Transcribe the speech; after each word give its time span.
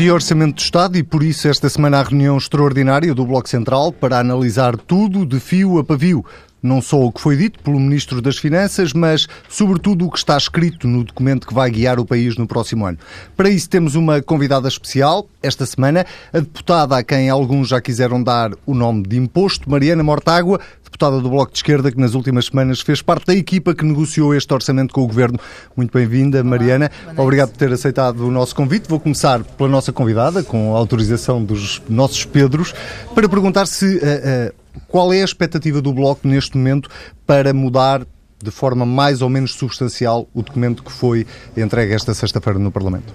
de 0.00 0.10
Orçamento 0.10 0.54
do 0.54 0.62
Estado 0.62 0.96
e 0.96 1.02
por 1.02 1.22
isso 1.22 1.46
esta 1.46 1.68
semana 1.68 2.00
a 2.00 2.02
reunião 2.02 2.38
extraordinária 2.38 3.14
do 3.14 3.26
Bloco 3.26 3.46
Central 3.46 3.92
para 3.92 4.18
analisar 4.18 4.74
tudo 4.74 5.26
de 5.26 5.38
fio 5.38 5.78
a 5.78 5.84
pavio. 5.84 6.24
Não 6.62 6.82
só 6.82 7.00
o 7.00 7.12
que 7.12 7.20
foi 7.20 7.36
dito 7.36 7.58
pelo 7.60 7.78
Ministro 7.78 8.20
das 8.20 8.38
Finanças, 8.38 8.92
mas 8.92 9.26
sobretudo 9.48 10.06
o 10.06 10.10
que 10.10 10.18
está 10.18 10.36
escrito 10.36 10.86
no 10.86 11.04
documento 11.04 11.46
que 11.46 11.54
vai 11.54 11.70
guiar 11.70 11.98
o 11.98 12.04
país 12.04 12.36
no 12.36 12.46
próximo 12.46 12.86
ano. 12.86 12.98
Para 13.36 13.48
isso 13.48 13.68
temos 13.68 13.94
uma 13.94 14.20
convidada 14.20 14.68
especial, 14.68 15.28
esta 15.42 15.64
semana, 15.64 16.04
a 16.32 16.40
deputada 16.40 16.96
a 16.96 17.02
quem 17.02 17.30
alguns 17.30 17.68
já 17.68 17.80
quiseram 17.80 18.22
dar 18.22 18.52
o 18.66 18.74
nome 18.74 19.02
de 19.04 19.16
imposto, 19.16 19.70
Mariana 19.70 20.02
Mortágua, 20.02 20.60
deputada 20.90 21.20
do 21.20 21.30
Bloco 21.30 21.52
de 21.52 21.58
Esquerda, 21.58 21.90
que 21.90 21.98
nas 21.98 22.14
últimas 22.14 22.46
semanas 22.46 22.80
fez 22.80 23.00
parte 23.00 23.26
da 23.26 23.34
equipa 23.34 23.74
que 23.74 23.84
negociou 23.84 24.34
este 24.34 24.52
orçamento 24.52 24.92
com 24.92 25.02
o 25.02 25.06
Governo. 25.06 25.38
Muito 25.74 25.96
bem-vinda, 25.96 26.44
Mariana. 26.44 26.90
Obrigado 27.16 27.50
por 27.50 27.56
ter 27.56 27.72
aceitado 27.72 28.26
o 28.26 28.30
nosso 28.30 28.54
convite. 28.54 28.88
Vou 28.88 29.00
começar 29.00 29.42
pela 29.42 29.68
nossa 29.68 29.92
convidada, 29.92 30.42
com 30.42 30.74
a 30.74 30.78
autorização 30.78 31.42
dos 31.42 31.80
nossos 31.88 32.24
Pedros, 32.24 32.74
para 33.14 33.28
perguntar 33.28 33.66
se 33.66 33.96
uh, 33.96 33.98
uh, 33.98 34.59
qual 34.88 35.12
é 35.12 35.22
a 35.22 35.24
expectativa 35.24 35.80
do 35.80 35.92
Bloco 35.92 36.26
neste 36.26 36.56
momento 36.56 36.88
para 37.26 37.52
mudar 37.52 38.06
de 38.42 38.50
forma 38.50 38.86
mais 38.86 39.22
ou 39.22 39.28
menos 39.28 39.52
substancial 39.52 40.28
o 40.32 40.42
documento 40.42 40.82
que 40.82 40.90
foi 40.90 41.26
entregue 41.56 41.92
esta 41.92 42.14
sexta-feira 42.14 42.58
no 42.58 42.72
Parlamento? 42.72 43.12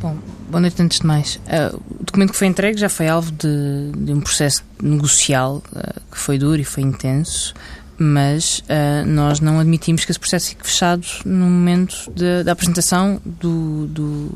Bom, 0.00 0.16
boa 0.48 0.60
noite 0.60 0.80
antes 0.80 1.00
de 1.00 1.06
mais. 1.06 1.36
Uh, 1.36 1.76
o 2.00 2.04
documento 2.04 2.32
que 2.32 2.38
foi 2.38 2.46
entregue 2.46 2.78
já 2.78 2.88
foi 2.88 3.08
alvo 3.08 3.32
de, 3.32 3.92
de 3.96 4.12
um 4.12 4.20
processo 4.20 4.64
negocial 4.82 5.62
uh, 5.72 6.00
que 6.10 6.18
foi 6.18 6.38
duro 6.38 6.60
e 6.60 6.64
foi 6.64 6.82
intenso, 6.82 7.52
mas 7.98 8.60
uh, 8.60 9.06
nós 9.06 9.40
não 9.40 9.58
admitimos 9.58 10.04
que 10.04 10.12
esse 10.12 10.18
processo 10.18 10.50
fique 10.50 10.64
fechado 10.64 11.06
no 11.24 11.44
momento 11.44 12.10
de, 12.14 12.44
da 12.44 12.52
apresentação 12.52 13.20
do, 13.24 13.86
do 13.88 14.30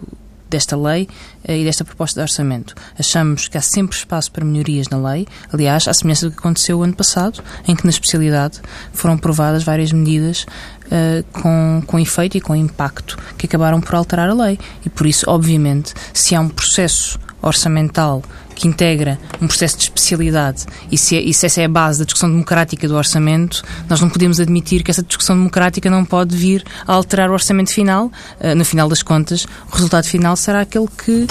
desta 0.54 0.76
lei 0.76 1.08
eh, 1.44 1.58
e 1.58 1.64
desta 1.64 1.84
proposta 1.84 2.20
de 2.20 2.22
orçamento. 2.22 2.74
Achamos 2.98 3.48
que 3.48 3.58
há 3.58 3.60
sempre 3.60 3.96
espaço 3.96 4.30
para 4.30 4.44
melhorias 4.44 4.88
na 4.88 4.96
lei, 4.96 5.26
aliás, 5.52 5.88
à 5.88 5.92
semelhança 5.92 6.26
do 6.26 6.32
que 6.32 6.38
aconteceu 6.38 6.82
ano 6.82 6.94
passado, 6.94 7.42
em 7.66 7.74
que 7.74 7.84
na 7.84 7.90
especialidade 7.90 8.60
foram 8.92 9.14
aprovadas 9.14 9.64
várias 9.64 9.92
medidas 9.92 10.46
uh, 10.86 11.24
com, 11.32 11.82
com 11.86 11.98
efeito 11.98 12.36
e 12.36 12.40
com 12.40 12.54
impacto 12.54 13.18
que 13.36 13.46
acabaram 13.46 13.80
por 13.80 13.94
alterar 13.96 14.28
a 14.28 14.34
lei. 14.34 14.58
E 14.84 14.88
por 14.88 15.06
isso, 15.06 15.28
obviamente, 15.28 15.92
se 16.12 16.34
há 16.34 16.40
um 16.40 16.48
processo 16.48 17.18
orçamental 17.42 18.22
que 18.54 18.68
integra 18.68 19.18
um 19.40 19.46
processo 19.46 19.76
de 19.76 19.84
especialidade 19.84 20.64
e 20.90 20.96
se, 20.96 21.16
é, 21.16 21.20
e 21.20 21.32
se 21.34 21.46
essa 21.46 21.60
é 21.60 21.64
a 21.64 21.68
base 21.68 21.98
da 21.98 22.04
discussão 22.04 22.30
democrática 22.30 22.86
do 22.86 22.94
orçamento, 22.94 23.62
nós 23.88 24.00
não 24.00 24.08
podemos 24.08 24.40
admitir 24.40 24.82
que 24.82 24.90
essa 24.90 25.02
discussão 25.02 25.36
democrática 25.36 25.90
não 25.90 26.04
pode 26.04 26.36
vir 26.36 26.64
a 26.86 26.92
alterar 26.92 27.30
o 27.30 27.32
orçamento 27.32 27.72
final. 27.72 28.06
Uh, 28.40 28.54
no 28.54 28.64
final 28.64 28.88
das 28.88 29.02
contas, 29.02 29.46
o 29.70 29.74
resultado 29.74 30.06
final 30.06 30.36
será 30.36 30.60
aquele 30.60 30.86
que, 30.86 31.26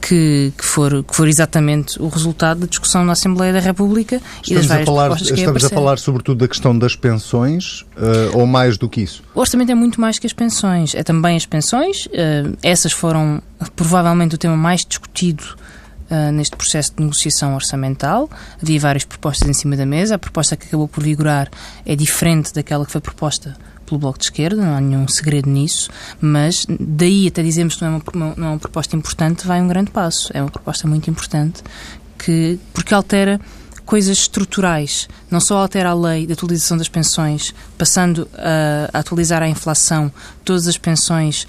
que, 0.00 0.52
que, 0.56 0.64
for, 0.64 1.02
que 1.02 1.14
for 1.14 1.28
exatamente 1.28 2.00
o 2.00 2.08
resultado 2.08 2.60
da 2.60 2.66
discussão 2.66 3.04
na 3.04 3.12
Assembleia 3.12 3.52
da 3.52 3.60
República 3.60 4.16
estamos 4.16 4.50
e 4.50 4.54
das 4.54 4.66
várias 4.66 4.88
a 4.88 4.92
falar, 4.92 5.04
propostas 5.04 5.30
que 5.30 5.40
Estamos 5.40 5.64
a 5.64 5.68
falar 5.68 5.98
sobretudo 5.98 6.38
da 6.38 6.48
questão 6.48 6.78
das 6.78 6.96
pensões 6.96 7.82
uh, 7.96 8.34
ou 8.34 8.46
mais 8.46 8.78
do 8.78 8.88
que 8.88 9.00
isso? 9.00 9.22
O 9.34 9.40
orçamento 9.40 9.72
é 9.72 9.74
muito 9.74 10.00
mais 10.00 10.18
que 10.18 10.26
as 10.26 10.32
pensões. 10.32 10.94
É 10.94 11.02
também 11.02 11.36
as 11.36 11.46
pensões. 11.46 12.06
Uh, 12.06 12.56
essas 12.62 12.92
foram 12.92 13.42
provavelmente 13.74 14.34
o 14.34 14.38
tema 14.38 14.56
mais 14.56 14.84
discutido 14.84 15.44
Uh, 16.08 16.30
neste 16.30 16.56
processo 16.56 16.94
de 16.94 17.02
negociação 17.02 17.56
orçamental. 17.56 18.30
Havia 18.62 18.78
várias 18.78 19.04
propostas 19.04 19.48
em 19.48 19.52
cima 19.52 19.76
da 19.76 19.84
mesa. 19.84 20.14
A 20.14 20.18
proposta 20.18 20.56
que 20.56 20.64
acabou 20.68 20.86
por 20.86 21.02
vigorar 21.02 21.50
é 21.84 21.96
diferente 21.96 22.54
daquela 22.54 22.86
que 22.86 22.92
foi 22.92 23.00
proposta 23.00 23.56
pelo 23.86 23.98
Bloco 23.98 24.18
de 24.18 24.24
Esquerda, 24.26 24.62
não 24.62 24.76
há 24.76 24.80
nenhum 24.80 25.08
segredo 25.08 25.48
nisso, 25.48 25.90
mas 26.20 26.66
daí 26.68 27.28
até 27.28 27.42
dizemos 27.42 27.76
que 27.76 27.84
não 27.84 27.88
é 27.88 28.02
uma, 28.14 28.34
não 28.36 28.46
é 28.46 28.50
uma 28.50 28.58
proposta 28.58 28.96
importante, 28.96 29.46
vai 29.46 29.62
um 29.62 29.68
grande 29.68 29.90
passo. 29.90 30.30
É 30.34 30.42
uma 30.42 30.50
proposta 30.50 30.86
muito 30.86 31.08
importante 31.08 31.62
que, 32.18 32.58
porque 32.74 32.92
altera 32.92 33.40
coisas 33.84 34.18
estruturais. 34.18 35.08
Não 35.30 35.40
só 35.40 35.58
altera 35.58 35.90
a 35.90 35.94
lei 35.94 36.26
de 36.26 36.32
atualização 36.32 36.76
das 36.76 36.88
pensões, 36.88 37.54
passando 37.78 38.28
a, 38.34 38.90
a 38.92 38.98
atualizar 38.98 39.42
a 39.42 39.48
inflação, 39.48 40.12
todas 40.44 40.66
as 40.66 40.76
pensões 40.76 41.46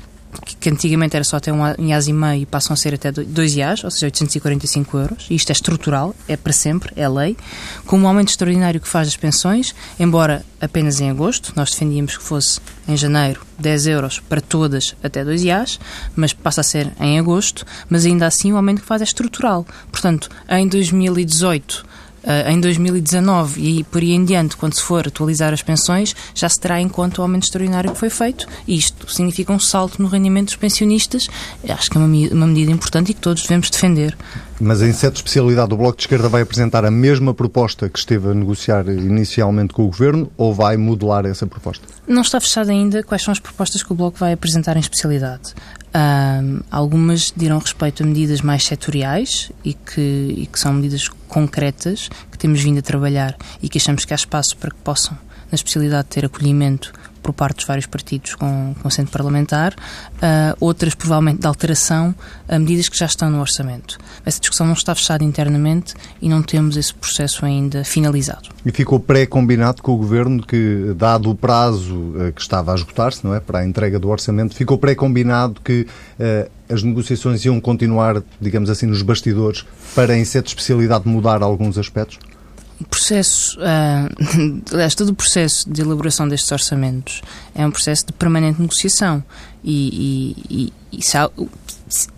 que 0.59 0.69
antigamente 0.69 1.15
era 1.15 1.23
só 1.23 1.37
até 1.37 1.51
um 1.51 1.61
IAS 1.79 2.07
e 2.07 2.13
meio, 2.13 2.45
passam 2.47 2.73
a 2.73 2.77
ser 2.77 2.93
até 2.93 3.11
dois 3.11 3.55
IAS, 3.55 3.83
ou 3.83 3.91
seja, 3.91 4.07
845 4.07 4.97
euros. 4.97 5.27
E 5.29 5.35
isto 5.35 5.49
é 5.49 5.53
estrutural, 5.53 6.15
é 6.27 6.35
para 6.35 6.53
sempre, 6.53 6.91
é 6.95 7.07
lei. 7.07 7.37
Com 7.85 7.97
um 7.99 8.07
aumento 8.07 8.29
extraordinário 8.29 8.79
que 8.79 8.87
faz 8.87 9.07
das 9.07 9.17
pensões, 9.17 9.73
embora 9.99 10.45
apenas 10.59 10.99
em 10.99 11.09
agosto, 11.09 11.53
nós 11.55 11.71
defendíamos 11.71 12.17
que 12.17 12.23
fosse 12.23 12.59
em 12.87 12.97
janeiro 12.97 13.41
10 13.59 13.87
euros 13.87 14.19
para 14.19 14.41
todas 14.41 14.95
até 15.03 15.23
dois 15.23 15.43
IAS, 15.43 15.79
mas 16.15 16.33
passa 16.33 16.61
a 16.61 16.63
ser 16.63 16.91
em 16.99 17.19
agosto, 17.19 17.65
mas 17.89 18.05
ainda 18.05 18.25
assim 18.25 18.51
o 18.51 18.57
aumento 18.57 18.81
que 18.81 18.87
faz 18.87 19.01
é 19.01 19.05
estrutural. 19.05 19.65
Portanto, 19.91 20.29
em 20.49 20.67
2018 20.67 21.71
uh, 21.71 21.96
em 22.47 22.59
2019 22.59 23.61
e 23.61 23.83
por 23.83 24.01
aí 24.01 24.11
em 24.11 24.25
diante, 24.25 24.57
quando 24.57 24.73
se 24.73 24.81
for 24.81 25.07
atualizar 25.07 25.53
as 25.53 25.61
pensões, 25.61 26.15
já 26.35 26.49
se 26.49 26.59
terá 26.59 26.79
em 26.81 26.89
conta 26.89 27.21
o 27.21 27.23
aumento 27.23 27.43
extraordinário 27.43 27.91
que 27.91 27.97
foi 27.97 28.09
feito 28.09 28.47
e 28.67 28.77
isto 28.77 29.11
significa 29.11 29.53
um 29.53 29.59
salto 29.59 30.01
no 30.01 30.07
rendimento 30.07 30.47
dos 30.47 30.55
pensionistas. 30.55 31.27
Acho 31.67 31.89
que 31.89 31.97
é 31.97 32.01
uma, 32.01 32.07
uma 32.33 32.47
medida 32.47 32.71
importante 32.71 33.11
e 33.11 33.13
que 33.13 33.21
todos 33.21 33.43
devemos 33.43 33.69
defender. 33.69 34.17
Mas 34.59 34.81
em 34.81 34.91
sede 34.91 35.17
especialidade, 35.17 35.73
o 35.73 35.77
Bloco 35.77 35.97
de 35.97 36.03
Esquerda 36.03 36.27
vai 36.27 36.41
apresentar 36.41 36.83
a 36.83 36.89
mesma 36.89 37.33
proposta 37.33 37.87
que 37.87 37.99
esteve 37.99 38.29
a 38.29 38.33
negociar 38.33 38.87
inicialmente 38.87 39.73
com 39.73 39.83
o 39.83 39.87
Governo 39.87 40.31
ou 40.35 40.53
vai 40.53 40.75
modelar 40.77 41.25
essa 41.25 41.45
proposta? 41.45 41.85
Não 42.07 42.21
está 42.21 42.39
fechado 42.39 42.71
ainda 42.71 43.03
quais 43.03 43.21
são 43.21 43.31
as 43.31 43.39
propostas 43.39 43.83
que 43.83 43.91
o 43.91 43.95
Bloco 43.95 44.17
vai 44.17 44.33
apresentar 44.33 44.75
em 44.75 44.79
especialidade. 44.79 45.53
Um, 45.95 46.59
algumas 46.69 47.33
dirão 47.35 47.57
respeito 47.57 48.03
a 48.03 48.05
medidas 48.05 48.41
mais 48.41 48.63
setoriais 48.65 49.51
e 49.63 49.73
que, 49.73 50.35
e 50.37 50.45
que 50.45 50.59
são 50.59 50.73
medidas 50.73 51.07
concretas 51.27 52.09
que 52.31 52.37
temos 52.37 52.61
vindo 52.61 52.79
a 52.79 52.81
trabalhar 52.81 53.35
e 53.63 53.69
que 53.69 53.77
achamos 53.77 54.05
que 54.05 54.13
há 54.13 54.15
espaço 54.15 54.55
para 54.57 54.69
que 54.69 54.77
possam, 54.77 55.17
na 55.51 55.55
especialidade, 55.55 56.07
ter 56.09 56.25
acolhimento 56.25 56.93
por 57.27 57.33
parte 57.33 57.57
dos 57.57 57.65
vários 57.65 57.85
partidos 57.85 58.35
com, 58.35 58.73
com 58.81 58.89
centro 58.89 59.11
parlamentar, 59.11 59.73
uh, 59.73 60.55
outras 60.61 60.95
provavelmente 60.95 61.41
de 61.41 61.47
alteração 61.47 62.15
a 62.47 62.57
medidas 62.57 62.87
que 62.87 62.97
já 62.97 63.05
estão 63.05 63.29
no 63.29 63.41
orçamento. 63.41 63.97
Essa 64.25 64.39
discussão 64.39 64.65
não 64.65 64.73
está 64.73 64.95
fechada 64.95 65.25
internamente 65.25 65.93
e 66.21 66.29
não 66.29 66.41
temos 66.41 66.77
esse 66.77 66.93
processo 66.93 67.45
ainda 67.45 67.83
finalizado. 67.83 68.47
E 68.65 68.71
ficou 68.71 68.97
pré-combinado 68.97 69.81
com 69.81 69.91
o 69.93 69.97
Governo 69.97 70.41
que, 70.41 70.93
dado 70.95 71.29
o 71.29 71.35
prazo 71.35 71.95
uh, 71.95 72.31
que 72.33 72.41
estava 72.41 72.71
a 72.71 72.75
esgotar-se, 72.75 73.25
não 73.25 73.35
é, 73.35 73.41
para 73.41 73.59
a 73.59 73.65
entrega 73.65 73.99
do 73.99 74.07
orçamento, 74.07 74.55
ficou 74.55 74.77
pré-combinado 74.77 75.59
que 75.61 75.85
uh, 76.17 76.49
as 76.69 76.81
negociações 76.81 77.43
iam 77.43 77.59
continuar, 77.59 78.23
digamos 78.39 78.69
assim, 78.69 78.85
nos 78.85 79.01
bastidores 79.01 79.65
para, 79.93 80.17
em 80.17 80.23
sede 80.23 80.47
especialidade, 80.47 81.05
mudar 81.09 81.43
alguns 81.43 81.77
aspectos? 81.77 82.19
O 82.79 82.85
processo, 82.85 83.59
uh, 83.59 84.63
aliás, 84.71 84.93
todo 84.93 85.09
o 85.09 85.15
processo 85.15 85.69
de 85.69 85.81
elaboração 85.81 86.27
destes 86.27 86.51
orçamentos 86.51 87.21
é 87.55 87.65
um 87.65 87.71
processo 87.71 88.05
de 88.05 88.13
permanente 88.13 88.61
negociação 88.61 89.23
e, 89.63 90.35
e, 90.49 90.73
e, 90.91 90.99
e 90.99 91.01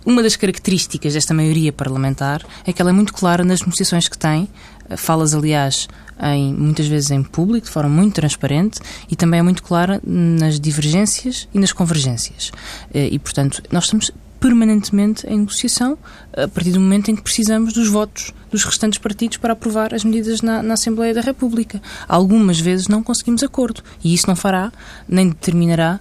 uma 0.06 0.24
das 0.24 0.36
características 0.36 1.14
desta 1.14 1.34
maioria 1.34 1.72
parlamentar 1.72 2.46
é 2.66 2.74
que 2.74 2.82
ela 2.82 2.92
é 2.92 2.94
muito 2.94 3.14
clara 3.14 3.44
nas 3.44 3.62
negociações 3.62 4.08
que 4.08 4.18
tem, 4.18 4.50
falas, 4.98 5.34
aliás, 5.34 5.88
em, 6.22 6.54
muitas 6.54 6.88
vezes 6.88 7.12
em 7.12 7.24
público, 7.24 7.68
de 7.68 7.72
forma 7.72 7.90
muito 7.90 8.16
transparente, 8.16 8.80
e 9.10 9.16
também 9.16 9.40
é 9.40 9.44
muito 9.44 9.64
clara 9.64 10.02
nas 10.04 10.60
divergências 10.60 11.48
e 11.54 11.60
nas 11.60 11.72
convergências. 11.72 12.52
Eh, 12.94 13.10
e, 13.12 13.20
portanto, 13.20 13.62
nós 13.72 13.86
estamos 13.86 14.12
permanentemente 14.40 15.28
em 15.28 15.40
negociação 15.40 15.98
a 16.34 16.48
partir 16.48 16.72
do 16.72 16.80
momento 16.80 17.12
em 17.12 17.16
que 17.16 17.22
precisamos 17.22 17.74
dos 17.74 17.88
votos 17.88 18.34
dos 18.50 18.64
restantes 18.64 18.98
partidos 18.98 19.38
para 19.38 19.54
aprovar 19.54 19.94
as 19.94 20.04
medidas 20.04 20.42
na, 20.42 20.64
na, 20.64 20.74
Assembleia 20.74 21.14
da 21.14 21.22
República. 21.22 21.82
Algumas 22.08 22.60
vezes 22.60 22.88
não 22.88 23.04
conseguimos 23.04 23.44
acordo 23.44 23.84
e 24.04 24.14
isso 24.14 24.28
não 24.28 24.36
fará 24.36 24.72
nem 25.08 25.30
determinará 25.30 26.00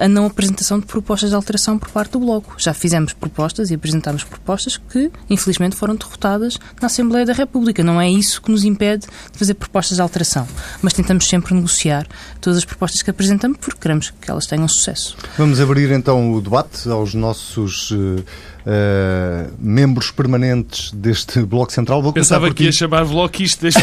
a 0.00 0.08
não 0.08 0.26
apresentação 0.26 0.78
de 0.78 0.86
propostas 0.86 1.30
de 1.30 1.36
alteração 1.36 1.78
por 1.78 1.88
parte 1.90 2.12
do 2.12 2.20
Bloco. 2.20 2.54
Já 2.58 2.74
fizemos 2.74 3.12
propostas 3.12 3.70
e 3.70 3.74
apresentámos 3.74 4.24
propostas 4.24 4.76
que, 4.76 5.10
infelizmente, 5.28 5.76
foram 5.76 5.94
derrotadas 5.94 6.58
na 6.80 6.86
Assembleia 6.86 7.24
da 7.24 7.32
República. 7.32 7.82
Não 7.82 8.00
é 8.00 8.10
isso 8.10 8.40
que 8.42 8.50
nos 8.50 8.64
impede 8.64 9.06
de 9.32 9.38
fazer 9.38 9.54
propostas 9.54 9.96
de 9.96 10.02
alteração, 10.02 10.46
mas 10.82 10.92
tentamos 10.92 11.26
sempre 11.26 11.54
negociar 11.54 12.06
todas 12.40 12.58
as 12.58 12.64
propostas 12.64 13.02
que 13.02 13.10
apresentamos 13.10 13.58
porque 13.58 13.80
queremos 13.80 14.10
que 14.10 14.30
elas 14.30 14.46
tenham 14.46 14.68
sucesso. 14.68 15.16
Vamos 15.36 15.60
abrir 15.60 15.90
então 15.90 16.32
o 16.32 16.40
debate 16.40 16.88
aos 16.88 17.14
nossos. 17.14 17.92
Uh 18.66 19.46
membros 19.58 20.10
permanentes 20.10 20.90
deste 20.92 21.40
Bloco 21.40 21.72
Central. 21.72 22.02
Vou 22.02 22.12
Pensava 22.12 22.52
que 22.52 22.64
ia 22.64 22.72
chamar 22.72 23.04
bloquistas. 23.04 23.74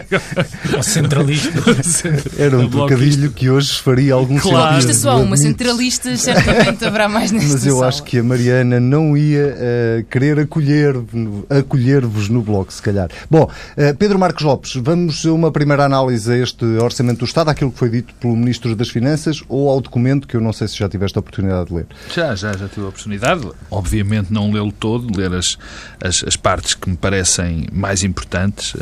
Ou 0.74 0.82
centralistas. 0.82 2.02
Era 2.38 2.58
um 2.58 2.68
trocadilho 2.70 3.30
que 3.30 3.50
hoje 3.50 3.80
faria 3.80 4.14
algum 4.14 4.38
claro. 4.38 4.56
sentido. 4.56 4.86
Bloquista 4.86 4.94
só 4.94 5.20
uma, 5.20 5.36
centralistas 5.36 6.20
certamente 6.20 6.84
haverá 6.84 7.08
mais 7.08 7.30
nesta 7.30 7.52
Mas 7.52 7.66
eu 7.66 7.76
sala. 7.76 7.88
acho 7.88 8.02
que 8.02 8.18
a 8.18 8.22
Mariana 8.22 8.80
não 8.80 9.16
ia 9.16 9.54
uh, 9.54 10.04
querer 10.04 10.38
acolher-vos 10.40 11.44
acolher 11.48 12.02
no 12.02 12.42
Bloco, 12.42 12.72
se 12.72 12.82
calhar. 12.82 13.08
Bom, 13.30 13.44
uh, 13.44 13.96
Pedro 13.96 14.18
Marcos 14.18 14.42
Lopes, 14.42 14.74
vamos 14.76 15.24
a 15.26 15.32
uma 15.32 15.50
primeira 15.50 15.84
análise 15.84 16.30
a 16.32 16.36
este 16.36 16.64
Orçamento 16.64 17.18
do 17.20 17.24
Estado, 17.24 17.50
àquilo 17.50 17.70
que 17.70 17.78
foi 17.78 17.88
dito 17.88 18.14
pelo 18.14 18.36
Ministro 18.36 18.74
das 18.74 18.88
Finanças 18.88 19.42
ou 19.48 19.68
ao 19.68 19.80
documento 19.80 20.26
que 20.26 20.36
eu 20.36 20.40
não 20.40 20.52
sei 20.52 20.68
se 20.68 20.78
já 20.78 20.88
tiveste 20.88 21.18
a 21.18 21.20
oportunidade 21.20 21.68
de 21.68 21.74
ler. 21.74 21.86
Já, 22.14 22.34
já, 22.34 22.52
já 22.52 22.68
tive 22.68 22.86
a 22.86 22.88
oportunidade. 22.88 23.48
Obviamente 23.70 24.01
obviamente, 24.02 24.32
não 24.32 24.50
lê-lo 24.50 24.72
todo, 24.72 25.16
ler 25.16 25.32
as, 25.32 25.56
as, 26.00 26.24
as, 26.24 26.36
partes 26.36 26.74
que 26.74 26.90
me 26.90 26.96
parecem 26.96 27.66
mais 27.72 28.02
importantes. 28.02 28.74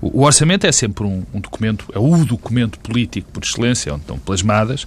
O, 0.00 0.20
o 0.20 0.24
orçamento 0.24 0.66
é 0.66 0.72
sempre 0.72 1.04
um, 1.04 1.24
um, 1.34 1.40
documento, 1.40 1.86
é 1.92 1.98
o 1.98 2.24
documento 2.24 2.78
político 2.78 3.30
por 3.32 3.42
excelência, 3.42 3.92
onde 3.92 4.02
estão 4.02 4.18
plasmadas 4.18 4.86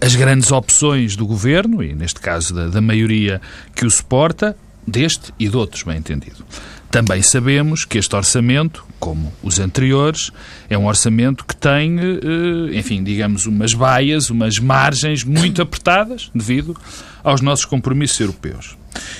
as 0.00 0.14
grandes 0.14 0.50
opções 0.50 1.16
do 1.16 1.26
governo, 1.26 1.82
e 1.82 1.94
neste 1.94 2.20
caso 2.20 2.54
da, 2.54 2.68
da 2.68 2.80
maioria 2.80 3.40
que 3.74 3.86
o 3.86 3.90
suporta, 3.90 4.56
deste 4.86 5.32
e 5.38 5.48
de 5.48 5.56
outros, 5.56 5.82
bem 5.82 5.98
entendido. 5.98 6.44
Também 6.90 7.22
sabemos 7.22 7.84
que 7.84 7.98
este 7.98 8.16
orçamento, 8.16 8.84
como 8.98 9.32
os 9.42 9.58
anteriores, 9.58 10.30
é 10.70 10.78
um 10.78 10.86
orçamento 10.86 11.44
que 11.44 11.54
tem, 11.54 11.98
eh, 11.98 12.78
enfim, 12.78 13.04
digamos, 13.04 13.44
umas 13.44 13.74
baias, 13.74 14.30
umas 14.30 14.58
margens 14.58 15.22
muito 15.22 15.60
apertadas 15.60 16.30
devido 16.34 16.74
aos 17.22 17.42
nossos 17.42 17.66
compromissos 17.66 18.18
europeus. 18.18 18.76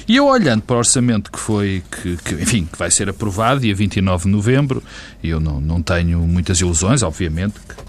E 0.06 0.16
eu 0.16 0.26
olhando 0.26 0.62
para 0.62 0.76
o 0.76 0.78
orçamento 0.78 1.30
que 1.30 1.38
foi, 1.38 1.82
que, 1.90 2.16
que, 2.16 2.34
enfim, 2.36 2.64
que 2.64 2.78
vai 2.78 2.90
ser 2.90 3.10
aprovado 3.10 3.60
dia 3.60 3.74
29 3.74 4.24
de 4.24 4.30
novembro, 4.30 4.82
eu 5.22 5.38
não, 5.38 5.60
não 5.60 5.82
tenho 5.82 6.20
muitas 6.20 6.60
ilusões, 6.60 7.02
obviamente, 7.02 7.54
que 7.68 7.87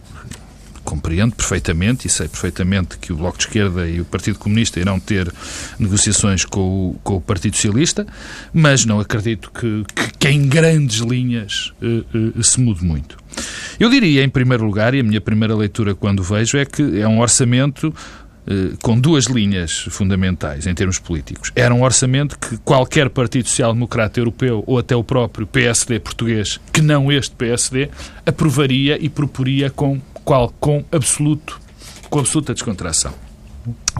compreendo 0.90 1.36
perfeitamente 1.36 2.08
e 2.08 2.10
sei 2.10 2.28
perfeitamente 2.28 2.98
que 2.98 3.14
o 3.14 3.16
Bloco 3.16 3.38
de 3.38 3.44
Esquerda 3.44 3.88
e 3.88 4.02
o 4.02 4.06
Partido 4.06 4.40
Comunista 4.40 4.80
irão 4.80 5.00
ter 5.00 5.32
negociações 5.78 6.44
com 6.44 6.90
o, 6.90 7.00
com 7.04 7.18
o 7.18 7.22
Partido 7.22 7.56
Socialista, 7.56 8.08
mas 8.52 8.86
não 8.86 9.00
acredito 9.00 9.52
que, 9.52 9.84
que, 9.94 10.18
que 10.18 10.28
em 10.30 10.48
grandes 10.48 10.98
linhas 10.98 11.72
uh, 11.80 12.40
uh, 12.40 12.44
se 12.44 12.60
mude 12.60 12.84
muito. 12.84 13.18
Eu 13.80 13.88
diria, 13.88 14.24
em 14.24 14.30
primeiro 14.30 14.66
lugar, 14.66 14.96
e 14.96 15.00
a 15.00 15.04
minha 15.04 15.22
primeira 15.22 15.56
leitura 15.56 15.94
quando 15.94 16.24
vejo, 16.24 16.58
é 16.58 16.66
que 16.66 17.00
é 17.00 17.08
um 17.08 17.20
orçamento 17.20 17.90
uh, 17.90 18.78
com 18.82 19.00
duas 19.00 19.26
linhas 19.26 19.72
fundamentais 19.92 20.66
em 20.66 20.74
termos 20.74 20.98
políticos. 20.98 21.52
Era 21.56 21.72
um 21.72 21.84
orçamento 21.84 22.36
que 22.40 22.58
qualquer 22.58 23.12
Partido 23.12 23.48
Social 23.48 23.74
Democrata 23.74 24.20
Europeu 24.20 24.64
ou 24.66 24.80
até 24.80 24.96
o 24.96 25.04
próprio 25.04 25.46
PSD 25.46 26.00
português, 26.00 26.60
que 26.74 26.82
não 26.82 27.12
este 27.12 27.36
PSD, 27.36 27.90
aprovaria 28.26 28.98
e 29.00 29.08
proporia 29.08 29.70
com 29.70 30.02
qual 30.30 30.54
com 30.60 30.86
absoluto, 30.92 31.60
com 32.08 32.20
absoluta 32.20 32.54
descontração. 32.54 33.12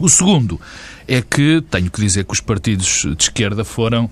O 0.00 0.08
segundo 0.08 0.60
é 1.08 1.20
que 1.20 1.60
tenho 1.68 1.90
que 1.90 2.00
dizer 2.00 2.24
que 2.24 2.32
os 2.32 2.40
partidos 2.40 3.04
de 3.16 3.24
esquerda 3.24 3.64
foram, 3.64 4.08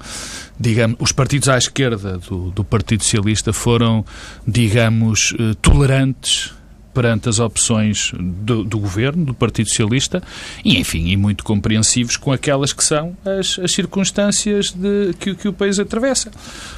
digamos, 0.58 0.96
os 0.98 1.12
partidos 1.12 1.48
à 1.48 1.56
esquerda 1.56 2.18
do, 2.18 2.50
do 2.50 2.64
Partido 2.64 3.04
Socialista 3.04 3.52
foram, 3.52 4.04
digamos, 4.44 5.32
eh, 5.38 5.54
tolerantes 5.62 6.52
perante 6.92 7.28
as 7.28 7.38
opções 7.38 8.12
do, 8.18 8.64
do, 8.64 8.80
governo, 8.80 9.24
do 9.24 9.32
Partido 9.32 9.68
Socialista, 9.68 10.20
e 10.64 10.76
enfim, 10.76 11.10
e 11.10 11.16
muito 11.16 11.44
compreensivos 11.44 12.16
com 12.16 12.32
aquelas 12.32 12.72
que 12.72 12.82
são 12.82 13.16
as, 13.24 13.60
as 13.60 13.70
circunstâncias 13.70 14.72
de, 14.72 15.14
que, 15.20 15.36
que 15.36 15.46
o 15.46 15.52
país 15.52 15.78
atravessa. 15.78 16.32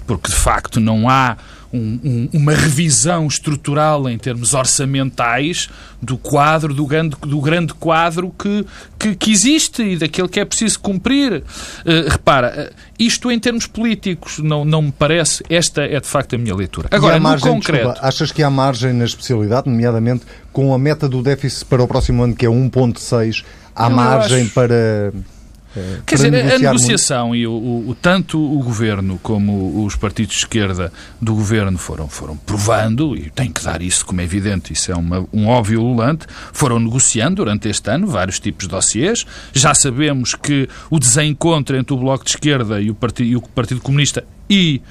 Porque 0.07 0.29
de 0.29 0.37
facto 0.37 0.79
não 0.79 1.09
há 1.09 1.39
um, 1.73 2.01
um, 2.05 2.29
uma 2.33 2.53
revisão 2.53 3.27
estrutural 3.27 4.09
em 4.09 4.19
termos 4.19 4.55
orçamentais 4.55 5.69
do 6.03 6.17
quadro, 6.17 6.75
do 6.75 6.87
grande, 6.87 7.17
do 7.21 7.41
grande 7.41 7.75
quadro 7.75 8.35
que, 8.39 8.67
que, 8.99 9.15
que 9.15 9.31
existe 9.31 9.83
e 9.83 9.97
daquele 9.97 10.29
que 10.29 10.41
é 10.41 10.45
preciso 10.45 10.81
cumprir. 10.81 11.43
Uh, 11.85 12.09
repara, 12.09 12.73
uh, 12.73 12.77
isto 12.99 13.31
em 13.31 13.39
termos 13.39 13.67
políticos 13.67 14.39
não, 14.39 14.65
não 14.65 14.83
me 14.83 14.93
parece, 14.93 15.45
esta 15.49 15.83
é 15.83 16.01
de 16.01 16.07
facto 16.07 16.35
a 16.35 16.39
minha 16.39 16.55
leitura. 16.55 16.89
Agora, 16.91 17.17
no 17.17 17.23
margem, 17.23 17.53
concreto... 17.53 17.85
Desculpa, 17.85 18.07
achas 18.07 18.33
que 18.33 18.43
há 18.43 18.51
margem 18.51 18.93
na 18.93 19.05
especialidade, 19.05 19.69
nomeadamente 19.69 20.25
com 20.53 20.75
a 20.75 20.79
meta 20.79 21.09
do 21.09 21.23
déficit 21.23 21.67
para 21.67 21.83
o 21.83 21.87
próximo 21.87 22.23
ano, 22.25 22.35
que 22.35 22.45
é 22.45 22.49
1.6, 22.49 23.45
há 23.75 23.89
margem 23.89 24.43
acho... 24.43 24.55
para 24.55 25.13
Quer 26.05 26.17
dizer, 26.17 26.35
a 26.35 26.59
negociação 26.59 27.29
muito... 27.29 27.41
e 27.41 27.47
o, 27.47 27.53
o, 27.53 27.97
tanto 28.01 28.39
o 28.39 28.63
governo 28.63 29.21
como 29.23 29.85
os 29.85 29.95
partidos 29.95 30.35
de 30.35 30.39
esquerda 30.41 30.93
do 31.21 31.35
governo 31.35 31.79
foram, 31.79 32.09
foram 32.09 32.37
provando, 32.37 33.17
e 33.17 33.31
tem 33.31 33.53
que 33.53 33.63
dar 33.63 33.81
isso 33.81 34.05
como 34.05 34.21
é 34.21 34.25
evidente, 34.25 34.73
isso 34.73 34.91
é 34.91 34.97
uma, 34.97 35.27
um 35.33 35.47
óbvio 35.47 35.81
lulante, 35.81 36.27
foram 36.53 36.81
negociando 36.81 37.37
durante 37.37 37.69
este 37.69 37.89
ano 37.91 38.07
vários 38.07 38.41
tipos 38.41 38.67
de 38.67 38.71
dossiês. 38.71 39.25
Já 39.53 39.73
sabemos 39.75 40.35
que 40.35 40.69
o 40.91 40.99
desencontro 40.99 41.77
entre 41.77 41.95
o 41.95 41.97
Bloco 41.97 42.25
de 42.25 42.31
Esquerda 42.31 42.81
e 42.81 42.91
o 42.91 42.95
Partido, 42.95 43.29
e 43.29 43.37
o 43.37 43.43
partido 43.43 43.81
Comunista 43.81 44.25
e 44.49 44.83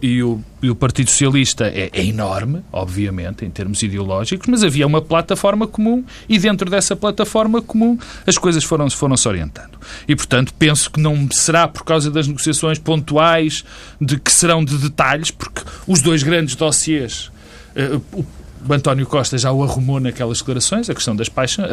e, 0.00 0.22
o, 0.22 0.40
e, 0.62 0.70
o, 0.70 0.74
Partido 0.74 1.10
Socialista 1.10 1.66
é, 1.66 1.90
é, 1.92 2.04
enorme, 2.04 2.62
obviamente, 2.72 3.44
em 3.44 3.50
termos 3.50 3.82
ideológicos, 3.82 4.46
mas 4.48 4.64
havia 4.64 4.86
uma 4.86 5.02
plataforma 5.02 5.66
comum 5.66 6.04
e 6.28 6.38
dentro 6.38 6.70
dessa 6.70 6.96
plataforma 6.96 7.60
comum 7.60 7.98
as 8.26 8.38
coisas 8.38 8.64
foram, 8.64 8.88
foram 8.90 9.16
se 9.16 9.28
orientando. 9.28 9.78
E, 10.08 10.16
portanto, 10.16 10.54
penso 10.58 10.90
que 10.90 11.00
não 11.00 11.28
será 11.30 11.68
por 11.68 11.84
causa 11.84 12.10
das 12.10 12.26
negociações 12.26 12.78
pontuais, 12.78 13.64
de 14.00 14.18
que 14.18 14.32
serão 14.32 14.64
de 14.64 14.78
detalhes, 14.78 15.30
porque 15.30 15.62
os 15.86 16.00
dois 16.00 16.22
grandes 16.22 16.56
dossiês, 16.56 17.30
uh, 17.76 18.24
o 18.68 18.72
António 18.72 19.06
Costa 19.06 19.36
já 19.38 19.50
o 19.52 19.62
arrumou 19.62 20.00
naquelas 20.00 20.38
declarações, 20.38 20.88
a 20.88 20.94
questão 20.94 21.14
das, 21.14 21.28
paixas, 21.28 21.66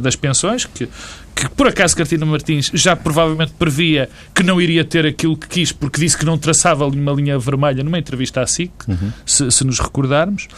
das 0.00 0.16
pensões, 0.16 0.64
que, 0.64 0.88
que 1.34 1.48
por 1.50 1.66
acaso 1.66 1.96
Cartina 1.96 2.26
Martins 2.26 2.70
já 2.74 2.94
provavelmente 2.94 3.52
previa 3.58 4.08
que 4.34 4.42
não 4.42 4.60
iria 4.60 4.84
ter 4.84 5.06
aquilo 5.06 5.36
que 5.36 5.48
quis, 5.48 5.72
porque 5.72 6.00
disse 6.00 6.16
que 6.16 6.24
não 6.24 6.36
traçava 6.36 6.86
uma 6.86 7.12
linha 7.12 7.38
vermelha 7.38 7.82
numa 7.82 7.98
entrevista 7.98 8.42
à 8.42 8.46
SIC, 8.46 8.70
uhum. 8.88 9.12
se, 9.24 9.50
se, 9.50 9.64
nos 9.64 9.78
recordarmos. 9.78 10.48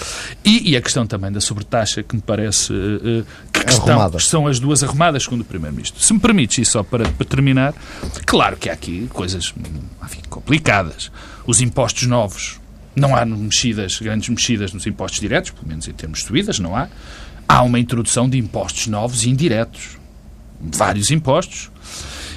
E, 0.44 0.70
e, 0.72 0.76
a 0.76 0.82
questão 0.82 1.06
também 1.06 1.30
da 1.30 1.40
sobretaxa, 1.40 2.02
que 2.02 2.16
me 2.16 2.22
parece 2.22 2.72
uh, 2.72 3.24
que, 3.52 3.64
que 3.64 4.22
são 4.22 4.46
as 4.46 4.58
duas 4.58 4.82
arrumadas, 4.82 5.24
segundo 5.24 5.42
o 5.42 5.44
Primeiro-Ministro. 5.44 6.02
Se 6.02 6.12
me 6.12 6.20
permites, 6.20 6.58
e 6.58 6.64
só 6.64 6.82
para, 6.82 7.08
para 7.08 7.26
terminar, 7.26 7.74
claro 8.26 8.56
que 8.56 8.68
há 8.68 8.72
aqui 8.72 9.08
coisas 9.12 9.54
enfim, 10.04 10.22
complicadas. 10.28 11.10
Os 11.46 11.60
impostos 11.60 12.06
novos 12.06 12.60
não 12.98 13.16
há 13.16 13.24
mexidas, 13.24 13.98
grandes 14.00 14.28
mexidas 14.28 14.72
nos 14.72 14.86
impostos 14.86 15.20
diretos, 15.20 15.50
pelo 15.50 15.68
menos 15.68 15.86
em 15.88 15.92
termos 15.92 16.20
de 16.20 16.26
subidas, 16.26 16.58
não 16.58 16.76
há. 16.76 16.88
Há 17.48 17.62
uma 17.62 17.78
introdução 17.78 18.28
de 18.28 18.36
impostos 18.38 18.86
novos 18.86 19.24
e 19.24 19.30
indiretos. 19.30 19.96
Vários 20.60 21.10
impostos. 21.10 21.70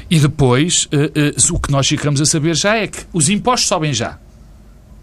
E 0.09 0.19
depois, 0.19 0.85
uh, 0.85 1.51
uh, 1.51 1.55
o 1.55 1.59
que 1.59 1.71
nós 1.71 1.87
ficamos 1.87 2.21
a 2.21 2.25
saber 2.25 2.55
já 2.55 2.75
é 2.75 2.87
que 2.87 2.99
os 3.13 3.29
impostos 3.29 3.67
sobem 3.67 3.93
já. 3.93 4.17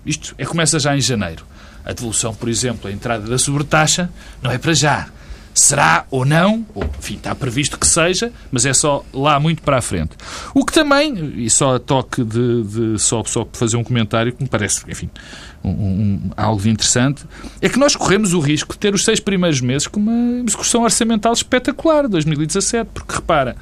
Isto 0.04 0.34
é, 0.38 0.44
começa 0.44 0.78
já 0.78 0.96
em 0.96 1.00
janeiro. 1.00 1.44
A 1.84 1.92
devolução, 1.92 2.34
por 2.34 2.48
exemplo, 2.48 2.88
a 2.88 2.92
entrada 2.92 3.26
da 3.26 3.38
sobretaxa, 3.38 4.10
não 4.42 4.50
é 4.50 4.58
para 4.58 4.74
já. 4.74 5.08
Será 5.54 6.06
ou 6.10 6.24
não, 6.24 6.64
ou, 6.74 6.84
enfim, 6.98 7.16
está 7.16 7.34
previsto 7.34 7.78
que 7.78 7.86
seja, 7.86 8.30
mas 8.52 8.64
é 8.64 8.72
só 8.72 9.04
lá 9.12 9.40
muito 9.40 9.62
para 9.62 9.78
a 9.78 9.82
frente. 9.82 10.10
O 10.54 10.64
que 10.64 10.72
também, 10.72 11.34
e 11.36 11.50
só 11.50 11.76
a 11.76 11.80
toque 11.80 12.22
de, 12.22 12.62
de 12.62 12.98
só, 12.98 13.24
só 13.24 13.48
fazer 13.52 13.76
um 13.76 13.82
comentário 13.82 14.32
que 14.32 14.42
me 14.42 14.48
parece, 14.48 14.82
enfim, 14.88 15.10
um, 15.64 15.70
um, 15.70 16.30
algo 16.36 16.66
interessante, 16.68 17.24
é 17.60 17.68
que 17.68 17.78
nós 17.78 17.96
corremos 17.96 18.32
o 18.32 18.40
risco 18.40 18.72
de 18.72 18.78
ter 18.78 18.94
os 18.94 19.04
seis 19.04 19.20
primeiros 19.20 19.60
meses 19.60 19.86
com 19.86 20.00
uma 20.00 20.42
execução 20.46 20.82
orçamental 20.82 21.32
espetacular, 21.32 22.08
2017, 22.08 22.90
porque 22.92 23.14
repara, 23.14 23.56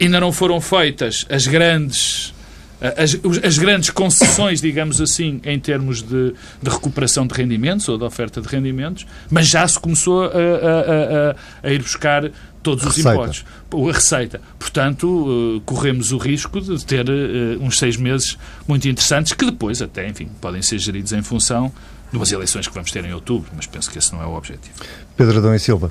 ainda 0.00 0.20
não 0.20 0.32
foram 0.32 0.60
feitas 0.60 1.26
as 1.30 1.46
grandes 1.46 2.32
as, 2.80 3.16
as, 3.44 3.58
grandes 3.58 3.90
concessões, 3.90 4.60
digamos 4.60 5.00
assim, 5.00 5.40
em 5.44 5.58
termos 5.58 6.00
de, 6.00 6.32
de, 6.62 6.70
recuperação 6.70 7.26
de 7.26 7.34
rendimentos 7.34 7.88
ou 7.88 7.98
de 7.98 8.04
oferta 8.04 8.40
de 8.40 8.48
rendimentos, 8.48 9.06
mas 9.28 9.48
já 9.48 9.66
se 9.66 9.78
começou 9.78 10.24
a, 10.24 10.28
a, 10.28 10.30
a, 11.64 11.68
a 11.68 11.72
ir 11.72 11.82
buscar 11.82 12.30
todos 12.62 12.84
os 12.84 12.96
receita. 12.96 13.14
impostos. 13.14 13.44
A 13.72 13.92
receita. 13.92 14.40
Portanto, 14.58 15.06
uh, 15.06 15.60
corremos 15.62 16.12
o 16.12 16.18
risco 16.18 16.60
de 16.60 16.84
ter 16.84 17.08
uh, 17.08 17.62
uns 17.62 17.78
seis 17.78 17.96
meses 17.96 18.38
muito 18.66 18.88
interessantes 18.88 19.32
que 19.32 19.44
depois, 19.44 19.82
até, 19.82 20.08
enfim, 20.08 20.28
podem 20.40 20.62
ser 20.62 20.78
geridos 20.78 21.12
em 21.12 21.22
função 21.22 21.72
de 22.10 22.16
umas 22.16 22.32
eleições 22.32 22.66
que 22.66 22.74
vamos 22.74 22.90
ter 22.90 23.04
em 23.04 23.12
outubro, 23.12 23.50
mas 23.54 23.66
penso 23.66 23.90
que 23.90 23.98
esse 23.98 24.12
não 24.12 24.22
é 24.22 24.26
o 24.26 24.34
objetivo. 24.34 24.74
Pedro 25.16 25.38
Adão 25.38 25.54
e 25.54 25.58
Silva. 25.58 25.90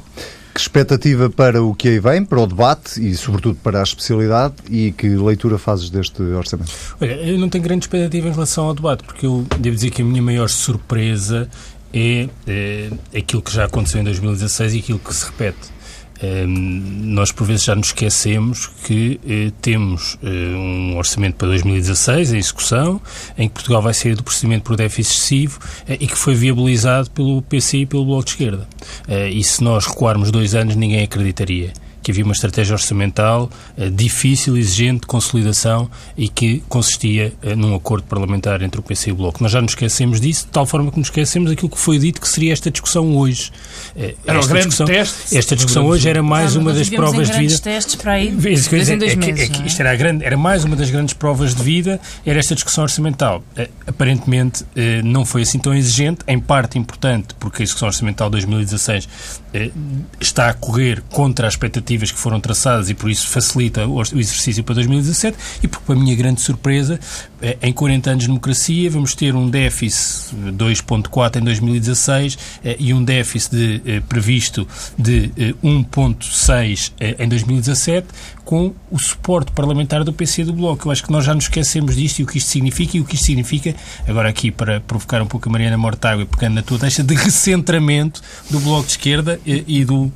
Que 0.57 0.61
expectativa 0.61 1.29
para 1.29 1.61
o 1.61 1.75
que 1.75 1.87
aí 1.87 1.99
vem, 1.99 2.25
para 2.25 2.39
o 2.39 2.47
debate 2.47 2.99
e, 2.99 3.15
sobretudo, 3.15 3.59
para 3.61 3.79
a 3.79 3.83
especialidade 3.83 4.55
e 4.71 4.91
que 4.91 5.07
leitura 5.07 5.59
fazes 5.59 5.91
deste 5.91 6.19
orçamento? 6.23 6.71
Olha, 6.99 7.11
eu 7.11 7.37
não 7.37 7.47
tenho 7.47 7.63
grande 7.63 7.85
expectativa 7.85 8.27
em 8.27 8.31
relação 8.31 8.65
ao 8.65 8.73
debate, 8.73 9.03
porque 9.03 9.27
eu 9.27 9.45
devo 9.59 9.75
dizer 9.75 9.91
que 9.91 10.01
a 10.01 10.05
minha 10.05 10.19
maior 10.19 10.49
surpresa 10.49 11.47
é, 11.93 12.27
é 12.47 12.89
aquilo 13.15 13.43
que 13.43 13.53
já 13.53 13.65
aconteceu 13.65 14.01
em 14.01 14.03
2016 14.05 14.73
e 14.73 14.79
aquilo 14.79 14.97
que 14.97 15.13
se 15.13 15.27
repete 15.27 15.76
nós 16.47 17.31
por 17.31 17.45
vezes 17.45 17.65
já 17.65 17.75
nos 17.75 17.87
esquecemos 17.87 18.67
que 18.83 19.19
eh, 19.27 19.51
temos 19.61 20.17
eh, 20.23 20.27
um 20.27 20.97
orçamento 20.97 21.35
para 21.35 21.49
2016 21.49 22.33
em 22.33 22.37
execução, 22.37 23.01
em 23.37 23.47
que 23.47 23.53
Portugal 23.53 23.81
vai 23.81 23.93
sair 23.93 24.15
do 24.15 24.23
procedimento 24.23 24.63
por 24.63 24.75
déficit 24.75 25.13
excessivo 25.13 25.59
eh, 25.87 25.97
e 25.99 26.07
que 26.07 26.17
foi 26.17 26.33
viabilizado 26.33 27.09
pelo 27.11 27.41
PCI 27.43 27.81
e 27.81 27.85
pelo 27.85 28.05
Bloco 28.05 28.25
de 28.25 28.31
Esquerda. 28.31 28.67
E 29.31 29.43
se 29.43 29.63
nós 29.63 29.85
recuarmos 29.85 30.31
dois 30.31 30.55
anos, 30.55 30.75
ninguém 30.75 31.03
acreditaria 31.03 31.73
que 32.07 32.11
havia 32.11 32.23
uma 32.23 32.31
estratégia 32.31 32.73
orçamental 32.73 33.49
uh, 33.77 33.91
difícil, 33.91 34.55
exigente, 34.55 35.01
de 35.01 35.07
consolidação 35.07 35.91
e 36.17 36.29
que 36.29 36.63
consistia 36.69 37.33
uh, 37.43 37.53
num 37.53 37.75
acordo 37.75 38.07
parlamentar 38.07 38.61
entre 38.61 38.79
o 38.79 38.83
PC 38.83 39.09
e 39.09 39.13
o 39.13 39.15
Bloco. 39.17 39.43
Nós 39.43 39.51
já 39.51 39.61
nos 39.61 39.71
esquecemos 39.71 40.21
disso, 40.21 40.45
de 40.45 40.51
tal 40.51 40.65
forma 40.65 40.89
que 40.89 40.97
nos 40.97 41.07
esquecemos 41.07 41.51
aquilo 41.51 41.69
que 41.69 41.77
foi 41.77 41.99
dito 41.99 42.21
que 42.21 42.29
seria 42.29 42.53
esta 42.53 42.71
discussão 42.71 43.17
hoje. 43.17 43.51
Uh, 43.93 44.15
era 44.25 44.39
esta 44.39 44.53
discussão, 44.55 44.85
teste, 44.85 45.37
esta 45.37 45.55
discussão 45.57 45.85
hoje 45.85 46.07
era 46.07 46.23
mais 46.23 46.55
uma 46.55 46.71
das 46.71 46.89
provas 46.89 47.29
de 47.29 47.37
vida. 47.39 47.59
testes 47.59 47.95
para 47.95 48.13
aí, 48.13 48.31
dois 48.31 48.71
é, 48.89 48.95
dois 48.95 49.15
meses, 49.15 49.43
é 49.43 49.47
que, 49.49 49.61
é 49.61 49.65
isto 49.67 49.81
era, 49.81 49.93
grande, 49.97 50.23
era 50.23 50.37
mais 50.37 50.63
uma 50.63 50.77
das 50.77 50.89
grandes 50.89 51.13
provas 51.13 51.53
de 51.53 51.61
vida, 51.61 51.99
era 52.25 52.39
esta 52.39 52.55
discussão 52.55 52.85
orçamental. 52.85 53.43
aparentemente 53.85 54.63
não 55.03 55.25
foi 55.25 55.41
assim 55.41 55.59
tão 55.59 55.73
exigente, 55.75 56.19
em 56.25 56.39
parte 56.39 56.79
importante, 56.79 57.35
porque 57.37 57.63
a 57.63 57.65
discussão 57.65 57.89
orçamental 57.89 58.29
2016 58.29 59.09
está 60.21 60.49
a 60.49 60.53
correr 60.53 61.01
contra 61.09 61.47
as 61.47 61.57
expectativas 61.97 62.11
que 62.11 62.19
foram 62.19 62.39
traçadas 62.39 62.89
e 62.89 62.93
por 62.93 63.09
isso 63.09 63.27
facilita 63.27 63.87
o 63.87 64.01
exercício 64.01 64.63
para 64.63 64.75
2017 64.75 65.37
e 65.63 65.67
porque, 65.67 65.85
para 65.85 65.95
a 65.95 65.99
minha 65.99 66.15
grande 66.15 66.41
surpresa, 66.41 66.99
eh, 67.41 67.57
em 67.61 67.73
40 67.73 68.11
anos 68.11 68.23
de 68.23 68.27
democracia 68.27 68.89
vamos 68.89 69.15
ter 69.15 69.35
um 69.35 69.49
déficit 69.49 70.35
2.4 70.53 71.37
em 71.37 71.43
2016 71.43 72.37
eh, 72.63 72.75
e 72.79 72.93
um 72.93 73.03
déficit 73.03 73.55
de, 73.55 73.81
eh, 73.85 74.01
previsto 74.07 74.67
de 74.97 75.31
1.6 75.63 76.91
em 77.19 77.27
2017 77.27 78.07
com 78.47 78.73
o 78.89 78.97
suporte 78.97 79.51
parlamentar 79.51 80.05
do 80.05 80.13
PC 80.13 80.45
do 80.45 80.53
Bloco. 80.53 80.87
Eu 80.87 80.91
acho 80.93 81.03
que 81.03 81.11
nós 81.11 81.25
já 81.25 81.35
nos 81.35 81.43
esquecemos 81.43 81.97
disto 81.97 82.19
e 82.19 82.23
o 82.23 82.25
que 82.25 82.37
isto 82.37 82.49
significa 82.49 82.95
e 82.95 83.01
o 83.01 83.03
que 83.03 83.15
isto 83.15 83.25
significa, 83.25 83.75
agora 84.07 84.29
aqui 84.29 84.51
para 84.51 84.79
provocar 84.79 85.21
um 85.21 85.25
pouco 85.25 85.49
a 85.49 85.51
Mariana 85.51 85.77
Mortágua 85.77 86.23
e 86.23 86.25
pegando 86.25 86.55
na 86.55 86.61
tua 86.61 86.77
deixa, 86.77 87.03
de 87.03 87.13
recentramento 87.13 88.21
do 88.49 88.61
Bloco 88.61 88.85
de 88.85 88.91
Esquerda 88.91 89.37
e 89.45 89.83
do 89.83 90.09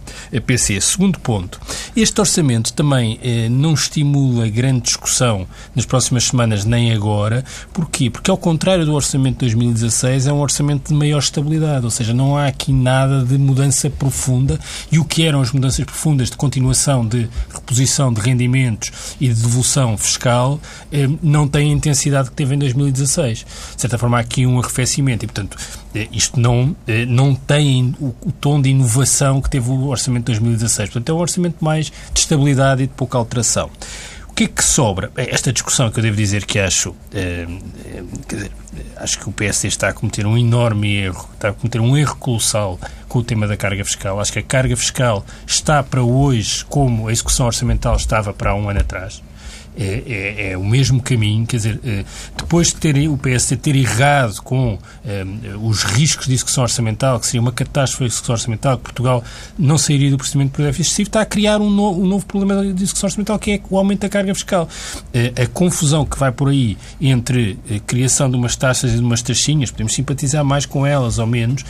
PC. 0.46 0.80
Segundo 0.80 1.20
ponto, 1.20 1.60
este 1.94 2.22
orçamento 2.22 2.72
também 2.72 3.20
eh, 3.22 3.50
não 3.50 3.74
estimula 3.74 4.48
grande 4.48 4.84
discussão 4.84 5.46
nas 5.76 5.86
próximas 5.86 6.24
semanas 6.24 6.64
nem 6.64 6.94
agora. 6.94 7.44
Porquê? 7.74 8.10
Porque 8.10 8.32
ao 8.32 8.38
contrário 8.38 8.86
do 8.86 8.94
orçamento 8.94 9.40
de 9.40 9.54
2016 9.54 10.28
é 10.28 10.32
um 10.32 10.40
orçamento 10.40 10.88
de 10.88 10.94
maior 10.94 11.20
estabilidade, 11.20 11.84
ou 11.84 11.92
seja, 11.92 12.14
não 12.14 12.38
há 12.38 12.48
aqui 12.48 12.72
nada 12.72 13.26
de 13.26 13.38
mudança 13.38 13.90
profunda 13.90 14.58
e 14.90 15.00
o 15.00 15.04
que 15.04 15.26
eram 15.26 15.42
as 15.42 15.52
mudanças 15.52 15.84
profundas 15.84 16.30
de 16.30 16.38
continuação 16.38 17.06
de 17.06 17.28
reposição 17.54 18.14
de 18.14 18.21
rendimentos 18.22 19.16
e 19.20 19.28
de 19.28 19.36
devolução 19.36 19.98
fiscal 19.98 20.60
eh, 20.92 21.08
não 21.22 21.48
tem 21.48 21.70
a 21.70 21.74
intensidade 21.74 22.30
que 22.30 22.36
teve 22.36 22.56
em 22.56 22.60
2016. 22.60 23.46
De 23.76 23.82
certa 23.82 23.98
forma, 23.98 24.18
há 24.18 24.22
aqui 24.22 24.46
um 24.46 24.60
arrefecimento 24.60 25.26
e, 25.26 25.28
portanto, 25.28 25.58
eh, 25.94 26.08
isto 26.12 26.40
não, 26.40 26.76
eh, 26.88 27.06
não 27.06 27.36
tem 27.36 27.96
o, 28.00 28.14
tom 28.40 28.62
de 28.62 28.70
inovação 28.70 29.42
que 29.42 29.50
teve 29.50 29.70
o 29.70 29.88
orçamento 29.88 30.26
de 30.26 30.40
2016. 30.40 30.90
Portanto, 30.90 31.10
é 31.10 31.14
um 31.14 31.20
orçamento 31.20 31.64
mais 31.64 31.92
de 32.14 32.20
estabilidade 32.20 32.84
e 32.84 32.88
de 32.88 32.94
pouca 32.94 33.18
alteração. 33.18 33.70
Que 34.42 34.46
é 34.46 34.48
que 34.48 34.64
sobra? 34.64 35.12
Esta 35.16 35.54
discussão 35.54 35.92
que 35.92 36.00
eu 36.00 36.02
devo 36.02 36.18
dizer 36.18 36.46
que 36.46 36.58
acho, 36.58 36.96
eh, 37.14 37.46
dizer, 38.28 38.52
acho 38.96 39.20
que 39.20 39.30
o 39.30 39.32
PSD 39.32 39.68
está 39.68 39.90
a 39.90 39.94
cometer 39.94 40.26
um 40.26 40.36
enorme 40.36 40.96
erro, 40.96 41.30
está 41.36 41.50
a 41.50 41.54
cometer 41.54 41.80
um 41.80 41.96
erro 41.96 42.16
colossal 42.16 42.80
com 43.08 43.20
o 43.20 43.24
tema 43.24 43.46
da 43.46 43.56
carga 43.56 43.86
fiscal. 43.86 44.20
Acho 44.20 44.34
que 44.34 44.40
a 44.40 44.42
carga 44.42 44.76
fiscal 44.76 45.24
está 45.46 45.84
para 45.84 46.02
hoje 46.02 46.66
como 46.66 47.08
a 47.08 47.12
execução 47.12 47.46
orçamental 47.46 47.96
estava 47.96 48.34
para 48.34 48.50
há 48.50 48.56
um 48.56 48.68
ano 48.68 48.80
atrás 48.80 49.22
é, 49.78 50.04
é, 50.06 50.52
é, 50.52 50.58
o 50.58 50.64
mesmo 50.64 51.02
caminho, 51.02 51.46
quer 51.46 51.58
dizer, 51.58 51.80
é, 51.84 52.04
depois 52.38 52.68
de 52.68 52.76
ter, 52.76 53.08
o 53.08 53.18
PSD 53.18 53.56
ter 53.56 53.76
errado 53.76 54.42
com 54.42 54.78
é, 55.06 55.26
os 55.62 55.84
riscos 55.84 56.28
de 56.28 56.34
execução 56.34 56.64
orçamental, 56.64 57.20
que 57.20 57.26
seria 57.26 57.42
uma 57.42 57.52
catástrofe 57.52 58.06
de 58.06 58.12
execução 58.12 58.34
orçamental, 58.34 58.78
que 58.78 58.84
Portugal 58.84 59.24
não 59.58 59.78
sairia 59.78 60.12
do 60.12 60.18
procedimento 60.18 60.52
por 60.52 60.64
déficit 60.64 60.82
excessivo, 60.82 61.08
está 61.08 61.22
a 61.22 61.26
criar 61.26 61.62
um, 61.62 61.70
no, 61.70 61.92
um, 61.92 62.06
novo 62.06 62.26
problema 62.26 62.62
de 62.62 62.84
execução 62.84 63.08
orçamental, 63.08 63.40
que 63.40 63.52
é 63.52 63.62
o 63.70 63.78
aumento 63.78 64.02
da 64.02 64.10
carga 64.10 64.34
fiscal. 64.36 64.68
É, 65.14 65.44
a 65.44 65.48
confusão 65.48 66.06
que 66.06 66.20
vai 66.20 66.32
por 66.32 66.50
aí 66.50 66.78
entre 67.00 67.58
a 67.74 67.80
criação 67.80 68.30
de 68.30 68.36
umas 68.36 68.56
taxas 68.56 68.92
e 68.92 68.96
de 68.96 69.02
umas 69.02 69.22
taxinhas, 69.22 69.72
podemos 69.72 69.94
simpatizar 69.94 70.44
mais 70.44 70.66
com 70.66 70.86
elas 70.86 71.18
ou 71.18 71.28
menos, 71.28 71.64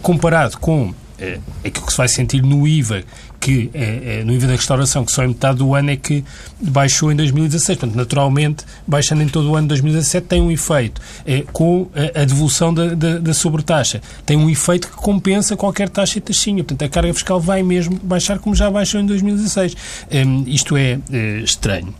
comparado 0.00 0.58
com 0.58 0.94
é, 1.18 1.38
aquilo 1.64 1.86
que 1.86 1.92
se 1.92 1.96
vai 1.96 2.08
sentir 2.08 2.42
no 2.42 2.66
IVA, 2.66 3.04
que 3.40 3.70
é, 3.74 4.20
é, 4.20 4.24
no 4.24 4.32
IVA 4.32 4.46
da 4.46 4.52
restauração, 4.54 5.04
que 5.04 5.12
só 5.12 5.22
em 5.22 5.28
metade 5.28 5.58
do 5.58 5.74
ano 5.74 5.90
é 5.90 5.96
que 5.96 6.24
baixou 6.60 7.12
em 7.12 7.16
2016. 7.16 7.78
Portanto, 7.78 7.96
naturalmente, 7.96 8.64
baixando 8.86 9.22
em 9.22 9.28
todo 9.28 9.50
o 9.50 9.54
ano 9.54 9.64
de 9.64 9.68
2017, 9.68 10.26
tem 10.26 10.40
um 10.40 10.50
efeito. 10.50 11.00
É, 11.26 11.44
com 11.52 11.88
a, 11.94 12.22
a 12.22 12.24
devolução 12.24 12.72
da, 12.72 12.94
da, 12.94 13.18
da, 13.18 13.34
sobretaxa, 13.34 14.00
tem 14.24 14.36
um 14.36 14.48
efeito 14.48 14.88
que 14.88 14.96
compensa 14.96 15.56
qualquer 15.56 15.90
taxa 15.90 16.18
e 16.18 16.20
taxinha. 16.22 16.64
Portanto, 16.64 16.88
a 16.88 16.88
carga 16.88 17.12
fiscal 17.12 17.38
vai 17.38 17.62
mesmo 17.62 18.00
baixar 18.02 18.38
como 18.38 18.54
já 18.54 18.70
baixou 18.70 19.00
em 19.00 19.06
2016. 19.06 19.76
Um, 20.10 20.44
isto 20.46 20.76
é, 20.76 20.98
é 21.12 21.38
estranho. 21.40 21.94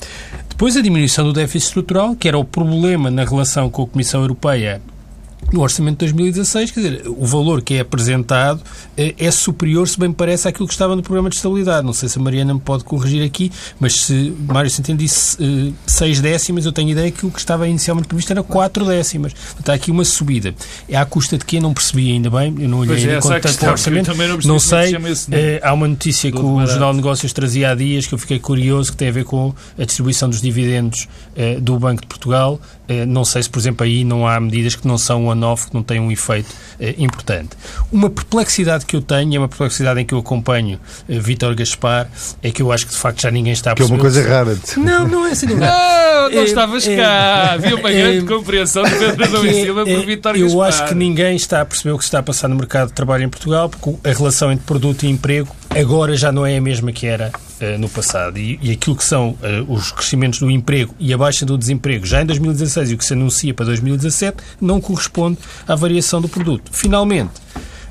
Depois, 0.48 0.76
a 0.76 0.80
diminuição 0.80 1.24
do 1.24 1.32
déficit 1.32 1.66
estrutural, 1.68 2.16
que 2.16 2.26
era 2.26 2.38
o 2.38 2.44
problema 2.44 3.10
na 3.10 3.24
relação 3.24 3.68
com 3.68 3.82
a 3.82 3.86
Comissão 3.86 4.22
Europeia 4.22 4.80
no 5.54 5.62
orçamento 5.62 5.98
de 6.04 6.12
2016, 6.12 6.70
quer 6.72 6.80
dizer, 6.80 7.02
o 7.06 7.24
valor 7.24 7.62
que 7.62 7.74
é 7.74 7.80
apresentado 7.80 8.60
é, 8.96 9.14
é 9.16 9.30
superior, 9.30 9.86
se 9.88 9.98
bem 9.98 10.12
parece, 10.12 10.48
àquilo 10.48 10.66
que 10.66 10.74
estava 10.74 10.96
no 10.96 11.02
programa 11.02 11.30
de 11.30 11.36
estabilidade. 11.36 11.86
Não 11.86 11.92
sei 11.92 12.08
se 12.08 12.18
a 12.18 12.22
Mariana 12.22 12.52
me 12.54 12.60
pode 12.60 12.82
corrigir 12.82 13.24
aqui, 13.24 13.52
mas 13.78 13.94
se 13.94 14.34
Mário 14.46 14.68
Centeno 14.68 14.98
disse 14.98 15.40
uh, 15.40 15.72
seis 15.86 16.20
décimas, 16.20 16.66
eu 16.66 16.72
tenho 16.72 16.90
ideia 16.90 17.10
que 17.10 17.24
o 17.24 17.30
que 17.30 17.38
estava 17.38 17.68
inicialmente 17.68 18.08
previsto 18.08 18.32
era 18.32 18.42
quatro 18.42 18.84
décimas. 18.84 19.32
Está 19.58 19.74
aqui 19.74 19.92
uma 19.92 20.04
subida. 20.04 20.52
É 20.88 20.96
à 20.96 21.06
custa 21.06 21.38
de 21.38 21.44
quê? 21.44 21.60
Não 21.60 21.72
percebi 21.72 22.10
ainda 22.10 22.30
bem, 22.30 22.54
eu 22.58 22.68
não 22.68 22.80
olhei 22.80 22.96
ainda 22.96 23.12
é, 23.12 23.20
com 23.20 23.28
tanto 23.28 23.66
orçamento. 23.66 24.14
Não, 24.14 24.54
não 24.54 24.58
sei, 24.58 24.96
uh, 24.96 25.00
há 25.62 25.72
uma 25.72 25.86
notícia 25.86 26.32
que 26.32 26.38
o 26.38 26.66
Jornal 26.66 26.90
de 26.90 26.96
Negócios 26.96 27.32
trazia 27.32 27.70
há 27.70 27.74
dias 27.76 28.06
que 28.06 28.14
eu 28.14 28.18
fiquei 28.18 28.40
curioso, 28.40 28.90
que 28.90 28.96
tem 28.96 29.08
a 29.08 29.12
ver 29.12 29.24
com 29.24 29.54
a 29.78 29.84
distribuição 29.84 30.28
dos 30.28 30.42
dividendos 30.42 31.06
uh, 31.36 31.60
do 31.60 31.78
Banco 31.78 32.02
de 32.02 32.08
Portugal. 32.08 32.60
Não 33.06 33.24
sei 33.24 33.42
se, 33.42 33.50
por 33.50 33.58
exemplo, 33.58 33.84
aí 33.84 34.04
não 34.04 34.26
há 34.26 34.38
medidas 34.38 34.76
que 34.76 34.86
não 34.86 34.98
são 34.98 35.26
one-off, 35.26 35.68
que 35.68 35.74
não 35.74 35.82
têm 35.82 36.00
um 36.00 36.10
efeito 36.12 36.48
importante. 36.98 37.50
Uma 37.90 38.10
perplexidade 38.10 38.84
que 38.84 38.96
eu 38.96 39.02
tenho, 39.02 39.34
é 39.34 39.38
uma 39.38 39.48
perplexidade 39.48 40.00
em 40.00 40.04
que 40.04 40.12
eu 40.12 40.18
acompanho 40.18 40.78
uh, 41.08 41.20
Vítor 41.20 41.54
Gaspar, 41.54 42.08
é 42.42 42.50
que 42.50 42.60
eu 42.60 42.70
acho 42.72 42.86
que 42.86 42.92
de 42.92 42.98
facto 42.98 43.22
já 43.22 43.30
ninguém 43.30 43.52
está 43.52 43.72
a 43.72 43.74
perceber. 43.74 44.00
Que 44.00 44.06
é 44.06 44.10
uma 44.10 44.12
coisa 44.12 44.28
rara. 44.28 44.58
Não, 44.76 45.08
não 45.08 45.26
é 45.26 45.30
assim. 45.30 45.46
Não, 45.46 45.56
não, 45.56 46.30
não 46.30 46.44
estavas 46.44 46.86
cá. 46.86 47.52
Havia 47.52 47.76
uma 47.76 47.90
grande 47.90 48.26
compreensão 48.26 48.82
de 48.82 48.90
Pedro 48.90 49.24
Adão 49.24 49.46
e 49.46 49.54
Silva 49.54 49.84
por 49.84 50.06
Vítor 50.06 50.32
Gaspar. 50.32 50.50
Eu 50.50 50.62
acho 50.62 50.86
que 50.86 50.94
ninguém 50.94 51.36
está 51.36 51.60
a 51.60 51.64
perceber 51.64 51.92
o 51.92 51.98
que 51.98 52.04
está 52.04 52.18
a 52.18 52.22
passar 52.22 52.48
no 52.48 52.56
mercado 52.56 52.88
de 52.88 52.94
trabalho 52.94 53.24
em 53.24 53.28
Portugal, 53.28 53.68
porque 53.68 54.08
a 54.08 54.12
relação 54.12 54.52
entre 54.52 54.64
produto 54.66 55.04
e 55.04 55.08
emprego 55.08 55.48
agora 55.70 56.16
já 56.16 56.30
não 56.30 56.44
é 56.44 56.56
a 56.56 56.60
mesma 56.60 56.92
que 56.92 57.06
era 57.06 57.32
uh, 57.60 57.78
no 57.78 57.88
passado. 57.88 58.38
E, 58.38 58.58
e, 58.62 58.72
aquilo 58.72 58.96
que 58.96 59.04
são 59.04 59.30
uh, 59.30 59.72
os 59.72 59.92
crescimentos 59.92 60.38
do 60.38 60.50
emprego 60.50 60.94
e 60.98 61.12
a 61.12 61.18
baixa 61.18 61.44
do 61.44 61.56
desemprego 61.56 62.06
já 62.06 62.22
em 62.22 62.26
2016 62.26 62.90
e 62.90 62.94
o 62.94 62.98
que 62.98 63.04
se 63.04 63.12
anuncia 63.12 63.54
para 63.54 63.66
2017 63.66 64.36
não 64.60 64.80
corresponde 64.80 65.38
à 65.66 65.74
variação 65.74 66.20
do 66.20 66.28
produto. 66.28 66.70
Finalmente, 66.72 67.32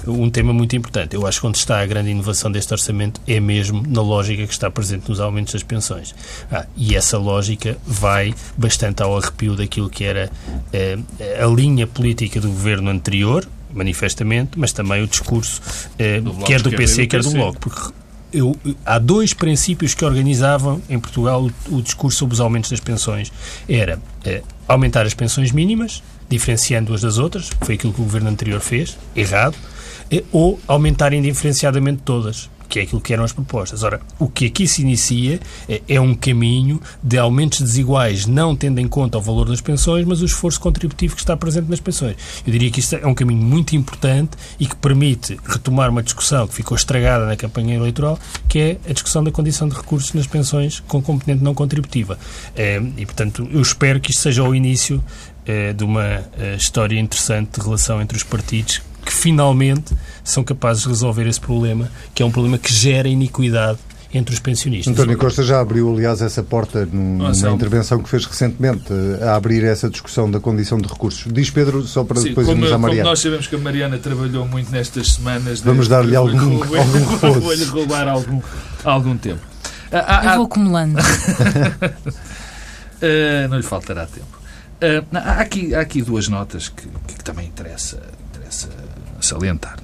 um 0.08 0.30
tema 0.30 0.54
muito 0.54 0.76
importante. 0.76 1.16
Eu 1.16 1.26
acho 1.26 1.40
que 1.40 1.48
onde 1.48 1.58
está 1.58 1.80
a 1.80 1.86
grande 1.86 2.10
inovação 2.10 2.52
deste 2.52 2.74
orçamento 2.74 3.22
é 3.28 3.40
mesmo 3.40 3.84
na 3.88 4.02
lógica 4.02 4.46
que 4.46 4.54
está 4.54 4.70
presente 4.70 5.10
nos 5.10 5.20
aumentos 5.20 5.54
das 5.54 5.64
pensões. 5.64 6.14
Ah, 6.52 6.66
e 6.76 6.96
essa 6.96 7.18
lógica 7.18 7.78
vai 7.86 8.34
bastante 8.58 9.02
ao 9.02 9.18
arrepio 9.18 9.56
daquilo 9.56 9.90
que 9.90 10.04
era 10.04 10.32
eh, 10.72 10.98
a 11.42 11.46
linha 11.48 11.88
política 11.88 12.42
do 12.42 12.50
governo 12.50 12.90
anterior, 12.90 13.48
manifestamente, 13.74 14.52
mas 14.58 14.74
também 14.74 15.02
o 15.04 15.08
discurso 15.08 15.62
eh, 15.98 16.22
quer 16.46 16.62
do 16.62 16.72
PC, 16.72 17.08
quer 17.08 17.22
do 17.22 17.32
Bloco. 17.32 17.60
Porque 17.60 17.94
eu, 18.34 18.56
há 18.86 18.98
dois 18.98 19.34
princípios 19.34 19.94
que 19.94 20.04
organizavam 20.04 20.82
em 20.90 21.00
Portugal 21.00 21.48
o, 21.70 21.76
o 21.76 21.82
discurso 21.82 22.20
sobre 22.20 22.34
os 22.34 22.42
aumentos 22.42 22.70
das 22.70 22.80
pensões. 22.80 23.32
Era 23.68 24.00
eh, 24.26 24.42
aumentar 24.68 25.06
as 25.06 25.14
pensões 25.14 25.52
mínimas, 25.52 26.02
diferenciando-as 26.28 27.02
das 27.02 27.18
outras, 27.18 27.50
foi 27.62 27.76
aquilo 27.76 27.94
que 27.94 28.02
o 28.02 28.04
governo 28.04 28.30
anterior 28.30 28.60
fez, 28.60 28.98
errado, 29.16 29.56
é, 30.12 30.24
ou 30.32 30.60
aumentarem 30.68 31.22
diferenciadamente 31.22 32.02
todas 32.04 32.50
que 32.68 32.80
é 32.80 32.84
aquilo 32.84 33.02
que 33.02 33.14
eram 33.14 33.24
as 33.24 33.32
propostas. 33.32 33.84
Ora, 33.84 34.02
o 34.20 34.28
que 34.28 34.46
aqui 34.46 34.68
se 34.68 34.82
inicia 34.82 35.40
é, 35.68 35.82
é, 35.88 36.02
um 36.02 36.16
caminho 36.16 36.82
de 37.02 37.18
aumentos 37.18 37.62
desiguais, 37.62 38.26
não 38.26 38.56
tendo 38.56 38.80
em 38.80 38.88
conta 38.88 39.18
o 39.18 39.22
valor 39.22 39.48
das 39.48 39.62
pensões, 39.62 40.06
mas 40.06 40.22
o 40.22 40.26
esforço 40.26 40.60
contributivo 40.60 41.16
que 41.16 41.22
está 41.22 41.36
presente 41.36 41.70
nas 41.70 41.80
pensões. 41.80 42.16
Eu 42.46 42.52
diria 42.52 42.72
que 42.72 42.80
isto 42.80 42.96
é 42.96 43.06
um 43.06 43.14
caminho 43.14 43.42
muito 43.42 43.76
importante 43.76 44.32
e 44.60 44.66
que 44.66 44.76
permite 44.76 45.38
retomar 45.46 45.90
uma 45.90 46.04
discussão 46.04 46.48
que 46.48 46.54
ficou 46.54 46.76
estragada 46.76 47.26
na 47.26 47.36
campanha 47.36 47.76
eleitoral, 47.76 48.20
que 48.48 48.60
é 48.60 48.78
a 48.90 48.94
discussão 48.94 49.24
da 49.24 49.32
condição 49.32 49.68
de 49.68 49.76
recursos 49.76 50.14
nas 50.14 50.28
pensões 50.28 50.80
com 50.82 51.02
componente 51.02 51.44
não 51.44 51.54
contributiva. 51.54 52.18
É, 52.56 52.82
e, 52.98 53.06
portanto, 53.06 53.48
eu 53.52 53.62
espero 53.62 54.00
que 54.00 54.12
isto 54.12 54.22
seja 54.22 54.44
o 54.44 54.56
início 54.56 55.04
é, 55.46 55.74
de 55.74 55.84
uma 55.84 56.24
história 56.58 57.00
interessante 57.00 57.60
de 57.60 57.66
relação 57.66 58.02
entre 58.02 58.18
os 58.18 58.24
partidos 58.24 58.82
que 59.06 59.14
finalmente 59.14 59.94
são 60.24 60.44
capazes 60.44 60.84
de 60.84 60.90
resolver 60.90 61.28
esse 61.28 61.40
problema, 61.40 61.90
que 62.14 62.24
é 62.24 62.26
um 62.26 62.32
problema 62.32 62.58
que 62.58 62.74
gera 62.74 63.08
iniquidade 63.08 63.80
entre 64.14 64.34
os 64.34 64.40
pensionistas. 64.40 64.94
António 64.94 65.18
Costa 65.18 65.42
já 65.44 65.60
abriu, 65.60 65.92
aliás, 65.92 66.22
essa 66.22 66.44
porta 66.44 66.86
numa 66.86 67.32
intervenção 67.32 68.02
que 68.02 68.08
fez 68.08 68.26
recentemente 68.26 68.94
a 69.22 69.36
abrir 69.36 69.64
essa 69.64 69.90
discussão 69.90 70.30
da 70.30 70.40
condição 70.40 70.78
de 70.78 70.88
recursos. 70.88 71.32
Diz 71.34 71.50
Pedro, 71.50 71.82
só 71.84 72.04
para 72.04 72.22
Sim, 72.22 72.30
depois 72.30 72.46
como, 72.46 72.60
irmos 72.60 72.72
à 72.72 72.78
Mariana. 72.78 73.02
Como 73.04 73.10
nós 73.10 73.20
sabemos 73.20 73.48
que 73.48 73.56
a 73.56 73.60
Mariana 73.60 73.98
trabalhou 73.98 74.48
muito 74.48 74.72
nestas 74.72 75.14
semanas... 75.14 75.62
Vamos 75.62 75.88
dar-lhe 75.88 76.16
algum, 76.16 76.62
algum 76.62 77.40
Vou-lhe 77.42 77.66
roubar 77.66 78.08
algum, 78.08 78.40
algum 78.84 79.18
tempo. 79.18 79.42
Eu 79.92 80.36
vou 80.36 80.46
acumulando. 80.46 81.00
uh, 81.00 81.04
não 83.50 83.58
lhe 83.58 83.64
faltará 83.64 84.06
tempo. 84.06 84.44
Uh, 84.76 85.06
há, 85.14 85.42
aqui, 85.42 85.74
há 85.74 85.82
aqui 85.82 86.02
duas 86.02 86.28
notas 86.28 86.70
que, 86.70 86.88
que 87.08 87.24
também 87.24 87.48
interessa, 87.48 88.00
interessa 88.32 88.70
salientar. 89.26 89.78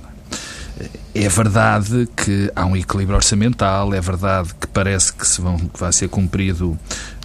É? 0.80 1.26
é 1.26 1.30
verdade 1.30 2.08
que 2.16 2.52
há 2.56 2.66
um 2.66 2.76
equilíbrio 2.76 3.16
orçamental, 3.18 3.94
é 3.94 4.02
verdade 4.02 4.50
que 4.60 4.68
parece 4.68 5.14
que, 5.14 5.28
se 5.28 5.42
vão, 5.42 5.58
que 5.58 5.80
vai 5.80 5.92
ser 5.92 6.08
cumprido 6.10 6.78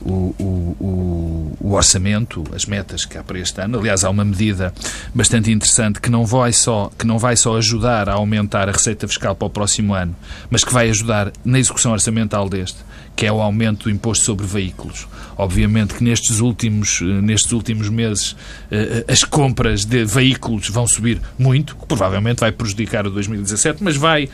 o, 0.04 0.34
o, 0.38 1.56
o, 1.60 1.72
orçamento, 1.72 2.44
as 2.54 2.66
metas 2.66 3.04
que 3.04 3.16
há 3.16 3.22
para 3.22 3.38
este 3.38 3.60
ano. 3.60 3.78
Aliás, 3.78 4.04
há 4.04 4.10
uma 4.10 4.24
medida 4.24 4.72
bastante 5.14 5.50
interessante 5.50 6.00
que 6.00 6.10
não, 6.10 6.26
vai 6.26 6.52
só, 6.52 6.90
que 6.98 7.06
não 7.06 7.18
vai 7.18 7.36
só 7.36 7.56
ajudar 7.56 8.08
a 8.08 8.12
aumentar 8.12 8.68
a 8.68 8.72
receita 8.72 9.08
fiscal 9.08 9.34
para 9.34 9.46
o 9.46 9.50
próximo 9.50 9.94
ano, 9.94 10.14
mas 10.50 10.62
que 10.62 10.72
vai 10.72 10.90
ajudar 10.90 11.32
na 11.44 11.58
execução 11.58 11.92
orçamental 11.92 12.48
deste, 12.48 12.78
que 13.16 13.26
é 13.26 13.32
o 13.32 13.40
aumento 13.40 13.84
do 13.84 13.90
imposto 13.90 14.24
sobre 14.24 14.46
veículos. 14.46 15.06
Obviamente 15.36 15.94
que 15.94 16.04
nestes 16.04 16.40
últimos, 16.40 17.00
nestes 17.00 17.52
últimos 17.52 17.88
meses 17.88 18.36
eh, 18.70 19.04
as 19.08 19.24
compras 19.24 19.84
de 19.84 20.04
veículos 20.04 20.68
vão 20.68 20.86
subir 20.86 21.20
muito, 21.38 21.76
que 21.76 21.86
provavelmente 21.86 22.40
vai 22.40 22.52
prejudicar 22.52 23.06
o 23.06 23.10
2017, 23.10 23.82
mas 23.82 23.96
vai, 23.96 24.28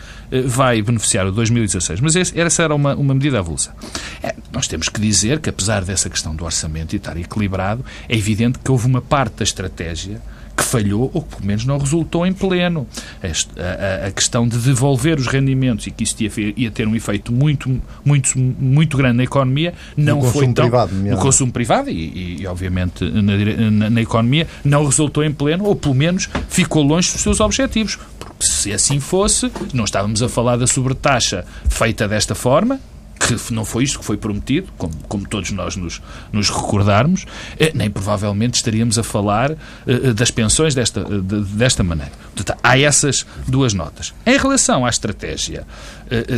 vai 0.47 0.81
beneficiar 0.83 1.27
o 1.27 1.33
2016. 1.33 2.01
Mas 2.01 2.17
essa 2.17 2.63
era 2.63 2.75
uma, 2.75 2.95
uma 2.95 3.15
medida 3.15 3.39
avulsa. 3.39 3.75
É, 4.23 4.35
nós 4.53 4.67
temos 4.69 4.89
que 4.89 5.01
dizer 5.01 5.41
que, 5.41 5.49
apesar 5.49 5.85
dessa 5.85 6.09
questão 6.09 6.35
do 6.35 6.45
orçamento 6.45 6.95
e 6.95 6.97
estar 6.97 7.17
equilibrado, 7.17 7.85
é 8.09 8.17
evidente 8.17 8.59
que 8.59 8.71
houve 8.71 8.87
uma 8.87 9.01
parte 9.01 9.37
da 9.37 9.45
estratégia 9.45 10.21
que 10.61 10.65
falhou 10.65 11.11
ou 11.13 11.23
que 11.23 11.37
pelo 11.37 11.47
menos 11.47 11.65
não 11.65 11.79
resultou 11.79 12.27
em 12.27 12.33
pleno. 12.33 12.87
A, 13.23 14.05
a, 14.05 14.09
a 14.09 14.11
questão 14.11 14.47
de 14.47 14.59
devolver 14.59 15.19
os 15.19 15.27
rendimentos 15.27 15.87
e 15.87 15.91
que 15.91 16.05
isso 16.05 16.17
ia, 16.57 16.71
ter 16.71 16.87
um 16.87 16.95
efeito 16.95 17.33
muito, 17.33 17.81
muito, 18.05 18.39
muito 18.39 18.97
grande 18.97 19.17
na 19.17 19.25
economia 19.25 19.73
não 19.97 20.23
foi 20.23 20.47
tão. 20.53 20.67
Privado, 20.67 20.95
no 20.95 21.17
consumo 21.17 21.53
privado 21.53 21.91
e, 21.91 21.95
e, 21.95 22.43
e 22.43 22.47
obviamente, 22.47 23.05
na, 23.05 23.71
na, 23.71 23.91
na, 23.91 24.01
economia, 24.01 24.47
não 24.63 24.85
resultou 24.85 25.25
em 25.25 25.33
pleno 25.33 25.65
ou 25.65 25.75
pelo 25.75 25.95
menos 25.95 26.29
ficou 26.49 26.83
longe 26.83 27.11
dos 27.13 27.23
seus 27.23 27.41
objetivos. 27.41 27.99
Se 28.40 28.73
assim 28.73 29.00
fosse, 29.00 29.50
não 29.73 29.85
estávamos 29.85 30.23
a 30.23 30.28
falar 30.28 30.56
da 30.56 30.66
sobretaxa 30.66 31.44
feita 31.68 32.09
desta 32.09 32.35
forma, 32.35 32.80
que 33.20 33.52
não 33.52 33.64
foi 33.64 33.85
isto 33.85 33.99
que 33.99 34.04
foi 34.04 34.16
prometido, 34.16 34.68
como, 34.78 34.94
como 35.06 35.28
todos 35.28 35.50
nós 35.50 35.76
nos, 35.76 36.00
nos 36.32 36.49
recordarmos, 36.49 37.26
eh, 37.59 37.70
nem 37.75 37.90
provavelmente 37.90 38.54
estaríamos 38.54 38.99
a 38.99 39.02
falar 39.02 39.52
eh, 39.52 39.56
eh, 39.87 40.12
das 40.12 40.30
pensões 40.30 40.75
desta, 40.75 41.04
desta 41.04 41.85
maneira. 41.85 42.12
Portanto, 42.35 42.59
há 42.62 42.78
essas 42.78 43.26
duas 43.47 43.75
notas. 43.75 44.14
Em 44.25 44.38
relação 44.38 44.87
à 44.87 44.88
estratégia, 44.88 45.66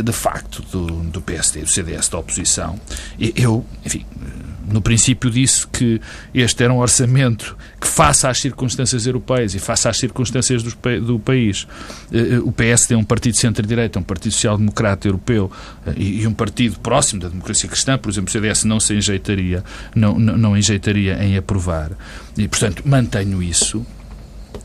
de 0.03 0.11
facto, 0.11 0.61
do, 0.71 0.87
do 1.03 1.21
PSD 1.21 1.61
e 1.61 1.63
do 1.63 1.69
CDS 1.69 2.09
da 2.09 2.19
oposição, 2.19 2.79
eu, 3.17 3.65
enfim, 3.85 4.05
no 4.71 4.81
princípio 4.81 5.29
disse 5.29 5.67
que 5.67 5.99
este 6.33 6.63
era 6.63 6.73
um 6.73 6.79
orçamento 6.79 7.57
que, 7.79 7.87
face 7.87 8.25
às 8.25 8.39
circunstâncias 8.39 9.05
europeias 9.05 9.53
e 9.53 9.59
face 9.59 9.87
às 9.87 9.97
circunstâncias 9.97 10.63
do, 10.63 10.73
do 11.01 11.19
país, 11.19 11.67
eh, 12.11 12.35
eh, 12.35 12.39
o 12.39 12.51
PS 12.51 12.87
tem 12.87 12.97
um 12.97 13.03
partido 13.03 13.35
centro-direita, 13.35 13.99
um 13.99 14.03
partido 14.03 14.31
social-democrata 14.31 15.07
europeu 15.07 15.51
eh, 15.85 15.93
e, 15.97 16.27
um 16.27 16.33
partido 16.33 16.79
próximo 16.79 17.21
da 17.21 17.29
democracia 17.29 17.69
cristã, 17.69 17.97
por 17.97 18.09
exemplo, 18.09 18.29
o 18.29 18.31
CDS 18.31 18.63
não 18.63 18.79
se 18.79 18.93
enjeitaria, 18.93 19.63
não, 19.95 20.17
não, 20.17 20.37
não 20.37 20.57
enjeitaria 20.57 21.21
em 21.23 21.37
aprovar. 21.37 21.91
E, 22.37 22.47
portanto, 22.47 22.83
mantenho 22.85 23.43
isso. 23.43 23.85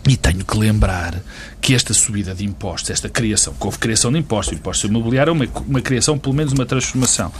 E 0.09 0.17
tenho 0.17 0.45
que 0.45 0.57
lembrar 0.57 1.21
que 1.61 1.75
esta 1.75 1.93
subida 1.93 2.35
de 2.35 2.45
impostos, 2.45 2.91
esta 2.91 3.09
criação, 3.09 3.53
que 3.53 3.67
houve 3.67 3.79
criação 3.79 4.13
de 4.13 4.19
impostos, 4.19 4.55
o 4.55 4.59
imposto 4.59 4.87
imobiliário 4.87 5.31
é 5.31 5.33
uma, 5.33 5.47
uma 5.67 5.81
criação, 5.83 6.19
pelo 6.19 6.35
menos 6.35 6.53
uma 6.53 6.65
transformação. 6.65 7.33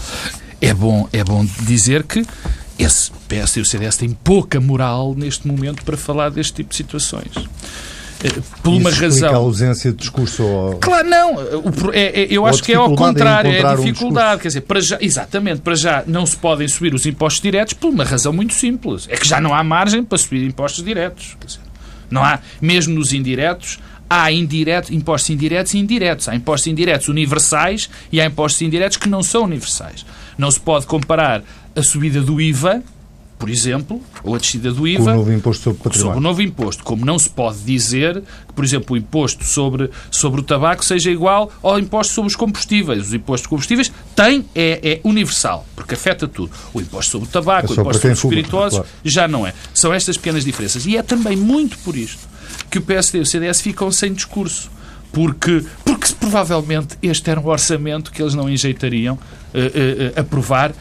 É 0.61 0.75
bom, 0.75 1.09
é 1.13 1.23
bom 1.23 1.47
dizer 1.63 2.03
que 2.03 2.25
esse 2.79 3.11
PS 3.29 3.57
e 3.57 3.61
o 3.61 3.65
CDS 3.65 3.97
têm 3.97 4.11
pouca 4.11 4.61
moral 4.61 5.15
neste 5.17 5.47
momento 5.47 5.85
para 5.85 5.97
falar 5.97 6.31
deste 6.31 6.55
tipo 6.55 6.71
de 6.71 6.77
situações. 6.77 7.33
Eh, 8.23 8.31
por 8.63 8.73
Isso 8.73 8.81
uma 8.81 8.91
razão. 8.91 9.33
a 9.33 9.37
ausência 9.37 9.93
de 9.93 9.99
discurso? 9.99 10.43
Ou... 10.43 10.75
Claro, 10.77 11.09
não. 11.09 11.41
É, 11.93 12.23
é, 12.23 12.27
eu 12.31 12.47
acho 12.47 12.63
que 12.63 12.73
é 12.73 12.77
ao 12.77 12.95
contrário. 12.95 13.51
É 13.51 13.65
a 13.65 13.75
dificuldade. 13.75 14.37
Um 14.37 14.39
quer 14.41 14.49
dizer, 14.49 14.61
para 14.63 14.81
já, 14.81 14.99
exatamente, 15.01 15.61
para 15.61 15.75
já 15.75 16.05
não 16.07 16.27
se 16.27 16.37
podem 16.37 16.67
subir 16.67 16.95
os 16.95 17.07
impostos 17.07 17.41
diretos 17.41 17.75
por 17.75 17.89
uma 17.89 18.05
razão 18.05 18.33
muito 18.33 18.55
simples. 18.55 19.07
É 19.09 19.17
que 19.17 19.27
já 19.27 19.41
não 19.41 19.55
há 19.55 19.63
margem 19.63 20.03
para 20.03 20.19
subir 20.19 20.45
impostos 20.45 20.85
diretos. 20.85 21.37
Dizer, 21.45 21.61
não 22.11 22.25
há, 22.25 22.41
mesmo 22.61 22.95
nos 22.95 23.13
indiretos, 23.13 23.79
há 24.11 24.33
indireto, 24.33 24.93
impostos 24.93 25.31
indiretos 25.31 25.75
e 25.75 25.79
indiretos. 25.79 26.29
Há 26.29 26.35
impostos 26.35 26.67
indiretos 26.67 27.09
universais 27.09 27.89
e 28.11 28.21
há 28.21 28.27
impostos 28.27 28.63
indiretos 28.63 28.97
que 28.97 29.09
não 29.09 29.23
são 29.23 29.45
universais. 29.45 30.05
Não 30.39 30.51
se 30.51 30.61
pode 30.61 30.87
comparar 30.87 31.43
a 31.75 31.83
subida 31.83 32.23
do 32.23 32.41
IVA, 32.41 32.83
por 33.39 33.51
exemplo, 33.51 34.01
ou 34.25 34.35
a 34.35 34.39
descida 34.39 34.73
do 34.73 34.87
IVA. 34.87 35.05
Com 35.05 35.11
o 35.11 35.15
novo 35.17 35.33
imposto 35.33 35.63
sobre 35.65 35.83
património. 35.83 36.07
Sobre 36.07 36.19
o 36.19 36.21
novo 36.23 36.43
imposto. 36.43 36.85
Como 36.85 37.05
não 37.05 37.19
se 37.19 37.29
pode 37.29 37.59
dizer 37.59 38.23
que, 38.47 38.53
por 38.53 38.65
exemplo, 38.65 38.95
o 38.95 38.97
imposto 38.97 39.45
sobre, 39.45 39.91
sobre 40.11 40.41
o 40.41 40.45
tabaco 40.45 40.85
seja 40.85 41.11
igual 41.11 41.51
ao 41.63 41.79
imposto 41.79 42.15
sobre 42.15 42.29
os 42.29 42.37
combustíveis. 42.37 43.09
Os 43.09 43.15
impostos 43.15 43.43
de 43.43 43.49
combustíveis 43.49 43.93
têm, 44.17 44.45
é, 44.55 44.81
é 44.83 45.01
universal, 45.05 45.67
porque 45.77 45.95
afeta 45.95 46.27
tudo. 46.27 46.53
O 46.73 46.81
imposto 46.81 47.13
sobre 47.13 47.29
o 47.29 47.31
tabaco, 47.31 47.73
é 47.73 47.77
o 47.77 47.81
imposto 47.81 48.01
sobre 48.01 48.13
os 48.13 48.25
espirituosos, 48.25 48.79
claro. 48.79 48.95
já 49.05 49.29
não 49.29 49.47
é. 49.47 49.55
São 49.75 49.93
estas 49.93 50.17
pequenas 50.17 50.45
diferenças. 50.45 50.87
E 50.87 50.97
é 50.97 51.03
também 51.03 51.37
muito 51.37 51.79
por 51.79 51.97
isto 51.97 52.29
que 52.71 52.79
o 52.79 52.83
PSD 52.83 53.19
e 53.19 53.21
o 53.23 53.27
CDS 53.27 53.61
ficam 53.61 53.91
sem 53.93 54.13
discurso 54.13 54.71
porque, 55.13 55.65
porque 55.85 56.13
provavelmente 56.15 56.97
este 57.03 57.31
era 57.31 57.41
um 57.41 57.47
orçamento 57.47 58.13
que 58.13 58.23
eles 58.23 58.35
não 58.35 58.49
enjeitariam 58.49 59.19
aprovar 60.17 60.73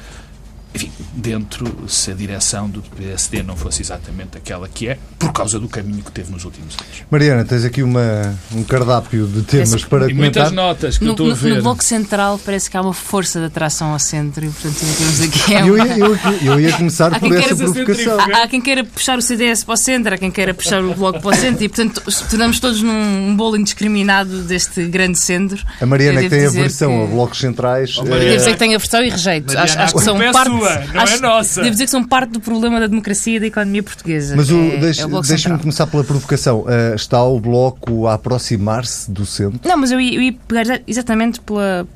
enfim, 0.73 0.91
dentro, 1.13 1.85
se 1.87 2.11
a 2.11 2.13
direção 2.13 2.69
do 2.69 2.81
PSD 2.81 3.41
não 3.41 3.55
fosse 3.55 3.81
exatamente 3.81 4.37
aquela 4.37 4.67
que 4.67 4.87
é, 4.87 4.97
por 5.17 5.31
causa 5.31 5.59
do 5.59 5.67
caminho 5.67 6.03
que 6.03 6.11
teve 6.11 6.31
nos 6.31 6.45
últimos 6.45 6.75
anos. 6.75 7.03
Mariana, 7.09 7.43
tens 7.45 7.65
aqui 7.65 7.81
uma, 7.81 8.37
um 8.53 8.63
cardápio 8.63 9.25
de 9.27 9.41
temas 9.41 9.69
parece, 9.69 9.87
para 9.87 10.11
e 10.11 10.13
comentar. 10.13 10.43
muitas 10.43 10.51
notas 10.51 10.97
que 10.97 11.03
no, 11.03 11.09
eu 11.09 11.13
estou 11.13 11.31
a 11.31 11.33
ver. 11.33 11.55
No 11.55 11.63
Bloco 11.63 11.83
Central 11.83 12.39
parece 12.43 12.69
que 12.69 12.77
há 12.77 12.81
uma 12.81 12.93
força 12.93 13.39
de 13.39 13.45
atração 13.45 13.91
ao 13.91 13.99
centro 13.99 14.45
e, 14.45 14.49
portanto, 14.49 14.75
temos 14.97 15.21
aqui... 15.21 15.53
É 15.55 15.63
uma... 15.63 15.67
eu, 15.67 15.77
ia, 15.77 15.97
eu, 15.97 16.53
eu, 16.53 16.59
ia 16.59 16.73
começar 16.73 17.09
por 17.19 17.35
essa 17.35 17.55
provocação. 17.55 18.19
Há, 18.19 18.43
há, 18.43 18.47
quem 18.47 18.61
queira 18.61 18.83
puxar 18.83 19.17
o 19.17 19.21
CDS 19.21 19.63
para 19.63 19.73
o 19.73 19.77
centro, 19.77 20.13
há 20.13 20.17
quem 20.17 20.29
queira 20.29 20.53
puxar 20.53 20.83
o 20.83 20.93
Bloco 20.93 21.21
para 21.21 21.35
o 21.35 21.35
centro 21.35 21.63
e, 21.63 21.69
portanto, 21.69 22.03
tornamos 22.29 22.59
todos 22.59 22.83
num 22.83 23.35
bolo 23.35 23.57
indiscriminado 23.57 24.43
deste 24.43 24.85
grande 24.85 25.17
centro. 25.17 25.63
A 25.81 25.85
Mariana 25.85 26.21
que 26.21 26.29
tem 26.29 26.45
aversão 26.45 26.89
que... 26.89 27.03
a 27.03 27.07
blocos 27.07 27.39
centrais... 27.39 27.97
Oh, 27.97 28.03
Devo 28.03 28.37
dizer 28.37 28.51
que 28.51 28.57
tem 28.57 28.75
aversão 28.75 29.01
e 29.03 29.09
rejeito. 29.09 29.47
Mariana, 29.47 29.63
acho, 29.63 29.79
acho 29.79 29.93
que 29.95 30.01
são 30.01 30.17
parte 30.31 30.66
sua, 30.73 30.93
não 30.93 31.01
acho, 31.01 31.15
é 31.15 31.19
nossa. 31.19 31.61
Devo 31.61 31.71
dizer 31.71 31.85
que 31.85 31.91
são 31.91 32.03
parte 32.03 32.31
do 32.31 32.39
problema 32.39 32.79
da 32.79 32.87
democracia 32.87 33.37
e 33.37 33.39
da 33.39 33.47
economia 33.47 33.83
portuguesa. 33.83 34.35
Mas 34.35 34.49
o, 34.49 34.57
é, 34.57 34.77
deixe, 34.77 35.01
é 35.01 35.07
deixe-me 35.07 35.59
começar 35.59 35.87
pela 35.87 36.03
provocação. 36.03 36.61
Uh, 36.61 36.95
está 36.95 37.23
o 37.23 37.39
Bloco 37.39 38.07
a 38.07 38.15
aproximar-se 38.15 39.09
do 39.11 39.25
centro? 39.25 39.59
Não, 39.63 39.77
mas 39.77 39.91
eu 39.91 39.99
ia, 39.99 40.15
eu 40.15 40.21
ia 40.21 40.33
pegar 40.47 40.81
exatamente 40.87 41.39
pela, 41.41 41.87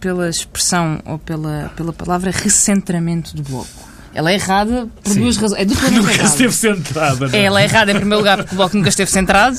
pela 0.00 0.28
expressão 0.28 1.00
ou 1.04 1.18
pela, 1.18 1.72
pela 1.76 1.92
palavra 1.92 2.30
recentramento 2.30 3.36
do 3.36 3.42
Bloco. 3.42 3.94
Ela 4.14 4.30
é 4.30 4.34
errada 4.34 4.88
por 5.02 5.12
Sim. 5.12 5.20
duas 5.20 5.36
razões. 5.36 5.60
É 5.60 5.64
duplamente 5.64 5.98
nunca 5.98 6.12
errada. 6.12 6.28
esteve 6.28 6.52
centrada. 6.52 7.28
Não? 7.28 7.34
É? 7.34 7.42
Ela 7.42 7.60
é 7.60 7.64
errada 7.64 7.90
em 7.90 7.96
primeiro 7.96 8.18
lugar 8.18 8.38
porque 8.38 8.54
o 8.54 8.56
Bloco 8.56 8.76
nunca 8.76 8.88
esteve 8.88 9.10
centrado 9.10 9.56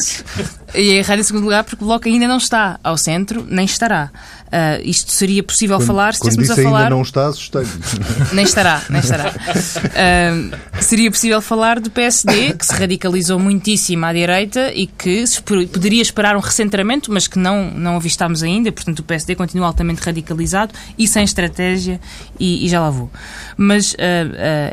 e 0.74 0.92
é 0.92 0.96
errada 0.96 1.20
em 1.20 1.24
segundo 1.24 1.44
lugar 1.44 1.66
porque 1.66 1.84
o 1.84 1.88
Bloco 1.88 2.08
ainda 2.08 2.28
não 2.28 2.38
está 2.38 2.80
ao 2.82 2.98
centro, 2.98 3.46
nem 3.50 3.66
estará. 3.66 4.12
Uh, 4.56 4.82
isto 4.86 5.12
seria 5.12 5.44
possível 5.44 5.78
quando, 5.78 5.88
falar 5.88 6.14
se 6.14 6.26
estivéssemos 6.26 6.60
a 6.60 6.64
falar. 6.64 6.78
ainda 6.84 6.90
não 6.92 7.02
está, 7.02 7.28
assustei 7.28 7.64
Nem 8.32 8.46
estará, 8.46 8.82
nem 8.90 9.02
estará. 9.02 9.30
Uh, 9.30 10.82
seria 10.82 11.12
possível 11.12 11.42
falar 11.42 11.82
do 11.82 11.90
PSD, 11.90 12.54
que 12.54 12.66
se 12.66 12.74
radicalizou 12.74 13.38
muitíssimo 13.38 14.06
à 14.06 14.14
direita 14.14 14.72
e 14.74 14.88
que 14.88 15.26
poderia 15.44 16.02
esperar 16.02 16.38
um 16.38 16.40
recentramento, 16.40 17.12
mas 17.12 17.28
que 17.28 17.38
não, 17.38 17.70
não 17.70 17.98
avistámos 17.98 18.44
ainda. 18.44 18.72
Portanto, 18.72 19.00
o 19.00 19.04
PSD 19.04 19.36
continua 19.36 19.68
altamente 19.68 20.02
radicalizado 20.02 20.74
e 20.98 21.06
sem 21.06 21.26
estratégia, 21.26 22.00
e, 22.40 22.66
e 22.66 22.70
já 22.70 22.80
lá 22.80 22.90
vou. 22.90 23.12
Mas 23.58 23.92
uh, 23.94 23.98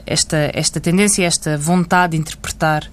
esta, 0.07 0.49
esta 0.55 0.81
tendência, 0.81 1.25
esta 1.25 1.59
vontade 1.59 2.12
de 2.12 2.18
interpretar 2.18 2.88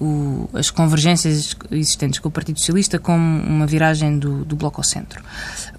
o, 0.00 0.48
as 0.52 0.70
convergências 0.70 1.56
existentes 1.70 2.18
com 2.20 2.28
o 2.28 2.32
Partido 2.32 2.58
Socialista 2.58 2.98
como 2.98 3.42
uma 3.42 3.66
viragem 3.66 4.18
do, 4.18 4.44
do 4.44 4.56
Bloco 4.56 4.80
ao 4.80 4.84
centro. 4.84 5.22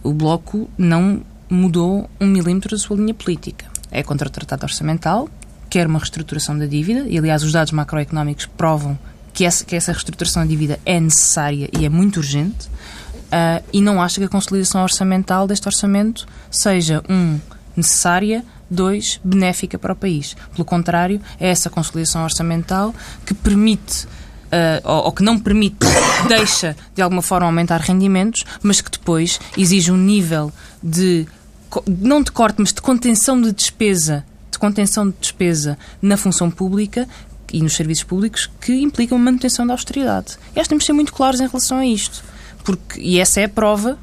O 0.04 0.14
Bloco 0.14 0.70
não 0.78 1.22
mudou 1.50 2.10
um 2.20 2.28
milímetro 2.28 2.72
da 2.72 2.78
sua 2.78 2.98
linha 2.98 3.14
política. 3.14 3.66
É 3.92 4.02
contra 4.02 4.28
o 4.28 4.32
Tratado 4.32 4.64
Orçamental, 4.64 5.30
quer 5.70 5.86
uma 5.86 6.00
reestruturação 6.00 6.58
da 6.58 6.66
dívida, 6.66 7.06
e 7.08 7.18
aliás 7.18 7.44
os 7.44 7.52
dados 7.52 7.72
macroeconómicos 7.72 8.46
provam 8.46 8.98
que 9.34 9.46
essa, 9.46 9.64
que 9.64 9.76
essa 9.76 9.92
reestruturação 9.92 10.44
da 10.44 10.50
dívida 10.50 10.80
é 10.86 11.00
necessária 11.00 11.70
e 11.78 11.86
é 11.86 11.90
muito 11.90 12.18
urgente, 12.18 12.68
uh, 12.68 13.64
e 13.72 13.82
não 13.82 14.02
acha 14.02 14.20
que 14.20 14.26
a 14.26 14.30
consolidação 14.30 14.82
orçamental 14.82 15.48
deste 15.48 15.68
orçamento 15.68 16.26
seja, 16.50 17.04
um, 17.10 17.40
necessária, 17.76 18.44
dois, 18.72 19.20
benéfica 19.24 19.78
para 19.78 19.94
o 19.94 19.96
país. 19.96 20.36
Pelo 20.54 20.66
contrário, 20.66 21.22
é 21.40 21.50
essa 21.50 21.70
conciliação 21.70 22.24
orçamental 22.24 22.94
que 23.26 23.34
permite 23.34 24.08
Uh, 24.52 24.84
ou, 24.84 25.06
ou, 25.06 25.12
que 25.14 25.24
não 25.24 25.40
permite, 25.40 25.78
deixa 26.28 26.76
de 26.94 27.02
alguma 27.02 27.22
forma 27.22 27.46
aumentar 27.46 27.80
rendimentos, 27.80 28.44
mas 28.62 28.82
que 28.82 28.92
depois 28.92 29.40
exige 29.58 29.94
um 29.94 29.96
nível 29.96 30.52
de 30.84 31.26
não 31.88 32.22
de 32.22 32.34
corte, 32.34 32.58
mas 32.60 32.74
de 32.74 32.82
contenção 32.82 33.42
de 33.42 33.54
despesa, 33.54 34.26
de 34.52 34.60
contenção 34.60 35.10
de 35.10 35.16
despesa 35.22 35.78
na 36.02 36.18
função 36.18 36.52
pública 36.52 37.08
e 37.54 37.62
nos 37.62 37.76
serviços 37.76 38.04
públicos 38.04 38.50
que 38.60 38.74
implicam 38.82 39.18
a 39.18 39.22
manutenção 39.22 39.66
da 39.66 39.74
austeridade. 39.74 40.38
E 40.56 40.62
que 40.62 40.68
temos 40.68 40.84
de 40.84 40.88
ser 40.88 40.94
muito 40.94 41.14
claros 41.14 41.40
em 41.40 41.48
relação 41.48 41.78
a 41.78 41.86
isto. 41.86 42.24
Porque, 42.64 43.00
e 43.00 43.20
essa 43.20 43.40
é 43.40 43.46
a 43.46 43.50
prova 43.50 43.98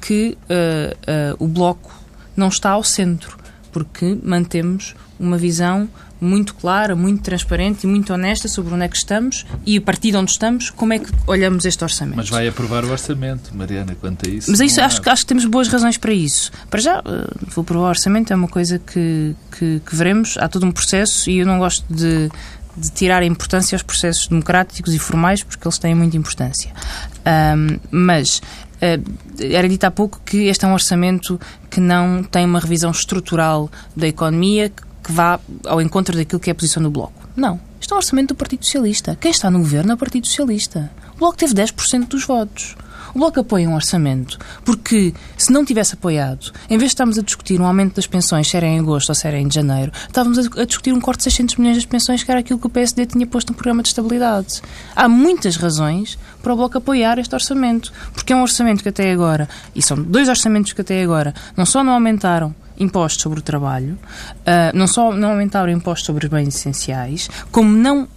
que 0.00 0.36
uh, 0.42 1.34
uh, 1.40 1.44
o 1.44 1.48
Bloco 1.48 1.92
não 2.36 2.48
está 2.48 2.70
ao 2.70 2.84
centro, 2.84 3.38
porque 3.74 4.16
mantemos 4.22 4.94
uma 5.18 5.36
visão 5.36 5.88
muito 6.20 6.54
clara, 6.54 6.94
muito 6.94 7.24
transparente 7.24 7.82
e 7.82 7.86
muito 7.88 8.14
honesta 8.14 8.46
sobre 8.46 8.72
onde 8.72 8.84
é 8.84 8.88
que 8.88 8.96
estamos 8.96 9.44
e 9.66 9.76
a 9.76 9.80
partir 9.80 10.12
de 10.12 10.16
onde 10.16 10.30
estamos, 10.30 10.70
como 10.70 10.92
é 10.92 11.00
que 11.00 11.10
olhamos 11.26 11.64
este 11.64 11.82
orçamento. 11.82 12.16
Mas 12.16 12.28
vai 12.28 12.46
aprovar 12.46 12.84
o 12.84 12.90
orçamento, 12.92 13.50
Mariana, 13.52 13.96
quanto 14.00 14.28
a 14.28 14.32
isso? 14.32 14.48
Mas 14.48 14.60
isso, 14.60 14.80
acho, 14.80 15.02
acho, 15.10 15.22
que 15.22 15.26
temos 15.26 15.44
boas 15.44 15.66
razões 15.66 15.98
para 15.98 16.12
isso. 16.12 16.52
Para 16.70 16.80
já, 16.80 17.00
uh, 17.00 17.04
vou 17.48 17.62
aprovar 17.62 17.86
o 17.86 17.88
orçamento, 17.88 18.32
é 18.32 18.36
uma 18.36 18.46
coisa 18.46 18.78
que, 18.78 19.34
que, 19.58 19.82
que 19.84 19.96
veremos. 19.96 20.38
Há 20.38 20.48
todo 20.48 20.64
um 20.64 20.70
processo 20.70 21.28
e 21.28 21.40
eu 21.40 21.46
não 21.46 21.58
gosto 21.58 21.84
de, 21.92 22.30
de 22.76 22.90
tirar 22.92 23.22
a 23.22 23.26
importância 23.26 23.74
aos 23.74 23.82
processos 23.82 24.28
democráticos 24.28 24.94
e 24.94 25.00
formais, 25.00 25.42
porque 25.42 25.66
eles 25.66 25.78
têm 25.78 25.96
muita 25.96 26.16
importância. 26.16 26.72
Um, 27.26 27.78
mas 27.90 28.40
era 29.38 29.68
dito 29.68 29.84
há 29.84 29.90
pouco 29.90 30.20
que 30.24 30.46
este 30.46 30.64
é 30.64 30.68
um 30.68 30.72
orçamento 30.72 31.40
que 31.70 31.80
não 31.80 32.22
tem 32.22 32.44
uma 32.44 32.60
revisão 32.60 32.90
estrutural 32.90 33.70
da 33.96 34.06
economia 34.06 34.70
que 34.70 35.12
vá 35.12 35.38
ao 35.66 35.80
encontro 35.80 36.16
daquilo 36.16 36.40
que 36.40 36.50
é 36.50 36.52
a 36.52 36.54
posição 36.54 36.82
do 36.82 36.90
Bloco. 36.90 37.28
Não. 37.36 37.60
Isto 37.80 37.92
é 37.92 37.94
um 37.96 37.98
orçamento 37.98 38.28
do 38.28 38.34
Partido 38.34 38.64
Socialista. 38.64 39.16
Quem 39.20 39.30
está 39.30 39.50
no 39.50 39.58
governo 39.58 39.92
é 39.92 39.94
o 39.94 39.98
Partido 39.98 40.26
Socialista. 40.26 40.90
O 41.14 41.18
Bloco 41.18 41.36
teve 41.36 41.52
10% 41.54 42.08
dos 42.08 42.24
votos. 42.24 42.76
O 43.14 43.18
Bloco 43.20 43.40
apoia 43.40 43.68
um 43.68 43.74
orçamento 43.76 44.38
porque, 44.64 45.14
se 45.38 45.52
não 45.52 45.64
tivesse 45.64 45.94
apoiado, 45.94 46.52
em 46.68 46.76
vez 46.76 46.90
de 46.90 46.94
estarmos 46.94 47.16
a 47.16 47.22
discutir 47.22 47.60
um 47.60 47.64
aumento 47.64 47.94
das 47.94 48.08
pensões, 48.08 48.48
se 48.48 48.56
era 48.56 48.66
em 48.66 48.80
agosto 48.80 49.10
ou 49.10 49.14
se 49.14 49.26
era 49.28 49.38
em 49.38 49.48
janeiro, 49.48 49.92
estávamos 49.94 50.38
a, 50.38 50.64
discutir 50.64 50.92
um 50.92 51.00
corte 51.00 51.18
de 51.18 51.24
600 51.24 51.56
milhões 51.56 51.76
das 51.76 51.86
pensões, 51.86 52.24
que 52.24 52.30
era 52.30 52.40
aquilo 52.40 52.58
que 52.58 52.66
o 52.66 52.70
PSD 52.70 53.06
tinha 53.06 53.24
posto 53.24 53.50
no 53.50 53.54
programa 53.54 53.82
de 53.82 53.88
estabilidade. 53.90 54.60
Há 54.96 55.08
muitas 55.08 55.54
razões 55.56 56.18
para 56.42 56.52
o 56.52 56.56
Bloco 56.56 56.78
apoiar 56.78 57.18
este 57.20 57.34
orçamento, 57.34 57.92
porque 58.12 58.32
é 58.32 58.36
um 58.36 58.42
orçamento 58.42 58.82
que 58.82 58.88
até 58.88 59.12
agora, 59.12 59.48
e 59.74 59.80
são 59.80 60.02
dois 60.02 60.28
orçamentos 60.28 60.72
que 60.72 60.80
até 60.80 61.00
agora, 61.00 61.32
não 61.56 61.64
só 61.64 61.84
não 61.84 61.92
aumentaram 61.92 62.52
impostos 62.78 63.22
sobre 63.22 63.38
o 63.38 63.42
trabalho, 63.42 63.96
uh, 64.40 64.76
não 64.76 64.88
só 64.88 65.12
não 65.12 65.30
aumentaram 65.30 65.70
impostos 65.70 66.06
sobre 66.06 66.26
os 66.26 66.30
bens 66.30 66.48
essenciais, 66.48 67.28
como 67.52 67.70
não 67.70 68.08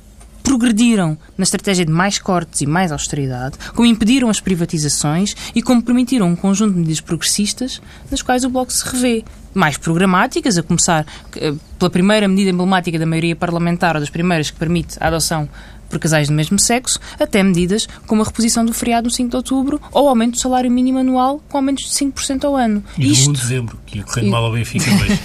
progrediram 0.48 1.18
na 1.38 1.44
estratégia 1.44 1.86
de 1.86 1.92
mais 1.92 2.20
cortes 2.20 2.62
e 2.62 2.66
mais 2.66 2.90
austeridade, 2.94 3.58
como 3.76 3.86
impediram 3.86 4.30
as 4.30 4.40
privatizações 4.40 5.36
e 5.54 5.62
como 5.62 5.84
permitiram 5.84 6.26
um 6.26 6.38
conjunto 6.38 6.72
de 6.72 6.80
medidas 6.80 7.02
progressistas 7.02 7.82
nas 8.10 8.22
quais 8.22 8.46
o 8.46 8.50
Bloco 8.50 8.72
se 8.72 8.88
revê. 8.88 9.26
Mais 9.54 9.76
programáticas, 9.76 10.58
a 10.58 10.64
começar 10.64 11.06
eh, 11.36 11.54
pela 11.78 11.92
primeira 11.92 12.30
medida 12.30 12.52
emblemática 12.52 12.98
da 12.98 13.06
maioria 13.06 13.36
parlamentar, 13.36 13.96
ou 13.96 14.00
das 14.00 14.10
primeiras 14.10 14.50
que 14.50 14.58
permite 14.58 14.96
a 15.02 15.08
adoção 15.08 15.50
por 15.90 16.00
casais 16.00 16.30
do 16.30 16.34
mesmo 16.34 16.58
sexo, 16.60 17.00
até 17.20 17.44
medidas 17.44 17.88
como 18.06 18.22
a 18.22 18.26
reposição 18.26 18.64
do 18.64 18.74
feriado 18.74 19.08
no 19.08 19.12
5 19.12 19.30
de 19.30 19.36
outubro 19.36 19.82
ou 19.92 20.06
o 20.06 20.10
aumento 20.10 20.34
do 20.34 20.40
salário 20.40 20.72
mínimo 20.72 21.00
anual 21.00 21.42
com 21.50 21.58
aumentos 21.58 21.86
de 21.86 21.92
5% 21.92 22.46
ao 22.46 22.56
ano. 22.56 22.84
E 22.98 23.12
Isto... 23.12 23.26
do 23.26 23.30
1 23.32 23.34
de 23.34 23.42
dezembro, 23.42 23.80
que 23.86 24.04
correndo 24.04 24.32
mal 24.32 24.46
ao 24.46 24.54
Benfica 24.54 24.90
hoje. 24.92 25.20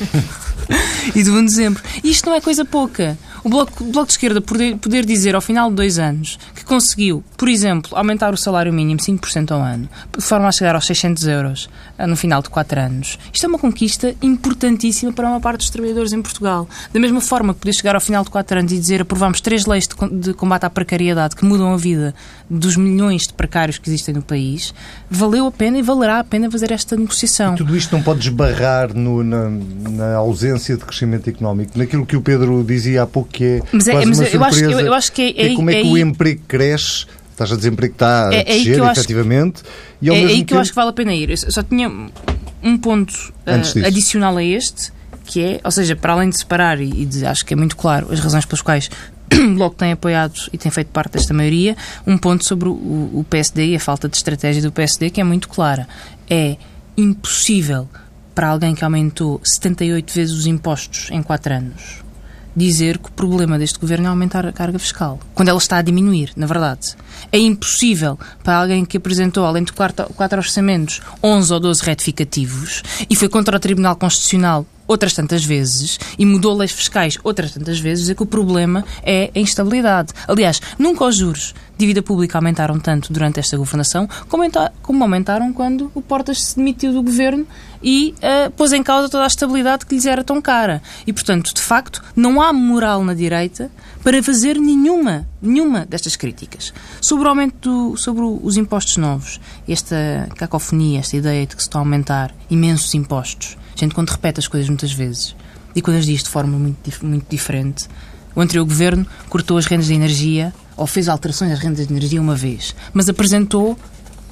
e 1.14 1.22
do 1.22 1.32
1 1.32 1.38
de 1.40 1.44
dezembro. 1.44 1.82
Isto 2.02 2.26
não 2.26 2.34
é 2.34 2.40
coisa 2.40 2.64
pouca. 2.64 3.18
O 3.44 3.48
Bloco, 3.48 3.82
o 3.82 3.90
bloco 3.90 4.06
de 4.06 4.12
Esquerda 4.12 4.40
poder, 4.40 4.76
poder 4.76 5.04
dizer 5.04 5.34
ao 5.34 5.40
final 5.40 5.68
de 5.68 5.74
dois 5.74 5.98
anos 5.98 6.38
que 6.54 6.64
conseguiu, 6.64 7.24
por 7.36 7.48
exemplo, 7.48 7.90
aumentar 7.96 8.32
o 8.32 8.36
salário 8.36 8.72
mínimo 8.72 9.00
5% 9.00 9.50
ao 9.50 9.60
ano, 9.60 9.88
de 10.16 10.24
forma 10.24 10.46
a 10.46 10.52
chegar 10.52 10.76
aos 10.76 10.86
600 10.86 11.26
euros 11.26 11.68
eh, 11.98 12.06
no 12.06 12.16
final 12.16 12.40
de 12.40 12.48
quatro 12.48 12.78
anos, 12.78 13.18
isto 13.32 13.44
é 13.44 13.48
uma 13.48 13.58
conquista 13.58 14.14
importantíssima 14.22 15.12
para 15.12 15.28
uma 15.28 15.40
parte 15.40 15.58
dos 15.58 15.70
trabalhadores 15.70 16.12
em 16.12 16.22
Portugal. 16.22 16.68
Da 16.92 17.00
mesma 17.00 17.20
forma 17.20 17.52
que 17.52 17.58
poder 17.58 17.72
chegar 17.72 17.96
ao 17.96 18.00
final 18.00 18.22
de 18.22 18.30
quatro 18.30 18.56
anos 18.56 18.70
e 18.70 18.78
dizer 18.78 19.02
aprovamos 19.02 19.40
três 19.40 19.66
leis 19.66 19.88
de, 19.88 20.20
de 20.20 20.34
combate 20.34 20.64
à 20.64 20.70
precariedade 20.70 21.34
que 21.34 21.44
mudam 21.44 21.74
a 21.74 21.76
vida 21.76 22.14
dos 22.48 22.76
milhões 22.76 23.22
de 23.22 23.32
precários 23.32 23.76
que 23.76 23.88
existem 23.88 24.14
no 24.14 24.22
país, 24.22 24.72
valeu 25.10 25.46
a 25.46 25.50
pena 25.50 25.78
e 25.78 25.82
valerá 25.82 26.20
a 26.20 26.24
pena 26.24 26.48
fazer 26.48 26.70
esta 26.70 26.96
negociação. 26.96 27.54
E 27.54 27.56
tudo 27.56 27.76
isto 27.76 27.90
não 27.92 28.04
pode 28.04 28.20
esbarrar 28.20 28.94
no, 28.94 29.24
na, 29.24 29.50
na 29.90 30.14
ausência 30.14 30.76
de 30.76 30.84
crescimento 30.84 31.28
económico, 31.28 31.76
naquilo 31.76 32.06
que 32.06 32.14
o 32.14 32.20
Pedro 32.20 32.62
dizia 32.62 33.02
há 33.02 33.06
pouco 33.06 33.31
que 33.32 33.44
é 33.44 33.62
mas 33.72 33.88
é, 33.88 34.04
mas 34.04 34.34
eu, 34.34 34.44
acho, 34.44 34.64
eu, 34.64 34.80
eu, 34.80 34.94
acho 34.94 35.10
que 35.12 35.22
é, 35.22 35.46
é, 35.48 35.52
é 35.52 35.54
como 35.56 35.70
é, 35.70 35.82
que 35.82 35.88
o 35.88 35.98
emprego 35.98 36.42
cresce 36.46 37.06
Estás 37.32 37.50
a 37.50 37.56
dizer 37.56 37.74
que 37.74 37.86
está 37.86 38.28
a 38.28 38.34
é, 38.34 38.40
é 38.40 38.44
descer, 38.44 38.78
efetivamente. 38.78 39.62
E 40.00 40.08
ao 40.08 40.14
é, 40.14 40.20
aí 40.20 40.44
que 40.44 40.54
eu 40.54 40.60
acho 40.60 40.70
que 40.70 40.76
vale 40.76 40.90
a 40.90 40.92
pena 40.92 41.14
ir. 41.14 41.30
Eu 41.30 41.36
só 41.36 41.62
tinha 41.62 41.90
um 42.62 42.78
ponto 42.78 43.12
uh, 43.12 43.86
adicional 43.86 44.36
a 44.36 44.44
este, 44.44 44.92
que 45.24 45.42
é, 45.42 45.60
ou 45.64 45.70
seja, 45.70 45.96
para 45.96 46.12
além 46.12 46.28
de 46.28 46.38
separar, 46.38 46.80
e, 46.80 47.02
e 47.02 47.06
de, 47.06 47.26
acho 47.26 47.44
que 47.44 47.54
é 47.54 47.56
muito 47.56 47.76
claro 47.76 48.12
as 48.12 48.20
razões 48.20 48.44
pelas 48.44 48.60
quais 48.60 48.90
o 49.32 49.54
Bloco 49.54 49.76
tem 49.76 49.92
apoiado 49.92 50.34
e 50.52 50.58
tem 50.58 50.70
feito 50.70 50.88
parte 50.88 51.14
desta 51.14 51.32
maioria, 51.32 51.76
um 52.06 52.18
ponto 52.18 52.44
sobre 52.44 52.68
o, 52.68 52.72
o 52.72 53.26
PSD 53.28 53.68
e 53.68 53.76
a 53.76 53.80
falta 53.80 54.08
de 54.08 54.16
estratégia 54.16 54.62
do 54.62 54.70
PSD, 54.70 55.10
que 55.10 55.20
é 55.20 55.24
muito 55.24 55.48
clara. 55.48 55.88
É 56.28 56.56
impossível 56.96 57.88
para 58.34 58.48
alguém 58.48 58.74
que 58.74 58.84
aumentou 58.84 59.40
78 59.42 60.12
vezes 60.12 60.34
os 60.34 60.46
impostos 60.46 61.08
em 61.10 61.22
4 61.22 61.54
anos 61.54 62.01
dizer 62.54 62.98
que 62.98 63.08
o 63.08 63.12
problema 63.12 63.58
deste 63.58 63.78
governo 63.78 64.06
é 64.06 64.08
aumentar 64.08 64.46
a 64.46 64.52
carga 64.52 64.78
fiscal, 64.78 65.18
quando 65.34 65.48
ela 65.48 65.58
está 65.58 65.78
a 65.78 65.82
diminuir, 65.82 66.32
na 66.36 66.46
verdade. 66.46 66.94
É 67.30 67.38
impossível 67.38 68.18
para 68.42 68.56
alguém 68.56 68.84
que 68.84 68.96
apresentou, 68.96 69.44
além 69.44 69.64
de 69.64 69.72
quatro, 69.72 70.06
quatro 70.14 70.38
orçamentos, 70.38 71.00
11 71.22 71.52
ou 71.52 71.60
12 71.60 71.82
retificativos 71.82 72.82
e 73.08 73.16
foi 73.16 73.28
contra 73.28 73.56
o 73.56 73.60
Tribunal 73.60 73.96
Constitucional 73.96 74.66
outras 74.86 75.14
tantas 75.14 75.44
vezes 75.44 75.98
e 76.18 76.26
mudou 76.26 76.56
leis 76.56 76.72
fiscais 76.72 77.18
outras 77.22 77.52
tantas 77.52 77.78
vezes, 77.78 78.04
dizer 78.04 78.14
que 78.14 78.22
o 78.22 78.26
problema 78.26 78.84
é 79.02 79.30
a 79.34 79.38
instabilidade. 79.38 80.12
Aliás, 80.28 80.60
nunca 80.78 81.04
os 81.04 81.16
juros 81.16 81.54
de 81.72 81.78
dívida 81.78 82.02
pública 82.02 82.38
aumentaram 82.38 82.78
tanto 82.78 83.12
durante 83.12 83.40
esta 83.40 83.56
governação 83.56 84.08
como 84.28 85.02
aumentaram 85.04 85.52
quando 85.52 85.90
o 85.94 86.02
Portas 86.02 86.42
se 86.42 86.56
demitiu 86.56 86.92
do 86.92 87.02
governo 87.02 87.46
e 87.82 88.14
uh, 88.18 88.50
pôs 88.52 88.72
em 88.72 88.82
causa 88.82 89.08
toda 89.08 89.24
a 89.24 89.26
estabilidade 89.26 89.84
que 89.84 89.94
lhes 89.94 90.06
era 90.06 90.22
tão 90.22 90.40
cara. 90.40 90.82
E, 91.06 91.12
portanto, 91.12 91.52
de 91.52 91.60
facto, 91.60 92.02
não 92.14 92.40
há 92.40 92.52
moral 92.52 93.04
na 93.04 93.14
direita 93.14 93.70
para 94.02 94.22
fazer 94.22 94.56
nenhuma, 94.58 95.26
nenhuma 95.40 95.84
destas 95.84 96.16
críticas. 96.16 96.72
Sobre 97.00 97.26
o 97.26 97.28
aumento 97.28 97.68
do, 97.68 97.96
sobre 97.96 98.22
os 98.22 98.56
impostos 98.56 98.96
novos, 98.96 99.40
esta 99.68 100.28
cacofonia, 100.36 101.00
esta 101.00 101.16
ideia 101.16 101.46
de 101.46 101.56
que 101.56 101.62
se 101.62 101.68
estão 101.68 101.80
a 101.80 101.84
aumentar 101.84 102.34
imensos 102.48 102.94
impostos, 102.94 103.56
gente 103.74 103.94
quando 103.94 104.10
repete 104.10 104.40
as 104.40 104.48
coisas 104.48 104.68
muitas 104.68 104.92
vezes 104.92 105.34
e 105.74 105.80
quando 105.80 105.96
as 105.96 106.06
diz 106.06 106.22
de 106.22 106.28
forma 106.28 106.58
muito, 106.58 107.06
muito 107.06 107.26
diferente, 107.28 107.88
o 108.34 108.40
anterior 108.40 108.64
governo 108.64 109.06
cortou 109.28 109.58
as 109.58 109.66
rendas 109.66 109.86
de 109.86 109.94
energia 109.94 110.54
ou 110.76 110.86
fez 110.86 111.08
alterações 111.08 111.52
às 111.52 111.58
rendas 111.58 111.86
de 111.86 111.92
energia 111.92 112.20
uma 112.20 112.34
vez, 112.34 112.74
mas 112.92 113.08
apresentou 113.08 113.78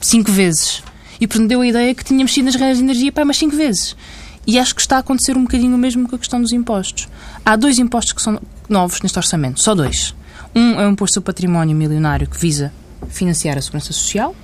cinco 0.01 0.33
vezes 0.33 0.83
e, 1.21 1.27
portanto, 1.27 1.49
deu 1.49 1.61
a 1.61 1.67
ideia 1.67 1.95
que 1.95 2.05
tinha 2.05 2.25
mexido 2.25 2.47
nas 2.47 2.55
rendas 2.55 2.79
de 2.79 2.85
energia 2.85 3.13
para 3.13 3.25
mais 3.25 3.37
cinco 3.37 3.57
vezes. 3.57 3.97
E 4.47 4.59
acho 4.59 4.75
que 4.75 4.81
está 4.81 4.97
a 4.97 5.01
acontecer 5.01 5.37
um 5.37 5.43
bocadinho 5.43 5.75
o 5.75 5.79
mesmo 5.79 6.09
com 6.09 6.17
a 6.17 6.19
questão 6.19 6.41
dos 6.41 6.53
impostos. 6.53 7.09
Há 7.45 7.57
dois 7.57 7.79
impostos 7.79 8.13
que 8.13 8.23
são 8.23 8.41
novos 8.69 9.03
neste 9.03 9.19
orçamento, 9.19 9.61
só 9.61 9.75
dois. 9.75 10.15
Um 10.55 10.81
é 10.81 10.87
o 10.87 10.91
imposto 10.91 11.15
sobre 11.15 11.27
património 11.27 11.77
milionário 11.77 12.27
que 12.27 12.39
visa 12.39 12.73
financiar 13.09 13.59
a 13.59 13.63
segurança 13.63 13.93
social. 13.93 14.35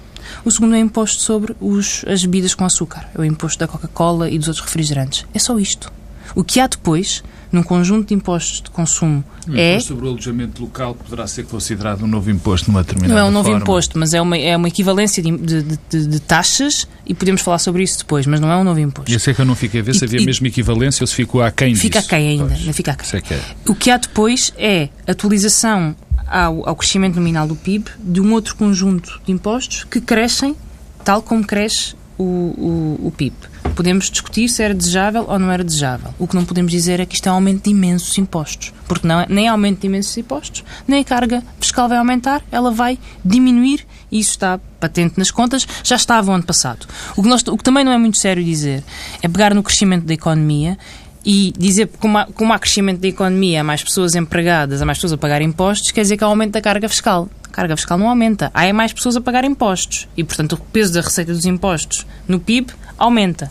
O 0.45 0.51
segundo 0.51 0.75
é 0.75 0.79
o 0.79 0.83
imposto 0.83 1.23
sobre 1.23 1.57
os, 1.61 2.05
as 2.07 2.25
bebidas 2.25 2.55
com 2.55 2.65
açúcar. 2.65 3.09
É 3.15 3.21
o 3.21 3.25
imposto 3.25 3.59
da 3.59 3.67
Coca-Cola 3.67 4.29
e 4.29 4.39
dos 4.39 4.49
outros 4.49 4.65
refrigerantes. 4.65 5.25
É 5.33 5.39
só 5.39 5.59
isto. 5.59 5.93
O 6.35 6.45
que 6.45 6.61
há 6.61 6.67
depois 6.67 7.23
num 7.51 7.63
conjunto 7.63 8.09
de 8.09 8.15
impostos 8.15 8.61
de 8.61 8.71
consumo 8.71 9.25
o 9.49 9.57
é... 9.57 9.79
sobre 9.79 10.07
o 10.07 10.09
alojamento 10.09 10.61
local 10.61 10.95
poderá 10.95 11.27
ser 11.27 11.45
considerado 11.45 12.03
um 12.05 12.07
novo 12.07 12.31
imposto 12.31 12.71
numa 12.71 12.83
determinada 12.83 13.15
Não 13.15 13.27
é 13.27 13.29
um 13.29 13.33
novo 13.33 13.49
forma. 13.49 13.63
imposto, 13.63 13.99
mas 13.99 14.13
é 14.13 14.21
uma, 14.21 14.37
é 14.37 14.57
uma 14.57 14.69
equivalência 14.69 15.23
de, 15.23 15.37
de, 15.37 15.63
de, 15.63 16.07
de, 16.07 16.21
taxas 16.21 16.89
e 17.07 17.15
podemos 17.15 17.43
falar 17.43 17.59
sobre 17.59 17.83
isso 17.83 17.99
depois, 17.99 18.27
mas 18.27 18.41
não 18.41 18.51
é 18.51 18.57
um 18.57 18.65
novo 18.65 18.81
imposto. 18.81 19.11
E 19.11 19.15
eu 19.15 19.21
sei 19.21 19.35
que 19.35 19.41
eu 19.41 19.47
não 19.47 19.55
fiquei 19.55 19.81
a 19.81 19.83
ver 19.85 19.93
e, 19.93 19.99
se 19.99 20.05
havia 20.05 20.21
e, 20.21 20.27
mesmo 20.27 20.47
equivalência 20.47 21.03
ou 21.03 21.07
se 21.07 21.15
ficou 21.15 21.43
aquém 21.43 21.73
disso. 21.73 21.83
Fica 21.83 22.01
aquém 22.01 22.29
ainda, 22.29 22.47
pois. 22.47 22.77
fica 22.77 22.93
aquém. 22.93 23.37
É. 23.37 23.41
O 23.71 23.75
que 23.75 23.91
há 23.91 23.97
depois 23.97 24.53
é 24.57 24.89
atualização 25.07 25.95
ao, 26.27 26.69
ao 26.69 26.75
crescimento 26.75 27.17
nominal 27.17 27.47
do 27.47 27.55
PIB 27.55 27.89
de 28.01 28.21
um 28.21 28.33
outro 28.33 28.57
conjunto 28.57 29.21
de 29.25 29.33
impostos 29.33 29.85
que 29.85 30.01
crescem 30.01 30.57
tal 31.05 31.23
como 31.23 31.47
cresce 31.47 31.95
o, 32.19 32.25
o, 32.25 33.07
o 33.09 33.11
PIB. 33.11 33.35
Podemos 33.75 34.11
discutir 34.11 34.49
se 34.49 34.63
era 34.63 34.73
desejável 34.73 35.27
ou 35.29 35.39
não 35.39 35.51
era 35.51 35.63
desejável. 35.63 36.15
O 36.19 36.27
que 36.27 36.35
não 36.35 36.45
podemos 36.45 36.73
dizer 36.73 36.99
é 37.01 37.07
que 37.07 37.15
isto 37.15 37.29
é 37.29 37.33
um 37.33 37.37
aumento 37.37 37.65
de 37.65 37.71
imensos 37.71 38.17
impostos. 38.17 38.73
Porque 38.89 39.07
não 39.07 39.21
é, 39.21 39.27
nem 39.29 39.49
aumento 39.49 39.81
de 39.81 39.87
imensos 39.87 40.17
impostos, 40.17 40.65
nem 40.87 41.01
a 41.01 41.05
carga 41.05 41.43
fiscal 41.61 41.89
vai 41.89 41.99
aumentar, 41.99 42.43
ela 42.51 42.71
vai 42.71 42.99
diminuir 43.25 43.87
e 44.11 44.21
isso 44.21 44.31
está 44.31 44.59
patente 44.81 45.19
nas 45.19 45.31
contas, 45.31 45.67
já 45.83 45.97
estava 45.97 46.31
o 46.31 46.35
ano 46.35 46.45
passado. 46.45 46.87
O 47.17 47.23
que, 47.23 47.29
nós, 47.29 47.43
o 47.43 47.57
que 47.57 47.65
também 47.65 47.85
não 47.85 47.93
é 47.93 47.99
muito 47.99 48.19
sério 48.19 48.43
dizer 48.43 48.83
é 49.21 49.29
pegar 49.29 49.55
no 49.55 49.63
crescimento 49.63 50.05
da 50.05 50.15
economia 50.15 50.79
e 51.25 51.53
dizer 51.59 51.89
que 51.89 51.99
como 51.99 52.19
há, 52.19 52.27
como 52.27 52.53
há 52.53 52.59
crescimento 52.59 53.01
da 53.01 53.09
economia, 53.09 53.61
há 53.61 53.65
mais 53.65 53.83
pessoas 53.83 54.15
empregadas, 54.15 54.81
há 54.81 54.87
mais 54.87 54.99
pessoas 54.99 55.13
a 55.13 55.19
pagar 55.19 55.43
impostos, 55.43 55.91
quer 55.91 56.03
dizer 56.03 56.17
que 56.17 56.23
há 56.23 56.27
aumento 56.29 56.53
da 56.53 56.63
carga 56.63 56.89
fiscal. 56.89 57.29
A 57.57 57.61
carga 57.61 57.75
fiscal 57.75 57.97
não 57.97 58.11
aumenta, 58.11 58.51
há 58.53 58.71
mais 58.75 58.93
pessoas 58.93 59.17
a 59.17 59.21
pagar 59.21 59.43
impostos 59.43 60.07
e, 60.15 60.23
portanto, 60.23 60.53
o 60.53 60.57
peso 60.59 60.93
da 60.93 61.01
receita 61.01 61.33
dos 61.33 61.47
impostos 61.47 62.07
no 62.29 62.39
PIB 62.39 62.71
aumenta. 62.99 63.51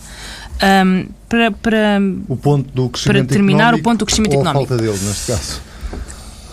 Um, 0.62 1.08
para, 1.28 1.52
para, 1.52 2.00
o 2.30 2.38
ponto 2.38 2.72
do 2.72 2.88
crescimento 2.88 3.26
para 3.26 3.34
terminar 3.34 3.74
o 3.74 3.82
ponto 3.82 4.00
do 4.00 4.06
crescimento 4.06 4.34
ou 4.34 4.42
económico. 4.42 4.74
A 4.74 4.78
falta 4.78 4.84
dele, 4.84 5.06
neste 5.06 5.32
caso. 5.32 5.60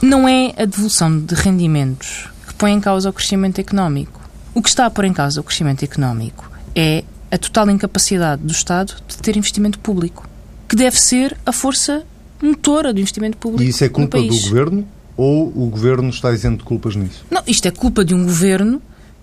Não 0.00 0.26
é 0.26 0.54
a 0.56 0.64
devolução 0.64 1.20
de 1.20 1.34
rendimentos 1.34 2.26
que 2.48 2.54
põe 2.54 2.72
em 2.72 2.80
causa 2.80 3.10
o 3.10 3.12
crescimento 3.12 3.60
económico. 3.60 4.18
O 4.54 4.62
que 4.62 4.70
está 4.70 4.86
a 4.86 4.90
pôr 4.90 5.04
em 5.04 5.12
causa 5.12 5.42
o 5.42 5.44
crescimento 5.44 5.84
económico 5.84 6.50
é 6.74 7.04
a 7.30 7.36
total 7.36 7.68
incapacidade 7.68 8.42
do 8.42 8.52
Estado 8.52 8.94
de 9.06 9.18
ter 9.18 9.36
investimento 9.36 9.78
público, 9.78 10.26
que 10.66 10.74
deve 10.74 10.98
ser 10.98 11.36
a 11.44 11.52
força 11.52 12.02
motora 12.40 12.94
do 12.94 12.98
investimento 12.98 13.36
público. 13.36 13.62
E 13.62 13.68
isso 13.68 13.84
é 13.84 13.90
culpa 13.90 14.18
do 14.18 14.26
governo 14.26 14.88
ou 15.16 15.48
o 15.48 15.66
governo 15.68 16.08
está 16.08 16.32
isento 16.32 16.58
de 16.58 16.64
culpas 16.64 16.96
nisso? 16.96 17.24
Não, 17.30 17.42
isto 17.46 17.66
é 17.66 17.70
culpa 17.70 18.04
de 18.04 18.14
um 18.14 18.24
governo 18.24 18.80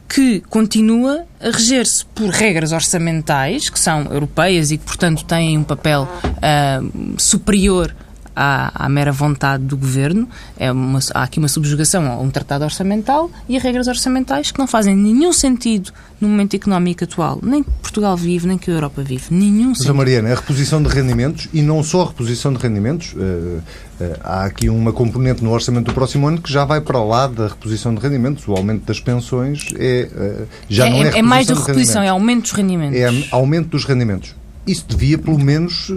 que 0.08 0.42
continua 0.50 1.26
a 1.40 1.52
reger-se 1.52 2.04
por 2.06 2.30
regras 2.30 2.72
orçamentais, 2.72 3.70
que 3.70 3.80
são 3.80 4.12
europeias 4.12 4.72
e 4.72 4.78
que, 4.78 4.84
portanto, 4.84 5.24
têm 5.24 5.58
um 5.58 5.64
papel 5.64 6.08
uh, 6.26 7.16
superior 7.18 7.96
à, 8.40 8.86
à, 8.86 8.90
mera 8.90 9.12
vontade 9.12 9.64
do 9.64 9.76
governo. 9.76 10.28
É 10.58 10.72
uma, 10.72 11.00
há 11.14 11.24
aqui 11.24 11.40
uma 11.40 11.50
subjugação 11.50 12.10
a 12.10 12.18
um 12.18 12.30
tratado 12.30 12.64
orçamental 12.64 13.30
e 13.50 13.58
a 13.58 13.60
regras 13.60 13.88
orçamentais 13.88 14.52
que 14.52 14.60
não 14.60 14.68
fazem 14.68 14.96
nenhum 14.96 15.34
sentido 15.34 15.92
no 16.22 16.30
momento 16.30 16.56
económico 16.56 17.04
atual. 17.04 17.40
Nem 17.44 17.64
que 17.64 17.70
Portugal 17.82 18.16
vive, 18.16 18.48
nem 18.48 18.58
que 18.58 18.72
a 18.72 18.74
Europa 18.74 19.02
vive. 19.04 19.26
Nenhum 19.30 19.70
Mas, 19.70 19.80
sentido. 19.80 19.96
Mariana, 19.96 20.32
a 20.32 20.36
reposição 20.36 20.82
de 20.82 20.88
rendimentos, 20.88 21.50
e 21.54 21.62
não 21.62 21.84
só 21.84 22.04
a 22.04 22.06
reposição 22.08 22.54
de 22.54 22.60
rendimentos, 22.60 23.14
uh, 23.14 23.62
Uh, 24.00 24.16
há 24.24 24.46
aqui 24.46 24.70
uma 24.70 24.94
componente 24.94 25.44
no 25.44 25.52
orçamento 25.52 25.88
do 25.88 25.94
próximo 25.94 26.26
ano 26.26 26.42
que 26.42 26.50
já 26.50 26.64
vai 26.64 26.80
para 26.80 27.04
lá 27.04 27.28
da 27.28 27.50
reposição 27.50 27.94
de 27.94 28.00
rendimentos. 28.00 28.48
O 28.48 28.54
aumento 28.54 28.86
das 28.86 28.98
pensões 28.98 29.74
é, 29.78 30.08
uh, 30.10 30.48
já 30.70 30.88
é, 30.88 30.90
não 30.90 31.04
é, 31.04 31.20
é 31.20 31.22
mais 31.22 31.48
do 31.48 31.56
que 31.56 31.68
reposição, 31.68 32.02
é 32.02 32.08
aumento 32.08 32.44
dos 32.44 32.52
rendimentos. 32.54 32.98
É 32.98 33.10
aumento 33.30 33.68
dos 33.68 33.84
rendimentos. 33.84 34.34
Isso 34.66 34.86
devia, 34.88 35.18
pelo 35.18 35.38
menos, 35.38 35.92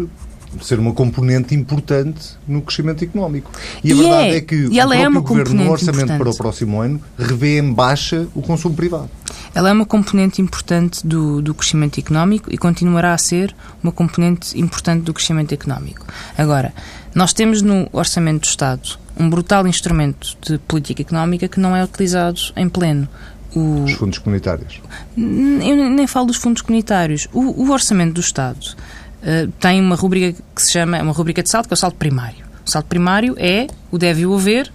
ser 0.60 0.78
uma 0.78 0.92
componente 0.92 1.54
importante 1.54 2.36
no 2.46 2.62
crescimento 2.62 3.02
económico. 3.02 3.50
E 3.82 3.92
a 3.92 3.94
e 3.94 3.98
verdade 3.98 4.28
é, 4.28 4.36
é 4.36 4.40
que 4.40 4.54
o 4.66 4.72
é 4.72 4.80
próprio 4.80 5.02
é 5.02 5.20
Governo, 5.20 5.64
no 5.64 5.70
orçamento 5.70 6.04
importante. 6.04 6.18
para 6.18 6.30
o 6.30 6.36
próximo 6.36 6.80
ano, 6.80 7.00
revê 7.18 7.58
em 7.58 7.72
baixa 7.72 8.26
o 8.34 8.42
consumo 8.42 8.74
privado. 8.74 9.08
Ela 9.54 9.70
é 9.70 9.72
uma 9.72 9.86
componente 9.86 10.40
importante 10.40 11.06
do, 11.06 11.42
do 11.42 11.54
crescimento 11.54 11.98
económico 11.98 12.52
e 12.52 12.58
continuará 12.58 13.12
a 13.12 13.18
ser 13.18 13.54
uma 13.82 13.92
componente 13.92 14.58
importante 14.58 15.02
do 15.02 15.12
crescimento 15.12 15.52
económico. 15.52 16.06
Agora, 16.36 16.72
nós 17.14 17.32
temos 17.32 17.60
no 17.60 17.88
Orçamento 17.92 18.42
do 18.42 18.46
Estado 18.46 18.98
um 19.16 19.28
brutal 19.28 19.66
instrumento 19.66 20.36
de 20.40 20.58
política 20.58 21.02
económica 21.02 21.48
que 21.48 21.60
não 21.60 21.76
é 21.76 21.84
utilizado 21.84 22.40
em 22.56 22.68
pleno. 22.68 23.06
O... 23.54 23.84
Os 23.84 23.92
fundos 23.92 24.18
comunitários. 24.18 24.80
Eu 25.16 25.90
nem 25.90 26.06
falo 26.06 26.26
dos 26.26 26.38
fundos 26.38 26.62
comunitários. 26.62 27.28
O, 27.32 27.64
o 27.64 27.70
Orçamento 27.70 28.14
do 28.14 28.20
Estado 28.20 28.74
uh, 29.22 29.50
tem 29.60 29.80
uma 29.80 29.96
rubrica 29.96 30.42
que 30.54 30.62
se 30.62 30.72
chama, 30.72 31.00
uma 31.02 31.12
rubrica 31.12 31.42
de 31.42 31.50
saldo, 31.50 31.68
que 31.68 31.74
é 31.74 31.76
o 31.76 31.78
saldo 31.78 31.96
primário. 31.96 32.44
O 32.64 32.70
saldo 32.70 32.88
primário 32.88 33.34
é 33.38 33.66
o 33.90 33.98
deve 33.98 34.26
o 34.26 34.34
haver, 34.34 34.72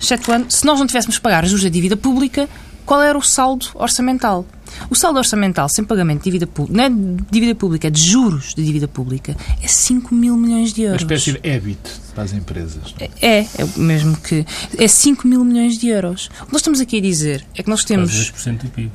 excetuando, 0.00 0.46
se 0.50 0.64
nós 0.64 0.78
não 0.78 0.86
tivéssemos 0.86 1.16
que 1.16 1.22
pagar 1.22 1.44
juros 1.46 1.64
da 1.64 1.70
dívida 1.70 1.96
pública, 1.96 2.48
qual 2.84 3.02
era 3.02 3.18
o 3.18 3.22
saldo 3.22 3.66
orçamental? 3.74 4.46
O 4.88 4.94
saldo 4.94 5.18
orçamental 5.18 5.68
sem 5.68 5.84
pagamento 5.84 6.18
de 6.18 6.24
dívida 6.24 6.46
pública, 6.46 6.76
não 6.76 6.84
é 6.84 6.88
de 6.88 7.24
dívida 7.30 7.54
pública, 7.54 7.88
é 7.88 7.90
de 7.90 8.00
juros 8.00 8.54
de 8.54 8.64
dívida 8.64 8.86
pública, 8.86 9.36
é 9.62 9.66
5 9.66 10.14
mil 10.14 10.36
milhões 10.36 10.72
de 10.72 10.82
euros. 10.82 11.02
Uma 11.02 11.14
espécie 11.14 11.38
de 11.38 11.48
EBIT 11.48 11.78
para 12.14 12.24
as 12.24 12.32
empresas. 12.32 12.94
É, 13.00 13.10
é, 13.20 13.38
é 13.40 13.66
mesmo 13.76 14.16
que. 14.16 14.46
É 14.78 14.86
5 14.86 15.26
mil 15.26 15.44
milhões 15.44 15.78
de 15.78 15.88
euros. 15.88 16.30
O 16.42 16.46
que 16.46 16.52
nós 16.52 16.60
estamos 16.60 16.80
aqui 16.80 16.98
a 16.98 17.00
dizer 17.00 17.44
é 17.54 17.62
que 17.62 17.68
nós 17.68 17.84
temos. 17.84 18.12
10% 18.32 18.62
do 18.62 18.70
PIB. 18.70 18.90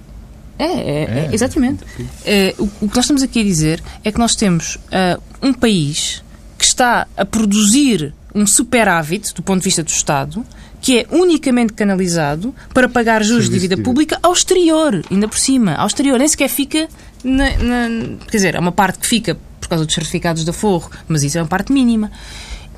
É, 0.61 0.65
é, 0.65 1.03
é, 1.03 1.29
exatamente. 1.31 1.83
É, 2.23 2.53
o, 2.59 2.63
o, 2.63 2.89
que 2.89 2.95
nós 2.95 3.05
estamos 3.05 3.23
aqui 3.23 3.39
a 3.39 3.43
dizer 3.43 3.83
é 4.03 4.11
que 4.11 4.19
nós 4.19 4.35
temos 4.35 4.75
uh, 4.75 5.21
um 5.41 5.53
país 5.53 6.23
que 6.57 6.65
está 6.65 7.07
a 7.17 7.25
produzir 7.25 8.13
um 8.33 8.45
superávit 8.45 9.33
do 9.33 9.41
ponto 9.41 9.59
de 9.59 9.65
vista 9.65 9.83
do 9.83 9.89
Estado 9.89 10.45
que 10.81 10.99
é 10.99 11.07
unicamente 11.11 11.73
canalizado 11.73 12.53
para 12.73 12.89
pagar 12.89 13.23
juros 13.23 13.45
de 13.45 13.51
dívida 13.51 13.77
pública 13.77 14.17
ao 14.21 14.33
exterior, 14.33 15.03
ainda 15.11 15.27
por 15.27 15.37
cima, 15.37 15.75
ao 15.75 15.85
exterior. 15.85 16.17
Nem 16.17 16.27
sequer 16.27 16.49
fica. 16.49 16.87
Na, 17.23 17.55
na, 17.57 18.17
quer 18.27 18.37
dizer, 18.37 18.55
é 18.55 18.59
uma 18.59 18.71
parte 18.71 18.97
que 18.97 19.05
fica 19.05 19.37
por 19.59 19.69
causa 19.69 19.85
dos 19.85 19.93
certificados 19.93 20.43
da 20.43 20.51
Forro, 20.51 20.89
mas 21.07 21.21
isso 21.23 21.37
é 21.37 21.41
uma 21.41 21.47
parte 21.47 21.71
mínima. 21.71 22.11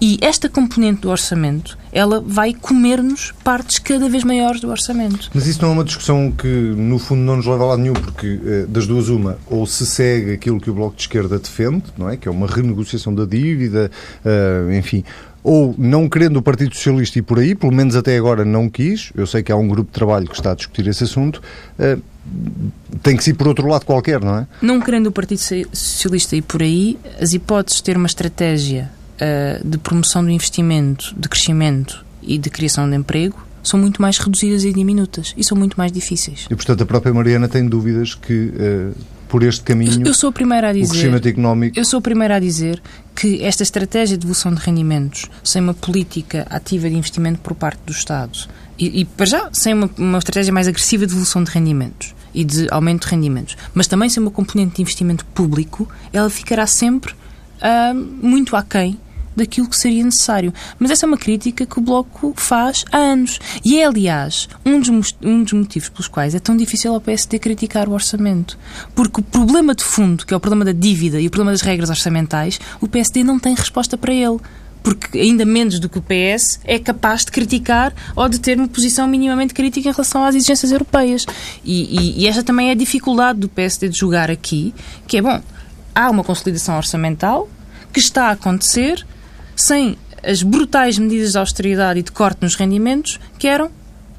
E 0.05 0.17
esta 0.19 0.49
componente 0.49 0.99
do 0.99 1.09
orçamento, 1.09 1.77
ela 1.89 2.19
vai 2.19 2.53
comer-nos 2.53 3.31
partes 3.41 3.79
cada 3.79 4.09
vez 4.09 4.25
maiores 4.25 4.59
do 4.59 4.69
orçamento. 4.69 5.31
Mas 5.33 5.47
isso 5.47 5.61
não 5.61 5.69
é 5.69 5.71
uma 5.71 5.83
discussão 5.85 6.29
que, 6.29 6.45
no 6.45 6.99
fundo, 6.99 7.21
não 7.21 7.37
nos 7.37 7.45
leva 7.45 7.63
a 7.63 7.67
lado 7.67 7.81
nenhum, 7.81 7.93
porque 7.93 8.37
eh, 8.45 8.65
das 8.67 8.85
duas 8.85 9.07
uma, 9.07 9.37
ou 9.47 9.65
se 9.65 9.85
segue 9.85 10.33
aquilo 10.33 10.59
que 10.59 10.69
o 10.69 10.73
Bloco 10.73 10.97
de 10.97 11.03
Esquerda 11.03 11.39
defende, 11.39 11.85
não 11.97 12.09
é? 12.09 12.17
Que 12.17 12.27
é 12.27 12.31
uma 12.31 12.47
renegociação 12.47 13.15
da 13.15 13.23
dívida, 13.23 13.89
uh, 14.25 14.73
enfim, 14.73 15.05
ou 15.41 15.73
não 15.77 16.09
querendo 16.09 16.35
o 16.35 16.41
Partido 16.41 16.75
Socialista 16.75 17.19
ir 17.19 17.21
por 17.21 17.39
aí, 17.39 17.55
pelo 17.55 17.71
menos 17.71 17.95
até 17.95 18.17
agora 18.17 18.43
não 18.43 18.69
quis, 18.69 19.13
eu 19.15 19.25
sei 19.25 19.41
que 19.41 19.53
há 19.53 19.55
um 19.55 19.69
grupo 19.69 19.89
de 19.89 19.93
trabalho 19.93 20.27
que 20.27 20.35
está 20.35 20.51
a 20.51 20.55
discutir 20.55 20.85
esse 20.85 21.05
assunto, 21.05 21.41
uh, 21.79 22.01
tem 23.01 23.15
que 23.15 23.23
ser 23.23 23.35
por 23.35 23.47
outro 23.47 23.69
lado 23.69 23.85
qualquer, 23.85 24.19
não 24.19 24.39
é? 24.39 24.47
Não 24.61 24.81
querendo 24.81 25.07
o 25.07 25.11
Partido 25.13 25.39
Socialista 25.39 26.35
ir 26.35 26.41
por 26.41 26.61
aí, 26.61 26.99
as 27.21 27.31
hipóteses 27.31 27.77
de 27.77 27.83
ter 27.83 27.95
uma 27.95 28.07
estratégia 28.07 28.91
uh, 29.21 29.67
de 29.67 29.77
promoção 29.77 30.23
do 30.23 30.29
investimento, 30.29 31.13
de 31.17 31.27
crescimento 31.27 32.05
e 32.21 32.37
de 32.37 32.49
criação 32.49 32.89
de 32.89 32.95
emprego 32.95 33.37
são 33.61 33.79
muito 33.79 34.01
mais 34.01 34.17
reduzidas 34.17 34.63
e 34.65 34.73
diminutas 34.73 35.33
e 35.37 35.43
são 35.43 35.57
muito 35.57 35.75
mais 35.75 35.91
difíceis. 35.91 36.45
E, 36.49 36.55
portanto, 36.55 36.83
a 36.83 36.85
própria 36.85 37.13
Mariana 37.13 37.47
tem 37.47 37.67
dúvidas 37.67 38.13
que 38.13 38.33
uh, 38.33 38.95
por 39.29 39.41
este 39.41 39.63
caminho 39.63 40.05
eu 40.05 40.13
sou 40.13 40.29
a 40.29 40.31
primeira 40.31 40.69
a 40.69 40.73
dizer, 40.73 40.85
o 40.85 40.89
crescimento 40.89 41.27
económico... 41.27 41.79
Eu 41.79 41.85
sou 41.85 41.97
a 41.97 42.01
primeira 42.01 42.35
a 42.35 42.39
dizer 42.39 42.81
que 43.15 43.41
esta 43.43 43.63
estratégia 43.63 44.17
de 44.17 44.21
devolução 44.21 44.53
de 44.53 44.59
rendimentos, 44.59 45.25
sem 45.43 45.61
uma 45.61 45.73
política 45.73 46.45
ativa 46.49 46.89
de 46.89 46.95
investimento 46.95 47.39
por 47.39 47.55
parte 47.55 47.79
do 47.85 47.91
Estado, 47.91 48.37
e, 48.77 49.01
e 49.01 49.05
para 49.05 49.25
já, 49.25 49.49
sem 49.51 49.73
uma, 49.73 49.89
uma 49.97 50.17
estratégia 50.17 50.53
mais 50.53 50.67
agressiva 50.67 51.05
de 51.05 51.13
devolução 51.13 51.43
de 51.43 51.49
rendimentos 51.49 52.13
e 52.33 52.43
de 52.43 52.67
aumento 52.69 53.07
de 53.07 53.15
rendimentos, 53.15 53.57
mas 53.73 53.87
também 53.87 54.09
sem 54.09 54.21
uma 54.21 54.31
componente 54.31 54.75
de 54.75 54.81
investimento 54.81 55.25
público, 55.25 55.87
ela 56.11 56.29
ficará 56.29 56.67
sempre 56.67 57.13
uh, 57.13 57.95
muito 57.95 58.55
aquém 58.55 58.99
daquilo 59.35 59.67
que 59.67 59.77
seria 59.77 60.03
necessário. 60.03 60.53
Mas 60.79 60.91
essa 60.91 61.05
é 61.05 61.07
uma 61.07 61.17
crítica 61.17 61.65
que 61.65 61.79
o 61.79 61.81
Bloco 61.81 62.33
faz 62.35 62.85
há 62.91 62.97
anos. 62.97 63.39
E 63.63 63.79
é, 63.79 63.85
aliás, 63.85 64.47
um 64.65 64.79
dos, 64.79 65.15
um 65.21 65.43
dos 65.43 65.53
motivos 65.53 65.89
pelos 65.89 66.07
quais 66.07 66.35
é 66.35 66.39
tão 66.39 66.55
difícil 66.55 66.93
ao 66.93 67.01
PSD 67.01 67.39
criticar 67.39 67.87
o 67.87 67.93
orçamento. 67.93 68.57
Porque 68.95 69.21
o 69.21 69.23
problema 69.23 69.75
de 69.75 69.83
fundo, 69.83 70.25
que 70.25 70.33
é 70.33 70.37
o 70.37 70.39
problema 70.39 70.65
da 70.65 70.71
dívida 70.71 71.19
e 71.19 71.27
o 71.27 71.31
problema 71.31 71.51
das 71.51 71.61
regras 71.61 71.89
orçamentais, 71.89 72.59
o 72.81 72.87
PSD 72.87 73.23
não 73.23 73.39
tem 73.39 73.55
resposta 73.55 73.97
para 73.97 74.13
ele 74.13 74.39
porque 74.83 75.17
ainda 75.17 75.45
menos 75.45 75.79
do 75.79 75.87
que 75.87 75.97
o 75.97 76.01
PS 76.01 76.59
é 76.65 76.77
capaz 76.77 77.23
de 77.23 77.31
criticar 77.31 77.93
ou 78.15 78.27
de 78.27 78.37
ter 78.37 78.57
uma 78.57 78.67
posição 78.67 79.07
minimamente 79.07 79.53
crítica 79.53 79.87
em 79.87 79.91
relação 79.91 80.25
às 80.25 80.35
exigências 80.35 80.71
europeias. 80.71 81.25
E, 81.63 82.17
e, 82.17 82.23
e 82.23 82.27
esta 82.27 82.43
também 82.43 82.67
é 82.67 82.71
a 82.73 82.75
dificuldade 82.75 83.39
do 83.39 83.47
PSD 83.47 83.87
de 83.87 83.97
julgar 83.97 84.29
aqui, 84.29 84.75
que 85.07 85.17
é 85.17 85.21
bom, 85.21 85.41
há 85.95 86.09
uma 86.09 86.23
consolidação 86.23 86.75
orçamental 86.75 87.47
que 87.93 87.99
está 87.99 88.27
a 88.27 88.31
acontecer, 88.31 89.05
sem 89.55 89.97
as 90.23 90.41
brutais 90.41 90.97
medidas 90.97 91.33
de 91.33 91.37
austeridade 91.37 91.99
e 91.99 92.03
de 92.03 92.11
corte 92.11 92.41
nos 92.41 92.55
rendimentos 92.55 93.19
que 93.37 93.47
eram 93.47 93.69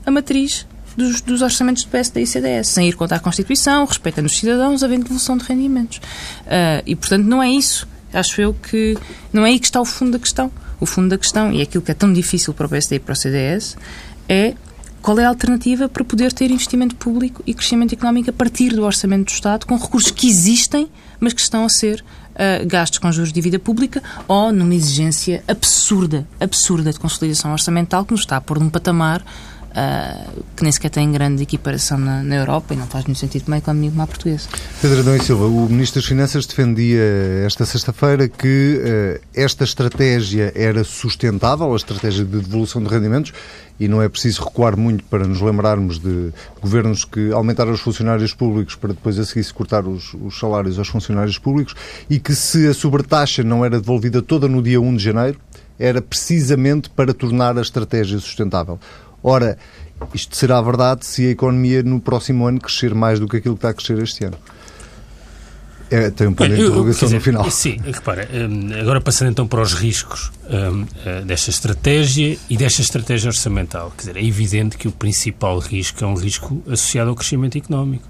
a 0.05 0.11
matriz 0.11 0.67
dos, 0.97 1.21
dos, 1.21 1.43
orçamentos 1.43 1.85
do 1.85 1.91
PSD 1.91 2.23
e 2.23 2.27
CDS, 2.27 2.69
sem 2.69 2.89
ir 2.89 2.95
contra 2.95 3.17
a 3.17 3.21
Constituição, 3.21 3.85
respeitando 3.85 4.27
os 4.27 4.37
cidadãos, 4.37 4.83
havendo 4.83 5.05
devolução 5.05 5.37
de 5.37 5.45
rendimentos. 5.45 5.99
Uh, 5.99 6.83
e, 6.87 6.95
portanto, 6.95 7.25
não 7.25 7.43
é 7.43 7.51
isso. 7.51 7.89
Acho 8.13 8.41
eu 8.41 8.55
que 8.55 8.97
não 9.33 9.45
é 9.45 9.51
aí 9.51 9.59
que 9.59 9.67
está 9.67 9.81
o 9.81 9.85
fundo 9.85 10.13
da 10.13 10.19
questão. 10.19 10.53
O 10.79 10.87
fundo 10.87 11.09
da 11.09 11.19
questão, 11.19 11.53
e 11.53 11.61
é 11.61 11.63
aquilo 11.63 11.83
que 11.83 11.91
é 11.91 11.95
tão 11.95 12.13
difícil 12.13 12.55
para 12.55 12.67
o 12.67 12.69
PSD 12.69 12.97
e 12.97 12.99
para 13.01 13.13
o 13.13 13.17
CDS, 13.17 13.77
é 14.29 14.55
qual 15.03 15.19
é 15.19 15.25
a 15.25 15.29
alternativa 15.29 15.89
para 15.89 16.05
poder 16.05 16.33
ter 16.33 16.51
investimento 16.51 16.95
público 16.97 17.43
e 17.47 17.53
crescimento 17.53 17.93
económico 17.93 18.31
a 18.31 18.33
partir 18.33 18.71
do 18.71 18.85
orçamento 18.85 19.27
do 19.27 19.35
Estado, 19.35 19.67
com 19.67 19.77
recursos 19.77 20.11
que 20.11 20.29
existem, 20.29 20.89
mas 21.21 21.33
que 21.33 21.41
estão 21.41 21.65
a 21.65 21.69
ser 21.69 22.05
uh, 22.35 22.67
gastos 22.67 22.99
com 22.99 23.11
juros 23.11 23.31
de 23.31 23.35
dívida 23.35 23.59
pública 23.59 24.03
ou 24.29 24.53
numa 24.53 24.75
exigência 24.75 25.43
absurda, 25.47 26.27
absurda 26.41 26.93
de 26.93 26.99
consolidação 26.99 27.53
orçamental 27.53 28.05
que 28.05 28.13
nos 28.13 28.21
está 28.21 28.37
a 28.37 28.41
pôr 28.41 28.59
num 28.59 28.71
patamar 28.71 29.25
uh, 29.75 30.43
que 30.57 30.63
nem 30.63 30.73
sequer 30.73 30.91
tem 30.91 31.11
grande 31.11 31.43
equiparação 31.43 31.99
na, 31.99 32.23
na, 32.23 32.37
Europa 32.37 32.75
e 32.75 32.77
não 32.77 32.87
faz 32.87 33.05
nenhum 33.05 33.17
sentido 33.17 33.45
para 33.45 33.57
a 33.57 33.59
economia 33.59 33.91
como 33.91 34.03
a 34.03 34.07
portuguesa. 34.07 34.49
Pedro 34.81 35.01
Adão 35.01 35.17
e 35.17 35.23
Silva, 35.23 35.47
o 35.47 35.69
Ministro 35.69 36.01
das 36.01 36.09
Finanças 36.09 36.47
defendia 36.47 37.03
esta 37.45 37.67
sexta-feira 37.67 38.29
que 38.29 38.81
uh, 38.81 39.27
esta 39.35 39.65
estratégia 39.65 40.53
era 40.55 40.85
sustentável, 40.85 41.73
a 41.73 41.77
estratégia 41.77 42.25
de 42.25 42.41
devolução 42.41 42.83
de 42.83 42.89
rendimentos, 42.89 43.33
e 43.79 43.89
não 43.89 44.01
é 44.01 44.09
preciso 44.09 44.45
recuar 44.45 44.77
muito 44.77 45.03
para 45.05 45.27
nos 45.27 45.41
lembrarmos 45.41 45.99
de 45.99 46.33
governos 46.61 47.05
que 47.05 47.33
aumentaram 47.33 47.73
os 47.73 47.81
funcionários 47.81 48.33
públicos 48.33 48.77
para 48.77 48.93
depois 48.93 49.19
a 49.19 49.25
seguir 49.25 49.43
se 49.43 49.53
cortar 49.53 49.87
os, 49.87 50.15
os, 50.15 50.39
salários 50.39 50.79
aos 50.79 50.89
funcionários 50.89 51.39
públicos 51.39 51.75
e 52.09 52.21
que 52.21 52.35
se 52.35 52.69
a 52.69 52.75
sobretaxa 52.75 53.43
não 53.43 53.65
era 53.65 53.81
devolvida 53.81 54.23
toda 54.23 54.47
no 54.47 54.63
dia 54.63 54.81
1 54.81 54.97
de 54.97 55.03
janeiro, 55.03 55.41
era 55.79 56.01
precisamente 56.01 56.89
para 56.89 57.13
tornar 57.13 57.59
a 57.59 57.63
estratégia 57.63 58.19
sustentável. 58.19 58.79
Ora, 59.27 59.57
isto 60.13 60.37
será 60.37 60.61
verdade 60.61 61.07
se 61.07 61.27
a 61.27 61.31
economia 61.31 61.83
no 61.83 61.99
próximo 61.99 62.47
ano 62.47 62.61
crescer 62.61 62.95
mais 62.95 63.19
do 63.19 63.27
que 63.27 63.39
aquilo 63.39 63.55
que 63.55 63.59
está 63.59 63.71
a 63.71 63.75
crescer 63.75 63.99
este 64.03 64.25
ano. 64.25 64.37
é, 65.91 66.11
tem 66.11 66.27
um 66.27 66.35
ponto 66.35 66.55
de 66.55 66.61
interrogação 66.61 67.09
no 67.09 67.21
final. 67.23 67.51
Sim, 67.51 67.79
repara, 67.83 68.29
hum, 68.31 68.69
agora 68.79 69.01
passando 69.01 69.31
então 69.31 69.47
para 69.47 69.63
os 69.63 69.73
riscos 69.73 70.31
um, 70.51 70.85
eh, 71.07 71.23
desta 71.23 71.49
estratégia 71.49 72.37
e 72.51 72.57
desta 72.57 72.83
estratégia 72.83 73.29
orçamental. 73.29 73.93
Quer 73.97 74.09
dizer, 74.09 74.17
é 74.19 74.25
evidente 74.25 74.77
que 74.77 74.89
o 74.89 74.93
principal 74.93 75.59
risco 75.59 76.05
é 76.05 76.07
um 76.07 76.15
risco 76.15 76.63
associado 76.67 77.09
ao 77.09 77.17
crescimento 77.17 77.57
económico. 77.57 78.07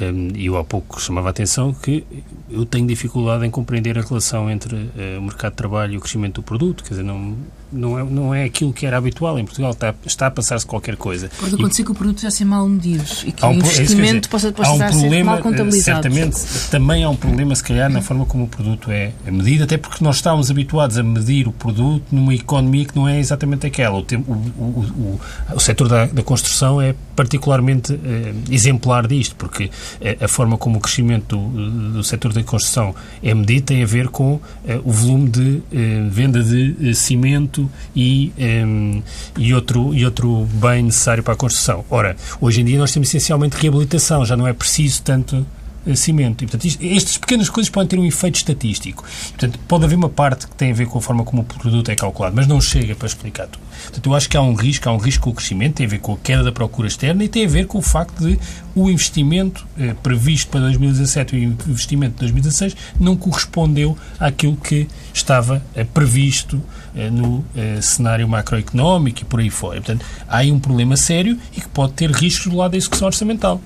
Um, 0.00 0.28
e 0.34 0.46
eu 0.46 0.56
há 0.58 0.64
pouco 0.64 1.00
chamava 1.00 1.28
a 1.28 1.30
atenção 1.30 1.72
que 1.72 2.04
eu 2.50 2.66
tenho 2.66 2.86
dificuldade 2.86 3.46
em 3.46 3.50
compreender 3.50 3.98
a 3.98 4.02
relação 4.02 4.50
entre 4.50 4.74
uh, 4.74 5.18
o 5.18 5.22
mercado 5.22 5.52
de 5.52 5.56
trabalho 5.56 5.94
e 5.94 5.96
o 5.96 6.00
crescimento 6.00 6.36
do 6.36 6.42
produto. 6.42 6.82
Quer 6.82 6.90
dizer, 6.90 7.02
não, 7.02 7.34
não 7.72 7.98
é, 7.98 8.04
não 8.04 8.34
é 8.34 8.44
aquilo 8.44 8.72
que 8.72 8.86
era 8.86 8.96
habitual 8.96 9.38
em 9.38 9.44
Portugal, 9.44 9.72
está, 9.72 9.94
está 10.04 10.26
a 10.26 10.30
passar-se 10.30 10.66
qualquer 10.66 10.96
coisa. 10.96 11.30
Pode 11.38 11.54
acontecer 11.54 11.82
e, 11.82 11.84
que 11.84 11.90
o 11.90 11.94
produto 11.94 12.20
já 12.20 12.30
seja 12.30 12.44
mal 12.44 12.68
medido 12.68 13.04
e 13.24 13.32
que 13.32 13.44
um, 13.44 13.48
o 13.48 13.52
é 13.52 13.56
investimento 13.56 14.28
é 14.28 14.30
possa, 14.30 14.52
possa 14.52 14.72
um 14.72 14.78
problema, 14.78 15.32
mal 15.32 15.42
contabilizado. 15.42 16.02
Certamente, 16.02 16.36
também 16.70 17.04
há 17.04 17.10
um 17.10 17.16
problema, 17.16 17.54
se 17.54 17.64
calhar, 17.64 17.90
na 17.90 18.02
forma 18.02 18.26
como 18.26 18.44
o 18.44 18.48
produto 18.48 18.90
é 18.90 19.12
medido, 19.26 19.64
até 19.64 19.76
porque 19.76 20.02
nós 20.02 20.16
estávamos 20.16 20.50
habituados 20.50 20.98
a 20.98 21.02
medir 21.02 21.48
o 21.48 21.52
produto 21.52 22.04
numa 22.10 22.34
economia 22.34 22.84
que 22.84 22.96
não 22.96 23.08
é 23.08 23.18
exatamente 23.18 23.66
aquela. 23.66 23.98
O, 23.98 24.02
o, 24.02 24.32
o, 24.32 24.64
o, 24.64 25.20
o 25.54 25.60
setor 25.60 25.88
da, 25.88 26.06
da, 26.06 26.22
construção 26.22 26.80
é 26.80 26.94
particularmente 27.16 27.98
eh, 28.04 28.34
exemplar 28.50 29.06
disto, 29.06 29.34
porque 29.36 29.70
eh, 30.00 30.18
a 30.20 30.28
forma 30.28 30.58
como 30.58 30.78
o 30.78 30.80
crescimento 30.80 31.36
do, 31.36 31.92
do 31.92 32.04
setor 32.04 32.32
da 32.32 32.42
construção 32.44 32.94
é 33.22 33.34
medido 33.34 33.66
tem 33.66 33.82
a 33.82 33.86
ver 33.86 34.08
com 34.08 34.38
eh, 34.66 34.78
o 34.84 34.92
volume 34.92 35.30
de 35.30 35.62
eh, 35.72 36.06
venda 36.10 36.42
de 36.42 36.76
eh, 36.80 36.92
cimento 36.92 37.68
e, 37.94 38.32
ehm, 38.38 39.00
e, 39.36 39.54
outro, 39.54 39.94
e 39.94 40.04
outro 40.04 40.46
bem 40.52 40.82
necessário 40.84 41.22
para 41.22 41.32
a 41.32 41.36
construção. 41.36 41.84
Ora, 41.90 42.16
hoje 42.40 42.60
em 42.60 42.64
dia 42.64 42.78
nós 42.78 42.92
temos 42.92 43.08
essencialmente 43.08 43.56
reabilitação, 43.56 44.24
já 44.24 44.36
não 44.36 44.46
é 44.46 44.52
preciso 44.52 45.02
tanto 45.02 45.46
cimento. 45.94 46.42
E, 46.42 46.46
portanto, 46.46 46.64
isto, 46.64 46.84
estas 46.84 47.18
pequenas 47.18 47.48
coisas 47.48 47.70
podem 47.70 47.88
ter 47.88 47.98
um 47.98 48.04
efeito 48.04 48.36
estatístico. 48.36 49.04
Portanto, 49.28 49.58
pode 49.68 49.84
haver 49.84 49.96
uma 49.96 50.08
parte 50.08 50.46
que 50.46 50.54
tem 50.56 50.72
a 50.72 50.74
ver 50.74 50.86
com 50.86 50.98
a 50.98 51.00
forma 51.02 51.24
como 51.24 51.42
o 51.42 51.44
produto 51.44 51.90
é 51.90 51.94
calculado, 51.94 52.34
mas 52.34 52.46
não 52.46 52.60
chega 52.60 52.94
para 52.94 53.06
explicar 53.06 53.46
tudo. 53.46 53.62
Portanto, 53.82 54.06
eu 54.08 54.14
acho 54.14 54.28
que 54.28 54.36
há 54.36 54.42
um 54.42 54.54
risco, 54.54 54.88
há 54.88 54.92
um 54.92 54.98
risco 54.98 55.24
com 55.24 55.30
o 55.30 55.34
crescimento, 55.34 55.74
tem 55.74 55.86
a 55.86 55.88
ver 55.88 55.98
com 55.98 56.14
a 56.14 56.16
queda 56.16 56.42
da 56.42 56.52
procura 56.52 56.88
externa 56.88 57.22
e 57.22 57.28
tem 57.28 57.44
a 57.44 57.48
ver 57.48 57.66
com 57.66 57.78
o 57.78 57.82
facto 57.82 58.26
de 58.26 58.38
o 58.74 58.90
investimento 58.90 59.66
eh, 59.78 59.94
previsto 60.02 60.50
para 60.50 60.60
2017 60.60 61.36
e 61.36 61.46
o 61.46 61.56
investimento 61.68 62.14
de 62.14 62.20
2016 62.20 62.76
não 62.98 63.16
correspondeu 63.16 63.96
àquilo 64.18 64.56
que 64.56 64.86
estava 65.14 65.62
eh, 65.74 65.84
previsto 65.84 66.62
eh, 66.94 67.10
no 67.10 67.44
eh, 67.54 67.78
cenário 67.82 68.26
macroeconómico 68.26 69.20
e 69.20 69.24
por 69.24 69.40
aí 69.40 69.50
fora. 69.50 69.80
Portanto, 69.80 70.04
há 70.26 70.38
aí 70.38 70.50
um 70.50 70.58
problema 70.58 70.96
sério 70.96 71.38
e 71.56 71.60
que 71.60 71.68
pode 71.68 71.92
ter 71.92 72.10
riscos 72.10 72.46
do 72.46 72.56
lado 72.56 72.72
da 72.72 72.78
execução 72.78 73.06
orçamental. 73.06 73.60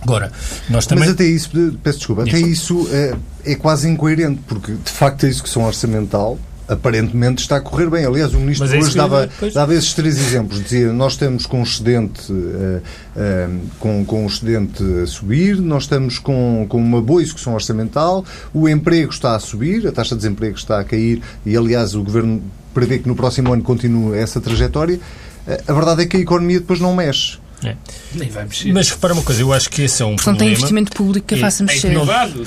Agora, 0.00 0.32
nós 0.68 0.86
também... 0.86 1.04
Mas 1.04 1.14
até 1.14 1.24
isso, 1.24 1.50
peço 1.82 1.98
desculpa, 1.98 2.22
até 2.22 2.38
isso 2.38 2.88
é, 2.92 3.14
é 3.44 3.54
quase 3.54 3.88
incoerente, 3.88 4.40
porque 4.46 4.72
de 4.72 4.90
facto 4.90 5.26
a 5.26 5.28
execução 5.28 5.64
orçamental 5.64 6.38
aparentemente 6.68 7.40
está 7.40 7.56
a 7.56 7.60
correr 7.60 7.88
bem. 7.88 8.04
Aliás, 8.04 8.34
o 8.34 8.38
Ministro 8.38 8.72
é 8.72 8.78
hoje 8.78 8.94
dava, 8.94 9.28
dava 9.54 9.74
esses 9.74 9.94
três 9.94 10.18
exemplos. 10.18 10.62
Dizia, 10.62 10.92
nós 10.92 11.14
estamos 11.14 11.46
com 11.46 11.60
um 11.60 11.62
excedente, 11.62 12.30
uh, 12.30 12.82
uh, 13.16 13.60
com, 13.80 14.04
com 14.04 14.24
um 14.24 14.26
excedente 14.26 14.84
a 15.02 15.06
subir, 15.06 15.58
nós 15.60 15.84
estamos 15.84 16.18
com, 16.18 16.66
com 16.68 16.76
uma 16.76 17.00
boa 17.00 17.22
execução 17.22 17.54
orçamental, 17.54 18.24
o 18.52 18.68
emprego 18.68 19.10
está 19.10 19.34
a 19.34 19.40
subir, 19.40 19.86
a 19.86 19.92
taxa 19.92 20.14
de 20.14 20.20
desemprego 20.20 20.56
está 20.56 20.78
a 20.78 20.84
cair 20.84 21.22
e, 21.44 21.56
aliás, 21.56 21.94
o 21.94 22.02
Governo 22.02 22.42
prevê 22.74 22.98
que 22.98 23.08
no 23.08 23.16
próximo 23.16 23.52
ano 23.52 23.62
continue 23.62 24.16
essa 24.18 24.40
trajetória. 24.40 25.00
Uh, 25.46 25.56
a 25.66 25.72
verdade 25.72 26.02
é 26.02 26.06
que 26.06 26.18
a 26.18 26.20
economia 26.20 26.60
depois 26.60 26.80
não 26.80 26.94
mexe. 26.94 27.38
É. 27.64 27.74
Nem 28.14 28.28
vai 28.28 28.44
mexer. 28.44 28.72
Mas 28.72 28.90
repara 28.90 29.14
uma 29.14 29.22
coisa, 29.22 29.42
eu 29.42 29.52
acho 29.52 29.68
que 29.68 29.82
esse 29.82 30.02
é 30.02 30.06
um 30.06 30.10
Porque 30.10 30.24
problema. 30.24 30.38
tem 30.38 30.52
investimento 30.52 30.92
público 30.92 31.26
que 31.26 31.34
a 31.34 31.38
faça 31.38 31.64
mexer. 31.64 31.88
É 31.88 31.90
privado. 31.90 32.44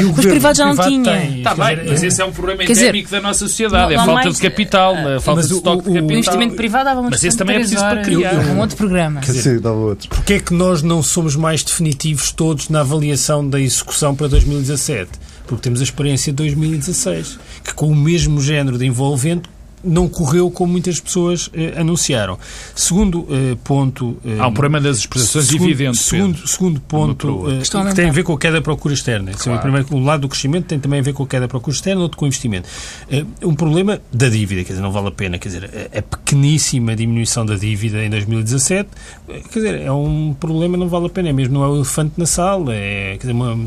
E 0.00 0.04
o 0.04 0.12
Os 0.12 0.26
privados 0.26 0.58
já 0.58 0.66
não 0.66 0.76
tinham. 0.76 1.38
Está 1.38 1.54
bem, 1.54 1.78
mas 1.88 2.02
esse 2.02 2.20
é 2.20 2.24
um 2.24 2.32
problema 2.32 2.64
endémico 2.64 3.10
da 3.10 3.20
nossa 3.20 3.38
sociedade. 3.40 3.94
Não, 3.94 4.02
é 4.02 4.04
falta 4.06 4.12
mais, 4.12 4.34
de 4.36 4.42
capital, 4.42 4.96
é 4.96 5.20
falta 5.20 5.42
de 5.42 5.54
estoque 5.54 5.82
de 5.82 5.88
capital. 5.88 6.08
O 6.08 6.12
investimento 6.12 6.54
privado 6.54 6.84
dava 6.84 7.02
Mas 7.02 7.24
esse 7.24 7.36
também 7.36 7.56
é 7.56 7.58
preciso 7.60 7.80
para 7.80 8.02
criar. 8.02 8.34
Um 8.34 8.60
outro 8.60 8.76
programa. 8.76 9.20
Quer 9.20 9.32
dizer, 9.32 9.60
dava 9.60 9.76
outro. 9.76 10.08
Porquê 10.08 10.34
é 10.34 10.40
que 10.40 10.52
nós 10.52 10.82
não 10.82 11.02
somos 11.02 11.36
mais 11.36 11.62
definitivos 11.62 12.30
todos 12.32 12.68
na 12.68 12.80
avaliação 12.80 13.48
da 13.48 13.60
execução 13.60 14.14
para 14.14 14.28
2017? 14.28 15.10
Porque 15.46 15.62
temos 15.62 15.80
a 15.80 15.84
experiência 15.84 16.32
de 16.32 16.36
2016, 16.36 17.38
que 17.64 17.74
com 17.74 17.88
o 17.88 17.96
mesmo 17.96 18.40
género 18.40 18.78
de 18.78 18.86
envolvente 18.86 19.48
não 19.84 20.08
correu 20.08 20.50
como 20.50 20.72
muitas 20.72 21.00
pessoas 21.00 21.50
eh, 21.54 21.74
anunciaram. 21.76 22.38
Segundo 22.74 23.26
eh, 23.30 23.56
ponto... 23.64 24.16
Eh, 24.24 24.38
Há 24.38 24.46
um 24.46 24.52
problema 24.52 24.80
das 24.80 24.98
expressões 24.98 25.46
segundo, 25.46 25.70
evidente. 25.70 25.98
Segundo, 25.98 26.48
segundo 26.48 26.80
ponto, 26.80 27.50
eh, 27.50 27.62
que 27.62 27.94
tem 27.94 28.08
a 28.08 28.12
ver 28.12 28.22
com 28.22 28.32
a 28.32 28.38
queda 28.38 28.56
da 28.56 28.62
procura 28.62 28.94
externa. 28.94 29.32
Claro. 29.32 29.60
Primeiro, 29.60 29.86
um 29.94 30.04
lado 30.04 30.22
do 30.22 30.28
crescimento 30.28 30.66
tem 30.66 30.78
também 30.78 31.00
a 31.00 31.02
ver 31.02 31.12
com 31.12 31.22
a 31.22 31.26
queda 31.26 31.42
da 31.42 31.48
procura 31.48 31.74
externa, 31.74 32.02
outro 32.02 32.18
com 32.18 32.24
o 32.24 32.28
investimento. 32.28 32.68
Eh, 33.10 33.24
um 33.42 33.54
problema 33.54 34.00
da 34.12 34.28
dívida, 34.28 34.62
quer 34.64 34.72
dizer, 34.72 34.82
não 34.82 34.92
vale 34.92 35.08
a 35.08 35.10
pena, 35.10 35.38
quer 35.38 35.48
dizer, 35.48 35.70
a, 35.92 35.98
a 35.98 36.02
pequeníssima 36.02 36.94
diminuição 36.94 37.44
da 37.44 37.54
dívida 37.56 38.04
em 38.04 38.10
2017, 38.10 38.88
eh, 39.28 39.40
quer 39.50 39.58
dizer, 39.58 39.80
é 39.80 39.92
um 39.92 40.34
problema, 40.38 40.76
não 40.76 40.88
vale 40.88 41.06
a 41.06 41.10
pena, 41.10 41.28
é 41.28 41.32
mesmo 41.32 41.54
não 41.54 41.64
é 41.64 41.68
o 41.68 41.76
elefante 41.76 42.14
na 42.16 42.26
sala, 42.26 42.74
é 42.74 43.12
quer 43.12 43.26
dizer, 43.26 43.32
uma, 43.32 43.58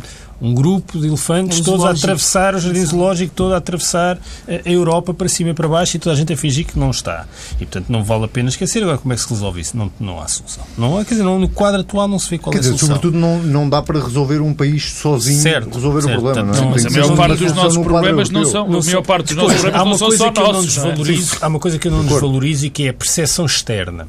um 0.41 0.53
grupo 0.53 0.99
de 0.99 1.07
elefantes, 1.07 1.61
todos 1.61 1.85
a 1.85 1.91
atravessar 1.91 2.55
o 2.55 2.59
jardim 2.59 2.85
zoológico, 2.85 3.33
todo 3.33 3.53
a 3.53 3.57
atravessar 3.57 4.19
a 4.47 4.69
Europa 4.69 5.13
para 5.13 5.27
cima 5.29 5.51
e 5.51 5.53
para 5.53 5.67
baixo 5.67 5.95
e 5.95 5.99
toda 5.99 6.13
a 6.13 6.17
gente 6.17 6.33
a 6.33 6.37
fingir 6.37 6.65
que 6.65 6.77
não 6.77 6.91
está. 6.91 7.25
E, 7.55 7.65
portanto, 7.65 7.89
não 7.89 8.03
vale 8.03 8.25
a 8.25 8.27
pena 8.27 8.49
esquecer. 8.49 8.83
Agora, 8.83 8.97
como 8.97 9.13
é 9.13 9.15
que 9.15 9.21
se 9.21 9.29
resolve 9.29 9.61
isso? 9.61 9.77
Não, 9.77 9.91
não 9.99 10.21
há 10.21 10.27
solução. 10.27 10.63
Não, 10.77 11.03
quer 11.03 11.11
dizer, 11.11 11.23
não, 11.23 11.39
no 11.39 11.49
quadro 11.49 11.81
atual 11.81 12.07
não 12.07 12.19
se 12.19 12.29
vê 12.29 12.37
qual 12.37 12.51
quer 12.51 12.57
é 12.57 12.59
a 12.59 12.61
dizer, 12.61 12.77
solução. 12.77 12.95
Sobretudo, 12.95 13.17
não, 13.17 13.41
não 13.41 13.69
dá 13.69 13.81
para 13.81 13.99
resolver 13.99 14.39
um 14.41 14.53
país 14.53 14.91
sozinho 14.91 15.41
certo, 15.41 15.75
resolver 15.75 16.01
certo, 16.01 16.17
o 16.17 16.21
problema. 16.21 16.47
Portanto, 16.47 16.63
não, 16.63 16.69
é? 16.69 16.71
mas 16.71 16.85
a 16.85 16.89
maior 16.89 17.15
parte 17.15 17.43
dos 17.43 17.53
nossos 17.53 17.83
problemas 17.83 18.29
não 18.29 18.45
são. 18.45 18.65
A 18.65 18.69
maior 18.69 19.03
parte 19.03 19.33
dos 19.33 19.43
nossos 19.43 19.61
problemas 19.61 20.01
não 20.01 20.11
são 20.11 20.17
só 20.21 20.31
nossos. 20.31 21.43
Há 21.43 21.47
uma 21.47 21.59
coisa 21.59 21.79
que 21.79 21.87
eu 21.87 21.91
não 21.91 22.05
desvalorizo 22.05 22.65
e 22.65 22.69
que 22.69 22.87
é 22.87 22.89
a 22.89 22.93
percepção 22.93 23.45
externa. 23.45 24.07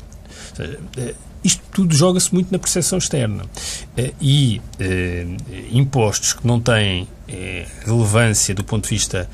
Isto 1.47 1.63
tudo 1.71 1.95
joga-se 1.95 2.35
muito 2.35 2.51
na 2.51 2.59
percepção 2.59 2.99
externa. 2.99 3.45
Eh, 3.97 4.13
e 4.21 4.61
eh, 4.81 5.25
impostos 5.71 6.33
que 6.33 6.45
não 6.45 6.59
têm 6.61 7.07
eh, 7.29 7.65
relevância 7.85 8.53
do 8.53 8.65
ponto 8.65 8.83
de 8.83 8.91
vista 8.91 9.31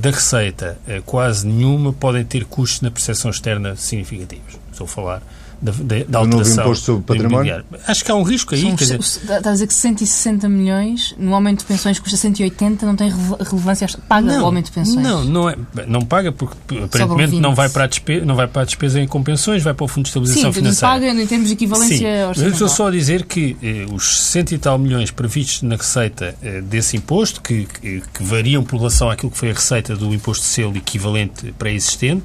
da 0.00 0.10
receita 0.10 0.78
quase 1.04 1.46
nenhuma 1.46 1.92
podem 1.92 2.24
ter 2.24 2.44
custos 2.44 2.80
na 2.82 2.90
percepção 2.90 3.32
externa 3.32 3.74
significativos. 3.74 4.56
Estou 4.70 4.84
a 4.84 4.88
falar 4.88 5.22
da, 5.60 5.72
da, 5.72 6.04
da 6.08 6.18
alteração 6.18 6.64
imposto 6.64 6.84
sobre 6.84 7.02
património? 7.02 7.64
Acho 7.86 8.04
que 8.04 8.10
há 8.10 8.14
um 8.14 8.22
risco 8.22 8.54
aí. 8.54 8.62
São, 8.62 8.74
dizer... 8.74 9.00
Está 9.00 9.50
a 9.50 9.52
dizer 9.52 9.66
que 9.66 9.74
160 9.74 10.48
milhões, 10.48 11.14
no 11.18 11.34
aumento 11.34 11.60
de 11.60 11.64
pensões 11.66 11.98
custa 11.98 12.16
180, 12.16 12.84
não 12.84 12.96
tem 12.96 13.10
relevância, 13.10 13.88
paga 14.08 14.26
não, 14.26 14.42
o 14.42 14.46
aumento 14.46 14.66
de 14.66 14.72
pensões? 14.72 15.02
Não, 15.02 15.24
não, 15.24 15.50
é, 15.50 15.56
não 15.86 16.02
paga 16.02 16.32
porque 16.32 16.56
aparentemente 16.78 17.40
não 17.40 17.54
vai, 17.54 17.68
para 17.68 17.84
a 17.84 17.86
despesa, 17.86 18.24
não 18.24 18.34
vai 18.34 18.46
para 18.46 18.62
a 18.62 18.64
despesa 18.64 19.00
em 19.00 19.06
compensões, 19.06 19.62
vai 19.62 19.74
para 19.74 19.84
o 19.84 19.88
Fundo 19.88 20.04
de 20.04 20.10
Estabilização 20.10 20.52
Sim, 20.52 20.60
Financeira. 20.60 20.94
Sim, 20.94 21.00
paga 21.00 21.22
em 21.22 21.26
termos 21.26 21.48
de 21.48 21.54
equivalência 21.54 21.96
Sim, 21.96 22.28
mas 22.28 22.42
eu 22.42 22.50
estou 22.50 22.68
só 22.68 22.88
a 22.88 22.90
dizer 22.90 23.24
que 23.24 23.56
eh, 23.62 23.86
os 23.92 24.24
60 24.24 24.54
e 24.54 24.58
tal 24.58 24.78
milhões 24.78 25.10
previstos 25.10 25.62
na 25.62 25.76
receita 25.76 26.34
eh, 26.42 26.60
desse 26.60 26.96
imposto, 26.96 27.40
que, 27.40 27.66
que, 27.66 28.02
que, 28.12 28.22
variam 28.22 28.62
por 28.62 28.78
relação 28.78 29.10
àquilo 29.10 29.30
que 29.30 29.38
foi 29.38 29.50
a 29.50 29.54
receita 29.54 29.96
do 29.96 30.12
imposto 30.14 30.42
de 30.42 30.48
selo 30.48 30.76
equivalente 30.76 31.52
pré-existente, 31.58 32.24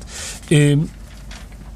eh, 0.49 0.77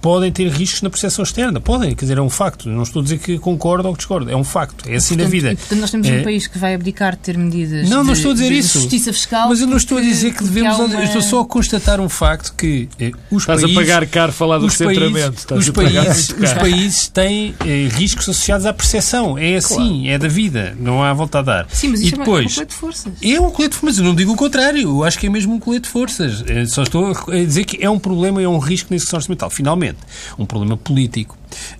podem 0.06 0.32
ter 0.32 0.48
riscos 0.50 0.84
na 0.84 0.90
percepção 0.92 1.24
externa. 1.24 1.60
Podem, 1.60 1.96
quer 1.96 2.06
dizer, 2.06 2.20
é 2.20 2.22
um 2.22 2.30
facto. 2.30 2.70
Não 2.70 2.84
estou 2.84 3.00
a 3.00 3.04
dizer 3.04 3.18
que 3.18 3.40
concordo 3.40 3.88
ou 3.88 3.94
que 3.96 3.98
discordo. 3.98 4.30
É 4.30 4.36
um 4.36 4.44
facto. 4.44 4.88
É 4.88 4.98
assim 4.98 5.16
portanto, 5.16 5.26
na 5.26 5.32
vida. 5.32 5.52
E, 5.54 5.56
portanto, 5.56 5.80
nós 5.80 5.90
temos 5.90 6.08
é... 6.08 6.20
um 6.20 6.24
país 6.24 6.46
que 6.46 6.60
vai 6.60 6.76
abdicar 6.76 7.14
de 7.14 7.22
ter 7.22 7.36
medidas 7.36 7.90
não, 7.90 8.02
de, 8.02 8.08
não 8.08 8.14
estou 8.14 8.30
a 8.30 8.34
dizer 8.36 8.50
de 8.50 8.60
isso. 8.60 8.82
justiça 8.82 9.12
fiscal. 9.12 9.50
Mas 9.50 9.62
eu 9.62 9.66
não 9.66 9.78
estou 9.78 9.98
a 9.98 10.02
dizer 10.02 10.36
que 10.36 10.44
devemos... 10.44 10.78
Uma... 10.78 11.04
estou 11.04 11.24
só 11.24 11.42
a 11.42 11.46
constatar 11.46 12.00
um 12.00 12.08
facto 12.08 12.54
que 12.56 12.88
eh, 13.00 13.14
os 13.32 13.42
Estás 13.42 13.62
países... 13.62 13.76
a 13.76 13.82
pagar 13.82 14.06
caro 14.06 14.32
falar 14.32 14.60
do 14.60 14.70
centramento. 14.70 15.56
Os 15.56 15.72
países, 15.72 16.30
os 16.30 16.54
países 16.54 17.08
têm 17.08 17.56
eh, 17.66 17.90
riscos 17.92 18.30
associados 18.30 18.68
à 18.68 18.74
percepção. 18.74 19.40
É 19.40 19.56
assim, 19.56 19.76
claro. 19.76 20.08
é 20.08 20.18
da 20.20 20.28
vida. 20.28 20.78
Não 20.80 21.02
há 21.02 21.12
volta 21.16 21.40
a 21.40 21.42
dar. 21.42 21.68
Sim, 21.72 21.88
mas 21.88 22.02
isso 22.02 22.14
e 22.14 22.18
depois, 22.20 22.46
é 22.46 22.46
um 22.46 22.54
colete 22.54 22.74
de 22.74 22.80
forças. 22.80 23.14
É 23.24 23.42
um 23.42 23.50
colete 23.50 23.74
de 23.74 23.80
forças. 23.80 23.98
Eu 23.98 24.06
não 24.06 24.14
digo 24.14 24.34
o 24.34 24.36
contrário. 24.36 24.82
Eu 24.82 25.04
acho 25.04 25.18
que 25.18 25.26
é 25.26 25.30
mesmo 25.32 25.56
um 25.56 25.60
colete 25.60 25.86
de 25.86 25.90
forças. 25.90 26.44
Eu 26.46 26.58
eh, 26.60 26.66
só 26.68 26.84
estou 26.84 27.08
a 27.08 27.36
dizer 27.38 27.66
que 27.66 27.84
é 27.84 27.90
um 27.90 27.98
problema 27.98 28.40
e 28.40 28.46
é 28.46 28.48
um 28.48 28.60
risco 28.60 28.92
na 28.92 28.98
execução 28.98 29.18
orçamental. 29.18 29.50
Finalmente, 29.50 29.95
um 30.38 30.46
problema 30.46 30.78
político 30.78 31.38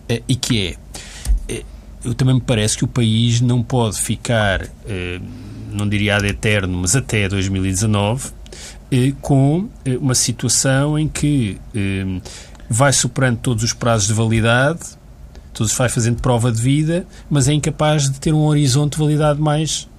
eh, 0.08 0.22
e 0.28 0.36
que 0.36 0.68
é, 0.68 0.76
eh, 1.54 1.64
eu 2.04 2.14
também 2.14 2.36
me 2.36 2.42
parece 2.42 2.78
que 2.78 2.84
o 2.84 2.88
país 2.88 3.42
não 3.42 3.62
pode 3.64 4.00
ficar, 4.00 4.68
eh, 4.88 5.20
não 5.72 5.88
diria 5.88 6.18
ad 6.18 6.28
eterno, 6.28 6.78
mas 6.78 6.96
até 6.96 7.28
2019, 7.28 8.32
com 9.20 9.68
uma 10.00 10.16
situação 10.16 10.98
em 10.98 11.06
que 11.06 11.60
vai 12.70 12.94
superando 12.94 13.40
todos 13.40 13.62
os 13.62 13.74
prazos 13.74 14.08
de 14.08 14.14
validade, 14.14 14.80
todos 15.54 15.74
vai 15.74 15.90
fazendo 15.90 16.22
prova 16.22 16.50
de 16.52 16.62
vida, 16.62 17.06
mas 17.30 17.50
é 17.50 17.54
incapaz 17.54 18.10
de 18.10 18.20
ter 18.20 18.34
um 18.34 18.46
horizonte 18.46 18.94
de 18.94 19.00
validade 19.00 19.42
mais 19.42 19.90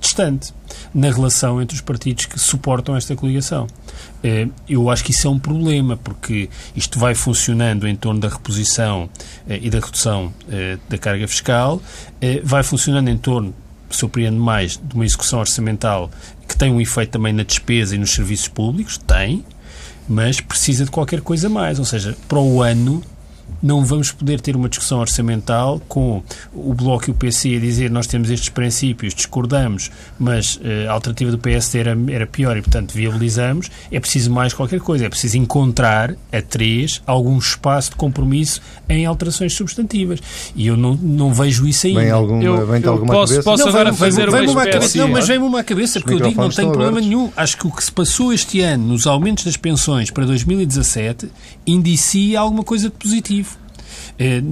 distante 0.00 0.52
na 0.92 1.10
relação 1.10 1.60
entre 1.60 1.74
os 1.74 1.80
partidos 1.80 2.26
que 2.26 2.38
suportam 2.38 2.96
esta 2.96 3.16
coligação. 3.16 3.66
Eh, 4.22 4.48
eu 4.68 4.90
acho 4.90 5.04
que 5.04 5.10
isso 5.10 5.26
é 5.26 5.30
um 5.30 5.38
problema, 5.38 5.96
porque 5.96 6.48
isto 6.74 6.98
vai 6.98 7.14
funcionando 7.14 7.86
em 7.86 7.94
torno 7.94 8.20
da 8.20 8.28
reposição 8.28 9.08
eh, 9.48 9.60
e 9.62 9.70
da 9.70 9.78
redução 9.80 10.32
eh, 10.50 10.78
da 10.88 10.98
carga 10.98 11.26
fiscal, 11.28 11.80
vai 12.42 12.62
funcionando 12.62 13.08
em 13.08 13.16
torno 13.16 13.54
surpreende 13.90 14.36
mais 14.36 14.76
de 14.76 14.94
uma 14.94 15.06
execução 15.06 15.38
orçamental 15.38 16.10
que 16.46 16.56
tem 16.56 16.70
um 16.70 16.80
efeito 16.80 17.10
também 17.10 17.32
na 17.32 17.42
despesa 17.42 17.94
e 17.94 17.98
nos 17.98 18.10
serviços 18.10 18.48
públicos, 18.48 18.98
tem, 18.98 19.44
mas 20.06 20.40
precisa 20.40 20.84
de 20.84 20.90
qualquer 20.90 21.20
coisa 21.20 21.48
mais. 21.48 21.78
Ou 21.78 21.84
seja, 21.84 22.16
para 22.26 22.38
o 22.38 22.62
ano 22.62 23.02
não 23.62 23.84
vamos 23.84 24.12
poder 24.12 24.40
ter 24.40 24.56
uma 24.56 24.68
discussão 24.68 25.00
orçamental 25.00 25.80
com 25.88 26.22
o 26.54 26.72
Bloco 26.74 27.08
e 27.08 27.10
o 27.10 27.14
PC 27.14 27.56
a 27.56 27.60
dizer 27.60 27.90
nós 27.90 28.06
temos 28.06 28.30
estes 28.30 28.48
princípios, 28.48 29.14
discordamos, 29.14 29.90
mas 30.18 30.56
uh, 30.56 30.88
a 30.88 30.92
alternativa 30.92 31.30
do 31.30 31.38
PSD 31.38 31.78
era, 31.78 31.98
era 32.08 32.26
pior 32.26 32.56
e, 32.56 32.62
portanto, 32.62 32.92
viabilizamos. 32.92 33.70
É 33.90 33.98
preciso 33.98 34.30
mais 34.30 34.52
qualquer 34.52 34.80
coisa. 34.80 35.06
É 35.06 35.08
preciso 35.08 35.36
encontrar, 35.38 36.14
a 36.32 36.42
três, 36.42 37.02
algum 37.06 37.38
espaço 37.38 37.90
de 37.90 37.96
compromisso 37.96 38.60
em 38.88 39.06
alterações 39.06 39.52
substantivas. 39.54 40.20
E 40.54 40.66
eu 40.66 40.76
não, 40.76 40.94
não 40.94 41.32
vejo 41.32 41.66
isso 41.66 41.86
ainda. 41.86 42.00
Vem, 42.00 42.10
alguma, 42.10 42.42
eu, 42.42 42.66
vem 42.66 42.82
eu 42.82 42.92
alguma 42.92 43.12
posso, 43.12 43.32
cabeça? 43.32 43.50
Posso 43.50 43.62
não, 43.64 43.70
agora 43.70 43.90
vem, 43.90 43.98
fazer 43.98 44.30
vem, 44.30 44.48
uma, 44.48 44.66
cabeça, 44.66 44.98
Não, 44.98 45.08
mas 45.08 45.26
vem-me 45.26 45.44
uma 45.44 45.64
cabeça, 45.64 46.00
porque 46.00 46.14
eu 46.14 46.20
digo 46.20 46.40
não 46.40 46.50
tem 46.50 46.66
problema 46.66 46.98
abertos. 46.98 47.08
nenhum. 47.08 47.30
Acho 47.36 47.56
que 47.56 47.66
o 47.66 47.70
que 47.70 47.84
se 47.84 47.92
passou 47.92 48.32
este 48.32 48.60
ano 48.60 48.88
nos 48.88 49.06
aumentos 49.06 49.44
das 49.44 49.56
pensões 49.56 50.10
para 50.10 50.24
2017 50.26 51.28
indicia 51.66 52.40
alguma 52.40 52.64
coisa 52.64 52.88
de 52.88 52.94
positivo. 52.94 53.37
É, 54.20 54.42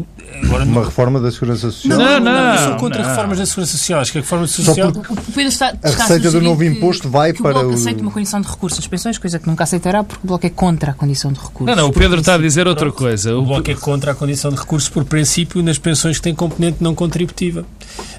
agora, 0.44 0.62
uma 0.62 0.74
não... 0.76 0.84
reforma 0.84 1.20
da 1.20 1.28
Segurança 1.32 1.72
Social? 1.72 1.98
Não, 1.98 2.20
não, 2.20 2.32
não. 2.32 2.54
Eu 2.54 2.58
sou 2.58 2.76
contra 2.76 3.02
não. 3.02 3.10
reformas 3.10 3.38
da 3.38 3.46
Segurança 3.46 3.72
Social. 3.72 4.00
Acho 4.00 4.12
que 4.12 4.18
a 4.18 4.20
reforma 4.20 4.46
social... 4.46 4.88
O 4.90 5.32
Pedro 5.32 5.48
está, 5.48 5.70
está 5.72 5.88
a 5.88 5.90
receita 5.90 6.30
do 6.30 6.40
novo 6.40 6.62
imposto 6.62 7.08
vai 7.08 7.32
que 7.32 7.42
para 7.42 7.50
o 7.50 7.54
Bloco 7.54 7.70
o... 7.70 7.74
aceita 7.74 8.00
uma 8.00 8.12
condição 8.12 8.40
de 8.40 8.48
recurso 8.48 8.76
das 8.76 8.86
pensões, 8.86 9.18
coisa 9.18 9.40
que 9.40 9.48
nunca 9.48 9.64
aceitará 9.64 10.04
porque 10.04 10.24
o 10.24 10.28
Bloco 10.28 10.46
é 10.46 10.50
contra 10.50 10.92
a 10.92 10.94
condição 10.94 11.32
de 11.32 11.40
recurso. 11.40 11.64
Não, 11.64 11.74
não, 11.74 11.88
o 11.88 11.92
Pedro 11.92 12.20
está 12.20 12.34
a 12.34 12.38
dizer 12.38 12.68
outra 12.68 12.92
coisa. 12.92 13.36
O 13.36 13.44
Bloco 13.44 13.68
é 13.68 13.74
contra 13.74 14.12
a 14.12 14.14
condição 14.14 14.52
de 14.52 14.56
recurso 14.56 14.92
por 14.92 15.04
princípio 15.04 15.60
nas 15.64 15.78
pensões 15.78 16.18
que 16.18 16.22
têm 16.22 16.34
componente 16.34 16.76
não 16.80 16.94
contributiva. 16.94 17.64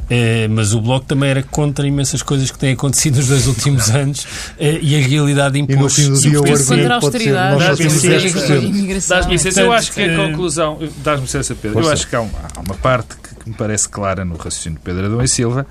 É, 0.10 0.48
mas 0.50 0.74
o 0.74 0.82
Bloco 0.82 1.06
também 1.06 1.30
era 1.30 1.43
contra 1.43 1.88
imensas 1.88 2.22
coisas 2.22 2.52
que 2.52 2.58
têm 2.58 2.74
acontecido 2.74 3.18
nos 3.18 3.28
dois 3.28 3.48
últimos 3.48 3.89
anos 3.89 4.26
é, 4.60 4.80
e 4.82 4.95
a 4.95 5.06
realidade 5.06 5.60
impôs. 5.60 5.78
E 5.78 5.80
no 5.80 5.89
fim 5.89 6.10
do 6.10 6.20
dia 6.20 6.41
o 6.41 6.54
argumento 6.54 6.91
a 6.91 6.95
austeridade, 6.95 7.66
pode 7.66 7.89
ser. 7.89 9.08
Dás-me 9.08 9.34
licença, 9.34 9.62
eu 9.62 9.72
acho 9.72 9.93
que 9.93 10.02
a 10.02 10.16
conclusão... 10.16 10.80
Dás-me 11.04 11.26
licença, 11.26 11.37
Pedro. 11.56 11.80
Eu 11.80 11.92
acho 11.92 12.08
que 12.08 12.16
há, 12.16 12.22
um, 12.22 12.30
há 12.56 12.60
uma 12.60 12.76
parte 12.76 13.16
que, 13.16 13.36
que, 13.36 13.50
me 13.50 13.56
parece 13.56 13.88
clara 13.88 14.24
no 14.26 14.36
raciocínio 14.36 14.78
de 14.78 14.84
Pedro 14.84 15.06
Adão 15.06 15.22
e 15.22 15.28
Silva, 15.28 15.66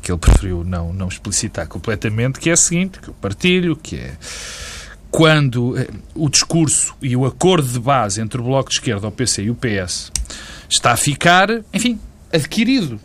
que 0.00 0.10
ele 0.10 0.18
preferiu 0.18 0.64
não, 0.64 0.92
não 0.92 1.08
explicitar 1.08 1.66
completamente, 1.66 2.40
que 2.40 2.50
é 2.50 2.52
a 2.52 2.56
seguinte, 2.56 2.98
que 2.98 3.08
eu 3.08 3.14
partilho, 3.14 3.76
que 3.76 3.96
é 3.96 4.12
quando 5.10 5.78
eh, 5.78 5.88
o 6.14 6.28
discurso 6.30 6.94
e 7.02 7.14
o 7.14 7.26
acordo 7.26 7.68
de 7.68 7.78
base 7.78 8.20
entre 8.20 8.40
o 8.40 8.44
Bloco 8.44 8.70
de 8.70 8.76
Esquerda, 8.76 9.06
o 9.06 9.12
PC 9.12 9.42
e 9.42 9.50
o 9.50 9.54
PS 9.54 10.10
está 10.70 10.92
a 10.92 10.96
ficar, 10.96 11.50
enfim, 11.72 12.00
adquirido 12.32 12.98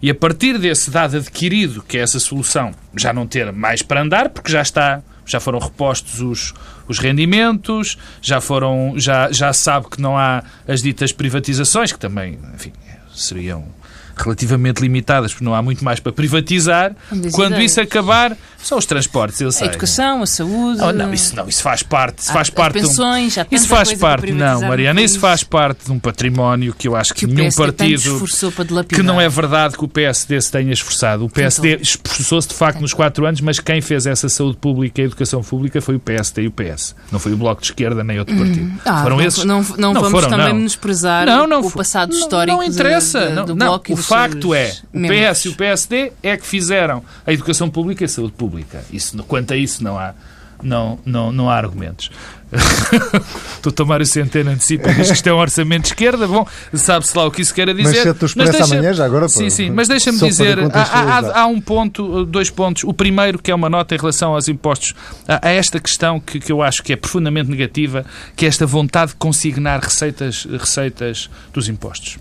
e 0.00 0.10
a 0.10 0.14
partir 0.14 0.58
desse 0.58 0.90
dado 0.90 1.16
adquirido, 1.16 1.82
que 1.82 1.98
é 1.98 2.00
essa 2.00 2.18
solução, 2.18 2.72
já 2.96 3.12
não 3.12 3.26
ter 3.26 3.52
mais 3.52 3.82
para 3.82 4.02
andar, 4.02 4.28
porque 4.28 4.50
já 4.50 4.62
está, 4.62 5.02
já 5.30 5.40
foram 5.40 5.58
repostos 5.58 6.20
os, 6.20 6.54
os 6.86 6.98
rendimentos, 6.98 7.98
já 8.20 8.40
foram, 8.40 8.94
já, 8.96 9.30
já 9.30 9.52
sabe 9.52 9.88
que 9.90 10.00
não 10.00 10.16
há 10.16 10.42
as 10.66 10.82
ditas 10.82 11.12
privatizações, 11.12 11.92
que 11.92 11.98
também, 11.98 12.38
enfim, 12.54 12.72
seriam 13.14 13.64
relativamente 14.22 14.80
limitadas, 14.80 15.32
porque 15.32 15.44
não 15.44 15.54
há 15.54 15.62
muito 15.62 15.84
mais 15.84 16.00
para 16.00 16.12
privatizar. 16.12 16.94
Quando 17.32 17.60
isso 17.60 17.80
acabar, 17.80 18.36
são 18.58 18.78
os 18.78 18.86
transportes, 18.86 19.40
eu 19.40 19.52
sei. 19.52 19.68
A 19.68 19.70
educação, 19.70 20.22
a 20.22 20.26
saúde. 20.26 20.80
Oh, 20.82 20.92
não, 20.92 21.12
isso 21.14 21.34
não, 21.34 21.48
isso 21.48 21.62
faz 21.62 21.82
parte, 21.82 22.18
isso 22.18 22.32
faz 22.32 22.50
parte 22.50 22.74
pensões, 22.74 23.34
de 23.34 23.40
um, 23.40 23.46
Isso 23.50 23.68
faz 23.68 23.92
parte, 23.94 24.32
não, 24.32 24.60
Mariana, 24.60 25.00
isso 25.00 25.18
faz 25.18 25.42
parte 25.42 25.86
de 25.86 25.92
um 25.92 25.98
património 25.98 26.74
que 26.74 26.88
eu 26.88 26.96
acho 26.96 27.14
que, 27.14 27.26
que 27.26 27.32
nenhum 27.32 27.50
partido 27.52 28.24
que 28.88 29.02
não 29.02 29.20
é 29.20 29.28
verdade 29.28 29.76
que 29.76 29.84
o 29.84 29.88
PSD 29.88 30.40
se 30.40 30.50
tenha 30.50 30.72
esforçado. 30.72 31.24
O 31.24 31.30
PSD 31.30 31.72
então, 31.72 31.82
esforçou-se 31.82 32.48
de 32.48 32.54
facto 32.54 32.80
nos 32.80 32.92
quatro 32.92 33.24
anos, 33.26 33.40
mas 33.40 33.60
quem 33.60 33.80
fez 33.80 34.06
essa 34.06 34.28
saúde 34.28 34.56
pública 34.56 35.00
e 35.00 35.04
a 35.04 35.06
educação 35.06 35.42
pública 35.42 35.80
foi 35.80 35.94
o 35.94 36.00
PSD 36.00 36.42
e 36.42 36.46
o 36.48 36.50
PS. 36.50 36.94
Não 37.12 37.18
foi 37.18 37.32
o 37.32 37.36
Bloco 37.36 37.60
de 37.60 37.68
Esquerda 37.68 38.02
nem 38.02 38.18
outro 38.18 38.36
partido. 38.36 38.66
Hum. 38.66 38.78
Ah, 38.84 39.02
foram 39.02 39.16
não, 39.16 39.24
esses. 39.24 39.44
Não, 39.44 39.62
não, 39.76 39.94
não 39.94 40.00
vamos 40.00 40.10
foram, 40.10 40.30
também 40.30 40.48
não. 40.48 40.54
menosprezar 40.56 41.26
não, 41.26 41.46
não, 41.46 41.60
o 41.60 41.70
passado 41.70 42.12
histórico 42.12 42.56
não, 42.56 42.64
interessa, 42.64 43.28
de, 43.28 43.36
de, 43.36 43.44
do 43.46 43.54
Bloco. 43.54 43.92
O 43.92 43.96
facto 44.08 44.54
é, 44.54 44.76
o 44.92 45.00
PS 45.00 45.44
e 45.44 45.48
o 45.48 45.54
PSD 45.54 46.12
é 46.22 46.36
que 46.36 46.46
fizeram 46.46 47.02
a 47.26 47.32
educação 47.32 47.68
pública 47.68 48.04
e 48.04 48.06
a 48.06 48.08
saúde 48.08 48.32
pública. 48.32 48.82
Isso, 48.92 49.16
quanto 49.24 49.52
a 49.52 49.56
isso 49.56 49.82
não 49.84 49.98
há, 49.98 50.14
não, 50.62 50.98
não, 51.04 51.32
não 51.32 51.50
há 51.50 51.56
argumentos. 51.56 52.10
Doutor 53.62 53.86
Mário 53.86 54.06
Centeno 54.06 54.50
antecipa 54.50 54.92
diz 54.94 55.08
que 55.08 55.12
isto 55.12 55.26
é 55.26 55.32
um 55.32 55.36
orçamento 55.36 55.82
de 55.82 55.88
esquerda. 55.88 56.26
Bom, 56.26 56.46
sabe-se 56.72 57.16
lá 57.16 57.26
o 57.26 57.30
que 57.30 57.42
isso 57.42 57.54
quer 57.54 57.74
dizer. 57.74 58.14
Mas 58.20 58.30
se 58.30 58.38
mas 58.38 58.50
deixa... 58.50 58.64
amanhã 58.64 58.92
já 58.94 59.04
agora. 59.04 59.28
Sim, 59.28 59.50
sim, 59.50 59.70
mas 59.70 59.88
deixa-me 59.88 60.18
dizer, 60.18 60.58
há, 60.72 60.80
há, 60.80 61.40
há, 61.42 61.46
um 61.46 61.60
ponto, 61.60 62.24
dois 62.24 62.48
pontos. 62.48 62.84
O 62.84 62.94
primeiro, 62.94 63.38
que 63.38 63.50
é 63.50 63.54
uma 63.54 63.68
nota 63.68 63.94
em 63.94 63.98
relação 63.98 64.34
aos 64.34 64.48
impostos, 64.48 64.94
a, 65.26 65.50
esta 65.50 65.78
questão 65.78 66.18
que, 66.18 66.40
que 66.40 66.50
eu 66.50 66.62
acho 66.62 66.82
que 66.82 66.92
é 66.92 66.96
profundamente 66.96 67.50
negativa, 67.50 68.04
que 68.34 68.46
é 68.46 68.48
esta 68.48 68.66
vontade 68.66 69.12
de 69.12 69.16
consignar 69.16 69.80
receitas, 69.80 70.46
receitas 70.50 71.28
dos 71.52 71.68
impostos. 71.68 72.16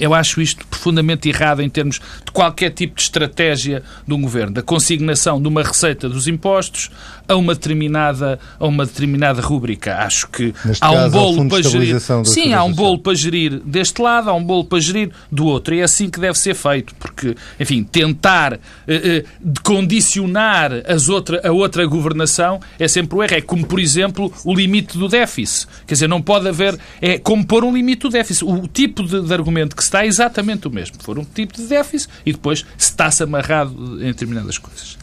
Eu 0.00 0.14
acho 0.14 0.40
isto 0.40 0.66
profundamente 0.66 1.28
errado 1.28 1.60
em 1.60 1.68
termos 1.68 2.00
de 2.24 2.32
qualquer 2.32 2.70
tipo 2.70 2.96
de 2.96 3.02
estratégia 3.02 3.82
de 4.08 4.14
um 4.14 4.22
governo, 4.22 4.54
da 4.54 4.62
consignação 4.62 5.40
de 5.40 5.46
uma 5.46 5.62
receita 5.62 6.08
dos 6.08 6.26
impostos 6.26 6.90
a 7.30 7.36
uma 7.36 7.54
determinada, 7.54 8.38
a 8.58 8.66
uma 8.66 8.84
determinada 8.84 9.40
rúbrica. 9.40 9.96
Acho 9.98 10.28
que 10.28 10.52
Neste 10.64 10.84
há 10.84 10.90
um 10.90 11.10
bolo 11.10 11.48
para 11.48 11.62
gerir. 11.62 11.96
Sim, 12.24 12.52
há 12.52 12.64
um 12.64 12.72
bolo 12.72 12.98
para 12.98 13.14
gerir 13.14 13.60
deste 13.60 14.02
lado, 14.02 14.28
há 14.28 14.34
um 14.34 14.42
bolo 14.42 14.64
para 14.64 14.80
gerir 14.80 15.10
do 15.30 15.46
outro. 15.46 15.74
E 15.74 15.80
é 15.80 15.84
assim 15.84 16.10
que 16.10 16.18
deve 16.18 16.38
ser 16.38 16.54
feito, 16.54 16.94
porque, 16.96 17.36
enfim, 17.58 17.84
tentar 17.84 18.54
eh, 18.54 18.58
eh, 18.88 19.24
condicionar 19.62 20.72
as 20.86 21.08
outra, 21.08 21.40
a 21.46 21.52
outra 21.52 21.86
governação 21.86 22.60
é 22.78 22.88
sempre 22.88 23.16
o 23.16 23.22
erro. 23.22 23.34
É 23.34 23.40
como, 23.40 23.64
por 23.64 23.78
exemplo, 23.78 24.32
o 24.44 24.54
limite 24.54 24.98
do 24.98 25.08
déficit. 25.08 25.68
Quer 25.86 25.94
dizer, 25.94 26.08
não 26.08 26.20
pode 26.20 26.48
haver. 26.48 26.76
É 27.00 27.18
como 27.18 27.46
pôr 27.46 27.64
um 27.64 27.72
limite 27.72 28.02
do 28.02 28.08
déficit. 28.08 28.44
O 28.44 28.66
tipo 28.66 29.04
de, 29.04 29.22
de 29.22 29.32
argumento 29.32 29.76
que 29.76 29.82
se 29.82 29.88
está 29.88 30.04
é 30.04 30.08
exatamente 30.08 30.66
o 30.66 30.70
mesmo. 30.70 30.96
For 31.00 31.16
um 31.18 31.24
tipo 31.24 31.54
de 31.54 31.62
déficit 31.66 32.10
e 32.26 32.32
depois 32.32 32.66
está-se 32.76 33.22
amarrado 33.22 34.02
em 34.02 34.06
determinadas 34.06 34.58
coisas. 34.58 34.98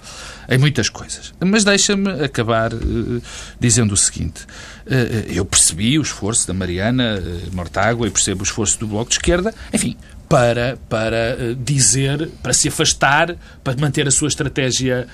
Em 0.49 0.57
muitas 0.57 0.89
coisas. 0.89 1.33
Mas 1.39 1.63
deixa-me 1.63 2.09
acabar 2.23 2.73
uh, 2.73 3.21
dizendo 3.59 3.93
o 3.93 3.97
seguinte. 3.97 4.43
Uh, 4.85 5.31
eu 5.31 5.45
percebi 5.45 5.99
o 5.99 6.01
esforço 6.01 6.47
da 6.47 6.53
Mariana 6.53 7.19
uh, 7.19 7.55
Mortágua 7.55 8.07
e 8.07 8.11
percebo 8.11 8.41
o 8.41 8.43
esforço 8.43 8.79
do 8.79 8.87
Bloco 8.87 9.09
de 9.09 9.15
Esquerda, 9.15 9.53
enfim, 9.73 9.97
para, 10.29 10.77
para 10.89 11.55
dizer, 11.57 12.29
para 12.41 12.53
se 12.53 12.69
afastar, 12.69 13.35
para 13.63 13.75
manter 13.77 14.07
a 14.07 14.11
sua 14.11 14.27
estratégia, 14.27 15.07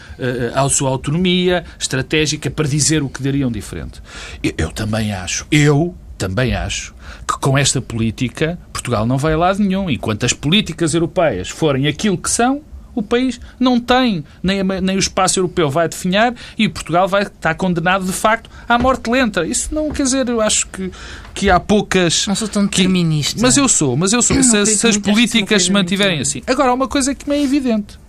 a 0.55 0.67
sua 0.69 0.89
autonomia 0.89 1.63
estratégica, 1.79 2.49
para 2.49 2.67
dizer 2.67 3.03
o 3.03 3.09
que 3.09 3.21
dariam 3.21 3.51
diferente. 3.51 4.01
Eu, 4.41 4.53
eu 4.57 4.71
também 4.71 5.13
acho, 5.13 5.45
eu 5.51 5.95
também 6.17 6.55
acho 6.55 6.95
que 7.27 7.37
com 7.39 7.55
esta 7.55 7.79
política 7.79 8.57
Portugal 8.71 9.05
não 9.05 9.17
vai 9.17 9.33
a 9.33 9.37
lado 9.37 9.59
nenhum. 9.59 9.89
Enquanto 9.89 10.25
as 10.25 10.33
políticas 10.33 10.93
europeias 10.93 11.49
forem 11.49 11.87
aquilo 11.87 12.17
que 12.17 12.29
são, 12.29 12.61
o 12.95 13.01
país 13.01 13.39
não 13.59 13.79
tem, 13.79 14.23
nem, 14.41 14.63
nem 14.63 14.95
o 14.95 14.99
espaço 14.99 15.39
europeu 15.39 15.69
vai 15.69 15.87
definhar 15.87 16.33
e 16.57 16.69
Portugal 16.69 17.07
vai 17.07 17.23
estar 17.23 17.55
condenado 17.55 18.05
de 18.05 18.13
facto 18.13 18.49
à 18.67 18.77
morte 18.77 19.09
lenta. 19.09 19.45
Isso 19.45 19.73
não 19.73 19.89
quer 19.91 20.03
dizer, 20.03 20.29
eu 20.29 20.41
acho 20.41 20.67
que, 20.67 20.91
que 21.33 21.49
há 21.49 21.59
poucas. 21.59 22.27
Não 22.27 22.35
sou 22.35 22.47
tão 22.47 22.65
determinista. 22.65 23.35
Que, 23.35 23.41
mas 23.41 23.57
eu 23.57 23.67
sou, 23.67 23.97
mas 23.97 24.13
eu 24.13 24.21
sou. 24.21 24.41
Se, 24.43 24.65
se 24.65 24.87
as 24.87 24.97
políticas 24.97 25.63
se 25.63 25.71
mantiverem 25.71 26.19
assim. 26.19 26.41
Agora, 26.45 26.69
há 26.69 26.73
uma 26.73 26.87
coisa 26.87 27.15
que 27.15 27.27
me 27.27 27.35
é 27.35 27.43
evidente: 27.43 27.99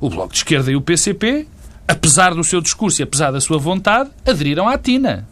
o 0.00 0.08
Bloco 0.08 0.32
de 0.32 0.38
Esquerda 0.38 0.70
e 0.70 0.76
o 0.76 0.80
PCP, 0.80 1.46
apesar 1.86 2.34
do 2.34 2.42
seu 2.42 2.60
discurso 2.60 3.00
e 3.00 3.04
apesar 3.04 3.30
da 3.30 3.40
sua 3.40 3.58
vontade, 3.58 4.10
aderiram 4.26 4.68
à 4.68 4.76
TINA. 4.76 5.26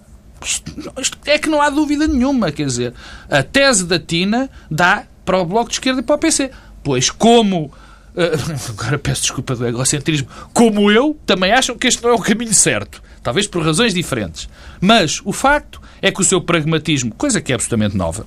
É 1.24 1.38
que 1.38 1.48
não 1.48 1.62
há 1.62 1.70
dúvida 1.70 2.08
nenhuma, 2.08 2.50
quer 2.50 2.66
dizer, 2.66 2.94
a 3.30 3.44
tese 3.44 3.84
da 3.84 3.98
Tina 3.98 4.50
dá 4.68 5.04
para 5.24 5.38
o 5.38 5.44
Bloco 5.44 5.68
de 5.68 5.76
Esquerda 5.76 6.00
e 6.00 6.02
para 6.02 6.16
o 6.16 6.18
PC. 6.18 6.50
Pois 6.82 7.10
como 7.10 7.72
Uh, 8.14 8.70
agora 8.78 8.98
peço 8.98 9.22
desculpa 9.22 9.54
do 9.54 9.66
egocentrismo, 9.66 10.28
como 10.52 10.90
eu, 10.90 11.16
também 11.24 11.52
acham 11.52 11.76
que 11.76 11.86
este 11.86 12.02
não 12.02 12.10
é 12.10 12.14
o 12.14 12.18
caminho 12.18 12.54
certo. 12.54 13.02
Talvez 13.22 13.46
por 13.46 13.62
razões 13.64 13.94
diferentes. 13.94 14.48
Mas 14.80 15.20
o 15.24 15.32
facto 15.32 15.80
é 16.00 16.10
que 16.10 16.20
o 16.20 16.24
seu 16.24 16.40
pragmatismo, 16.40 17.14
coisa 17.14 17.40
que 17.40 17.52
é 17.52 17.54
absolutamente 17.54 17.96
nova, 17.96 18.26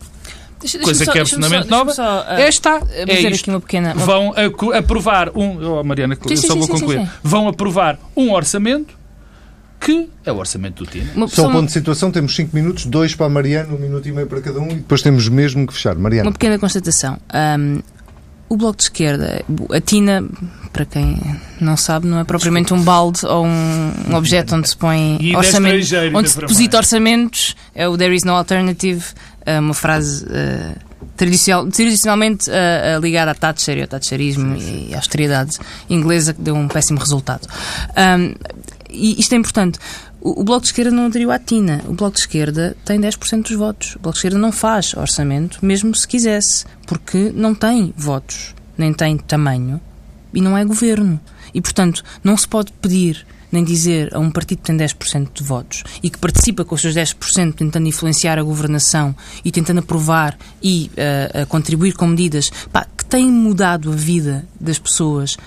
deixa, 0.60 0.78
deixa 0.78 0.84
coisa 0.84 1.06
só, 1.06 1.12
que 1.12 1.18
é 1.18 1.22
absolutamente 1.22 1.68
só, 1.68 1.70
nova, 1.70 1.94
só, 1.94 2.22
uh, 2.22 2.34
é 2.34 2.50
está. 2.50 2.82
É 2.92 3.22
isto. 3.22 3.50
Uma 3.50 3.60
pequena... 3.60 3.94
Vão 3.94 4.34
aprovar 4.74 5.30
um. 5.36 5.80
Oh, 5.80 5.84
Mariana, 5.84 6.16
sim, 6.16 6.22
eu 6.34 6.38
só 6.38 6.54
sim, 6.54 6.60
vou 6.60 6.68
concluir. 6.68 7.02
Sim, 7.02 7.10
Vão 7.24 7.48
aprovar 7.48 8.00
um 8.16 8.32
orçamento 8.32 8.96
que 9.80 10.10
é 10.26 10.32
o 10.32 10.38
orçamento 10.38 10.84
do 10.84 10.90
TINA. 10.90 11.28
Só 11.28 11.48
um 11.48 11.52
ponto 11.52 11.68
de 11.68 11.72
situação, 11.72 12.12
temos 12.12 12.36
5 12.36 12.56
minutos, 12.56 12.86
2 12.88 13.14
para 13.14 13.28
a 13.28 13.30
Mariana, 13.30 13.70
1 13.70 13.76
um 13.76 13.80
minuto 13.80 14.08
e 14.08 14.12
meio 14.12 14.26
para 14.26 14.42
cada 14.42 14.60
um 14.60 14.72
e 14.72 14.76
depois 14.76 15.04
temos 15.04 15.30
mesmo 15.30 15.68
que 15.68 15.74
fechar. 15.74 15.96
Mariana. 15.96 16.28
Uma 16.28 16.34
pequena 16.34 16.58
constatação. 16.58 17.20
Um, 17.32 17.82
o 18.48 18.58
Bloco 18.58 18.78
de 18.78 18.84
Esquerda, 18.84 19.44
a 19.72 19.82
TINA, 19.82 20.24
para 20.72 20.86
quem 20.86 21.20
não 21.60 21.76
sabe, 21.76 22.08
não 22.08 22.20
é 22.20 22.24
propriamente 22.24 22.74
um 22.74 22.82
balde 22.82 23.26
ou 23.26 23.46
um, 23.46 23.94
um 24.10 24.16
objeto 24.16 24.56
onde 24.56 24.70
se 24.70 24.78
põe 24.78 25.18
orçamento, 25.36 25.86
onde 26.14 26.30
se 26.30 26.40
deposita 26.40 26.78
orçamentos, 26.78 27.56
é 27.74 27.88
o 27.88 27.98
There 27.98 28.14
is 28.14 28.24
no 28.24 28.34
alternative 28.34 29.04
uma 29.60 29.74
frase 29.74 30.26
tradicional, 31.16 31.68
tradicionalmente 31.68 32.50
uh, 32.50 33.00
ligada 33.00 33.32
à 33.32 33.36
Thatcher 33.36 33.78
e 33.78 33.82
ao 33.82 33.88
Thatcherismo 33.88 34.56
e 34.58 34.94
à 34.94 34.98
austeridade 34.98 35.58
inglesa, 35.90 36.34
que 36.34 36.42
deu 36.42 36.56
um 36.56 36.68
péssimo 36.68 37.00
resultado. 37.00 37.48
Um, 37.98 38.34
e 38.90 39.20
isto 39.20 39.34
é 39.34 39.38
importante. 39.38 39.80
O, 40.26 40.42
o 40.42 40.44
Bloco 40.44 40.62
de 40.62 40.70
Esquerda 40.70 40.90
não 40.90 41.06
aderiu 41.06 41.30
à 41.30 41.38
TINA. 41.38 41.84
O 41.88 41.94
Bloco 41.94 42.16
de 42.16 42.22
Esquerda 42.22 42.76
tem 42.84 43.00
10% 43.00 43.44
dos 43.44 43.56
votos. 43.56 43.96
O 43.96 44.00
Bloco 44.00 44.14
de 44.14 44.18
Esquerda 44.18 44.40
não 44.40 44.52
faz 44.52 44.96
orçamento, 44.96 45.64
mesmo 45.64 45.94
se 45.94 46.08
quisesse, 46.08 46.66
porque 46.88 47.32
não 47.32 47.54
tem 47.54 47.94
votos, 47.96 48.56
nem 48.76 48.92
tem 48.92 49.18
tamanho 49.18 49.80
e 50.34 50.42
não 50.42 50.58
é 50.58 50.66
governo. 50.66 51.20
E, 51.54 51.62
portanto, 51.62 52.04
não 52.24 52.36
se 52.36 52.48
pode 52.48 52.72
pedir 52.74 53.24
nem 53.52 53.64
dizer 53.64 54.14
a 54.16 54.20
um 54.20 54.32
partido 54.32 54.58
que 54.58 54.66
tem 54.66 54.76
10% 54.76 55.30
de 55.34 55.44
votos 55.44 55.84
e 56.02 56.10
que 56.10 56.18
participa 56.18 56.66
com 56.66 56.74
os 56.74 56.82
seus 56.82 56.96
10% 56.96 57.54
tentando 57.54 57.88
influenciar 57.88 58.40
a 58.40 58.44
governação 58.44 59.16
e 59.46 59.52
tentando 59.52 59.80
aprovar 59.80 60.38
e 60.62 60.90
uh, 60.92 61.46
contribuir 61.48 61.94
com 61.94 62.08
medidas 62.08 62.52
pá, 62.74 62.86
que 62.98 63.06
têm 63.06 63.32
mudado 63.32 63.92
a 63.92 63.96
vida 63.96 64.46
das 64.60 64.80
pessoas 64.80 65.38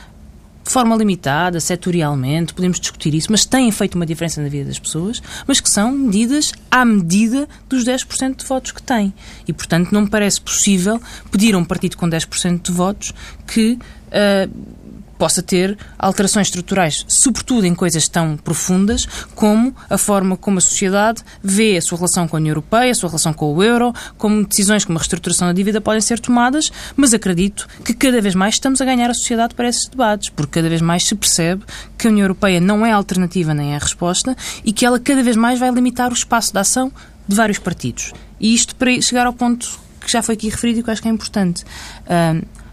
de 0.69 0.73
forma 0.75 0.95
limitada, 0.95 1.59
setorialmente, 1.61 2.53
podemos 2.53 2.79
discutir 2.79 3.15
isso, 3.15 3.29
mas 3.31 3.47
têm 3.47 3.73
feito 3.73 3.95
uma 3.95 4.05
diferença 4.05 4.43
na 4.43 4.51
vida 4.51 4.67
das 4.67 4.79
pessoas, 4.79 5.23
mas 5.47 5.61
que 5.61 5.71
são 5.71 5.91
medidas 5.91 6.53
à 6.71 6.85
medida 6.85 7.49
dos 7.71 7.87
10% 7.87 8.37
de 8.37 8.45
votos 8.45 8.73
que 8.73 8.83
têm. 8.83 9.15
E, 9.47 9.53
portanto, 9.55 9.91
não 9.93 10.03
me 10.03 10.11
parece 10.11 10.39
possível 10.39 11.01
pedir 11.33 11.55
a 11.55 11.59
um 11.59 11.65
partido 11.65 11.97
com 11.97 12.07
10% 12.07 12.61
de 12.61 12.71
votos 12.71 13.15
que. 13.47 13.79
Uh, 14.09 14.79
possa 15.19 15.43
ter 15.43 15.77
alterações 15.99 16.47
estruturais, 16.47 17.05
sobretudo 17.09 17.67
em 17.67 17.75
coisas 17.75 18.09
tão 18.09 18.37
profundas 18.37 19.07
como 19.35 19.75
a 19.91 19.99
forma 19.99 20.37
como 20.37 20.59
a 20.59 20.61
sociedade 20.61 21.23
vê 21.43 21.77
a 21.77 21.83
sua 21.83 21.99
relação 21.99 22.29
com 22.29 22.37
a 22.37 22.39
União 22.39 22.53
Europeia, 22.53 22.93
a 22.93 22.95
sua 22.95 23.09
relação 23.09 23.33
com 23.33 23.53
o 23.53 23.63
euro, 23.63 23.93
como 24.17 24.47
decisões 24.47 24.85
como 24.85 24.99
a 24.99 25.01
reestruturação 25.01 25.49
da 25.49 25.53
dívida 25.53 25.81
podem 25.81 26.01
ser 26.01 26.21
tomadas, 26.21 26.71
mas 26.97 27.13
acredito 27.13 27.67
que 27.85 27.93
cada 27.93 28.21
vez 28.21 28.35
mais 28.35 28.55
estamos 28.55 28.81
a 28.81 28.85
ganhar 28.85 29.11
a 29.11 29.15
sociedade 29.15 29.55
para 29.55 29.69
esses 29.69 29.89
debates, 29.89 30.29
porque 30.29 30.61
cada 30.61 30.69
vez 30.69 30.81
mais 30.81 31.05
se 31.05 31.15
percebe 31.15 31.65
que 31.97 32.07
a 32.07 32.11
União 32.11 32.25
Europeia 32.25 32.61
não 32.61 32.87
é 32.87 32.93
a 32.93 32.97
alternativa 32.97 33.53
nem 33.53 33.73
é 33.73 33.77
a 33.77 33.81
resposta 33.81 34.37
e 34.65 34.73
que 34.73 34.87
ela 34.87 35.01
cada 35.01 35.23
vez 35.23 35.37
mais 35.37 35.59
vai 35.59 35.71
limitar 35.71 36.11
o 36.11 36.15
espaço 36.15 36.53
de 36.53 36.59
ação 36.59 36.93
de 37.27 37.35
vários 37.35 37.59
partidos. 37.59 38.13
E 38.41 38.55
isto 38.55 38.75
para 38.77 39.01
chegar 39.01 39.27
ao 39.27 39.33
ponto 39.33 39.79
que 40.01 40.13
já 40.13 40.23
foi 40.23 40.35
aqui 40.35 40.49
referido 40.49 40.81
e 40.81 40.83
que 40.83 40.89
eu 40.89 40.93
acho 40.93 41.03
que 41.03 41.09
é 41.09 41.11
importante. 41.11 41.65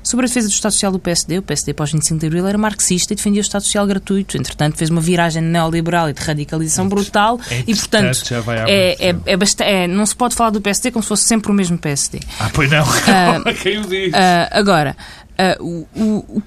Sobre 0.05 0.25
a 0.25 0.27
defesa 0.27 0.47
do 0.47 0.51
Estado 0.51 0.71
Social 0.71 0.91
do 0.91 0.99
PSD, 0.99 1.39
o 1.39 1.41
PSD 1.41 1.73
pós 1.73 1.91
25 1.91 2.19
de 2.19 2.27
Abril 2.27 2.45
era 2.45 2.59
marxista 2.59 3.11
e 3.11 3.15
defendia 3.15 3.39
o 3.39 3.41
Estado 3.41 3.63
Social 3.63 3.87
gratuito. 3.87 4.37
Entretanto, 4.37 4.77
fez 4.77 4.91
uma 4.91 5.01
viragem 5.01 5.41
neoliberal 5.41 6.07
e 6.07 6.13
de 6.13 6.21
radicalização 6.21 6.87
brutal 6.87 7.39
é 7.49 7.63
e, 7.65 7.75
portanto, 7.75 8.21
é, 8.67 9.09
é, 9.09 9.15
é, 9.25 9.35
bastante, 9.35 9.67
é, 9.67 9.87
não 9.87 10.05
se 10.05 10.15
pode 10.15 10.35
falar 10.35 10.51
do 10.51 10.61
PSD 10.61 10.91
como 10.91 11.01
se 11.01 11.09
fosse 11.09 11.23
sempre 11.23 11.51
o 11.51 11.55
mesmo 11.55 11.75
PSD. 11.79 12.19
Ah, 12.39 12.51
pois 12.53 12.69
não. 12.69 12.83
Uh, 12.83 13.53
Quem 13.63 13.79
o 13.79 13.87
diz? 13.87 14.13
Uh, 14.13 14.47
agora, 14.51 14.95
uh, 15.59 15.87
o, 15.95 16.19
o, 16.37 16.43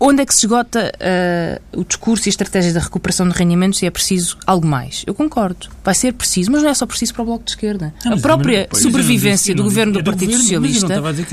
Onde 0.00 0.22
é 0.22 0.26
que 0.26 0.32
se 0.32 0.46
esgota 0.46 0.92
uh, 0.94 1.80
o 1.80 1.84
discurso 1.84 2.28
e 2.28 2.28
a 2.28 2.30
estratégia 2.30 2.72
da 2.72 2.80
recuperação 2.80 3.28
de 3.28 3.34
rendimentos 3.36 3.82
e 3.82 3.86
é 3.86 3.90
preciso 3.90 4.38
algo 4.46 4.66
mais? 4.66 5.02
Eu 5.06 5.14
concordo. 5.14 5.68
Vai 5.84 5.94
ser 5.94 6.12
preciso, 6.12 6.52
mas 6.52 6.62
não 6.62 6.70
é 6.70 6.74
só 6.74 6.86
preciso 6.86 7.14
para 7.14 7.22
o 7.22 7.24
Bloco 7.24 7.44
de 7.44 7.50
Esquerda. 7.50 7.92
Não, 8.04 8.12
a 8.12 8.16
própria 8.16 8.68
não, 8.72 8.80
sobrevivência 8.80 9.54
do 9.54 9.64
governo 9.64 9.94
do, 9.94 10.04
Partido 10.04 10.26
governo, 10.26 10.42
Socialista 10.42 10.86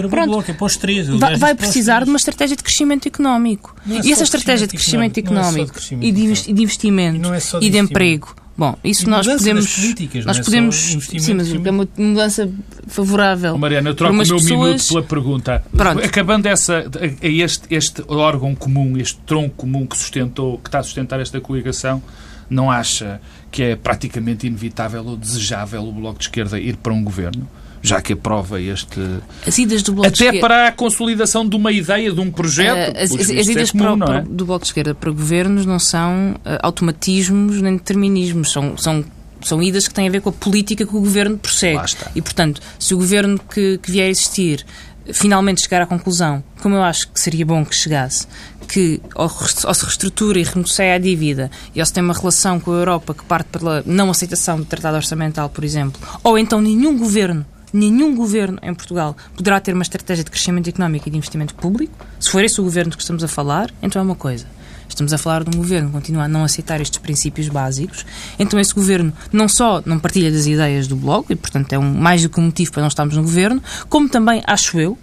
pronto, 0.10 0.28
bloco, 0.28 0.52
é 0.52 0.80
três, 0.80 1.08
vai, 1.08 1.38
vai 1.38 1.56
precisar 1.56 2.04
de 2.04 2.10
uma 2.10 2.18
estratégia 2.18 2.56
de 2.56 2.64
crescimento 2.64 3.08
económico. 3.08 3.76
É 3.90 4.08
e 4.08 4.12
essa 4.12 4.24
estratégia 4.24 4.68
de 4.68 4.76
crescimento 4.76 5.18
económico, 5.18 5.66
de 5.66 5.72
crescimento 5.72 6.08
económico 6.08 6.48
e 6.48 6.52
de 6.54 6.62
investimento 6.62 7.30
e, 7.62 7.68
e 7.68 7.70
de 7.70 7.78
emprego 7.78 8.36
Bom, 8.58 8.78
isso 8.84 9.10
nós 9.10 9.28
podemos. 9.28 9.78
Nós 10.26 10.40
é 10.40 10.44
podemos. 10.44 10.76
Sim, 10.76 11.34
mas 11.34 11.54
é 11.54 11.70
uma 11.70 11.88
mudança 11.98 12.50
favorável. 12.88 13.58
Mariana, 13.58 13.90
eu 13.90 13.96
troco 13.96 14.14
o 14.14 14.18
meu 14.18 14.26
pessoas... 14.26 14.50
minuto 14.50 14.88
pela 14.88 15.04
pergunta. 15.04 15.64
Pronto. 15.76 16.04
Acabando 16.04 16.48
essa, 16.48 16.86
este, 17.22 17.74
este 17.74 18.04
órgão 18.08 18.56
comum, 18.56 18.98
este 18.98 19.18
tronco 19.26 19.56
comum 19.56 19.86
que 19.86 19.98
sustentou, 19.98 20.58
que 20.60 20.70
está 20.70 20.80
a 20.80 20.84
sustentar 20.84 21.20
esta 21.20 21.42
coligação, 21.42 22.02
não 22.50 22.72
acha 22.72 23.20
que 23.52 23.62
é 23.62 23.76
praticamente 23.76 24.48
inevitável 24.48 25.06
ou 25.06 25.18
desejável 25.18 25.84
o 25.84 25.92
Bloco 25.92 26.20
de 26.20 26.26
Esquerda 26.26 26.58
ir 26.58 26.78
para 26.78 26.94
um 26.94 27.04
governo? 27.04 27.48
Já 27.86 28.02
que 28.02 28.14
aprova 28.14 28.60
este. 28.60 29.00
As 29.46 29.58
idas 29.58 29.84
do 29.84 29.94
Bloco 29.94 30.08
Até 30.08 30.18
de 30.18 30.24
Esquerda... 30.24 30.48
para 30.48 30.68
a 30.68 30.72
consolidação 30.72 31.48
de 31.48 31.56
uma 31.56 31.72
ideia, 31.72 32.12
de 32.12 32.20
um 32.20 32.32
projeto. 32.32 32.96
Uh, 32.96 33.04
as, 33.04 33.12
as, 33.12 33.30
as 33.30 33.48
idas 33.48 33.70
é 33.70 33.72
comum, 33.72 34.00
para, 34.00 34.18
é? 34.18 34.22
do 34.24 34.46
Bloco 34.46 34.64
de 34.64 34.70
Esquerda 34.70 34.96
para 34.96 35.12
governos 35.12 35.66
não 35.66 35.80
são 35.80 36.32
uh, 36.34 36.60
automatismos 36.62 37.62
nem 37.62 37.78
determinismos, 37.78 38.52
são, 38.52 38.78
são 38.78 39.06
são 39.42 39.62
idas 39.62 39.88
que 39.88 39.94
têm 39.94 40.08
a 40.08 40.12
ver 40.12 40.22
com 40.22 40.30
a 40.30 40.32
política 40.32 40.88
que 40.88 40.96
o 40.96 41.00
governo 41.00 41.38
prossegue. 41.38 41.80
E, 42.16 42.22
portanto, 42.22 42.60
se 42.80 42.96
o 42.96 42.98
governo 42.98 43.40
que, 43.40 43.78
que 43.78 43.92
vier 43.92 44.08
a 44.08 44.10
existir 44.10 44.66
finalmente 45.14 45.62
chegar 45.62 45.84
à 45.84 45.86
conclusão, 45.86 46.44
como 46.62 46.74
eu 46.74 46.82
acho 46.82 47.10
que 47.10 47.20
seria 47.20 47.46
bom 47.46 47.64
que 47.64 47.76
chegasse, 47.76 48.28
que 48.68 49.00
ou, 49.14 49.26
ou 49.26 49.74
se 49.74 49.84
reestrutura 49.84 50.40
e 50.40 50.44
renegocia 50.44 50.96
a 50.96 50.98
dívida 50.98 51.52
e 51.76 51.80
ou 51.80 51.86
se 51.86 51.94
tem 51.94 52.04
uma 52.04 52.14
relação 52.14 52.60
com 52.60 52.72
a 52.72 52.76
Europa 52.76 53.14
que 53.14 53.24
parte 53.24 53.48
pela 53.48 53.84
não 53.86 54.10
aceitação 54.10 54.58
do 54.58 54.66
tratado 54.66 54.96
orçamental, 54.96 55.50
por 55.50 55.64
exemplo, 55.64 56.02
ou 56.24 56.38
então 56.38 56.60
nenhum 56.60 56.98
governo 56.98 57.46
nenhum 57.76 58.16
governo 58.16 58.58
em 58.62 58.74
Portugal 58.74 59.16
poderá 59.36 59.60
ter 59.60 59.74
uma 59.74 59.84
estratégia 59.84 60.24
de 60.24 60.32
crescimento 60.32 60.70
económico 60.70 61.08
e 61.08 61.12
de 61.12 61.18
investimento 61.18 61.54
público. 61.56 61.94
Se 62.20 62.30
for 62.30 62.44
esse 62.44 62.60
o 62.60 62.64
governo 62.64 62.92
que 62.96 63.02
estamos 63.02 63.24
a 63.24 63.28
falar, 63.28 63.70
então 63.82 64.00
é 64.02 64.06
uma 64.06 64.16
coisa. 64.16 64.46
Estamos 64.88 65.12
a 65.14 65.18
falar 65.18 65.44
de 65.44 65.56
um 65.56 65.60
governo 65.60 65.88
que 65.90 65.94
continua 65.94 66.24
a 66.24 66.28
não 66.28 66.44
aceitar 66.44 66.80
estes 66.80 67.00
princípios 67.00 67.50
básicos. 67.50 68.06
Então 68.40 68.60
esse 68.60 68.74
governo 68.74 69.12
não 69.32 69.48
só 69.48 69.82
não 69.86 70.00
partilha 70.00 70.32
das 70.32 70.46
ideias 70.46 70.88
do 70.88 70.96
Bloco, 70.96 71.34
e 71.34 71.36
portanto 71.36 71.74
é 71.74 71.80
um, 71.80 71.94
mais 71.94 72.22
do 72.22 72.30
que 72.30 72.40
um 72.40 72.44
motivo 72.44 72.72
para 72.72 72.82
não 72.82 72.88
estarmos 72.88 73.16
no 73.16 73.24
governo, 73.24 73.62
como 73.90 74.08
também, 74.08 74.42
acho 74.46 74.80
eu, 74.80 74.98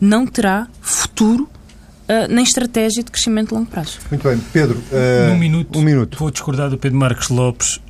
não 0.00 0.26
terá 0.26 0.66
futuro 0.80 1.48
Uh, 2.02 2.26
nem 2.28 2.42
estratégia 2.42 3.02
de 3.02 3.10
crescimento 3.10 3.50
de 3.50 3.54
longo 3.54 3.70
prazo. 3.70 4.00
Muito 4.10 4.28
bem. 4.28 4.36
Pedro, 4.52 4.76
uh, 4.76 5.32
um, 5.32 5.38
minuto, 5.38 5.78
um 5.78 5.82
minuto. 5.82 6.18
Vou 6.18 6.32
discordar 6.32 6.68
do 6.68 6.76
Pedro 6.76 6.98
Marcos 6.98 7.28
Lopes 7.28 7.76
uh, 7.76 7.80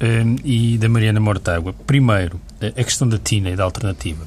e 0.44 0.76
da 0.76 0.86
Mariana 0.86 1.18
Mortágua. 1.18 1.74
Primeiro, 1.86 2.38
a 2.68 2.84
questão 2.84 3.08
da 3.08 3.18
TINA 3.18 3.50
e 3.50 3.56
da 3.56 3.64
alternativa. 3.64 4.26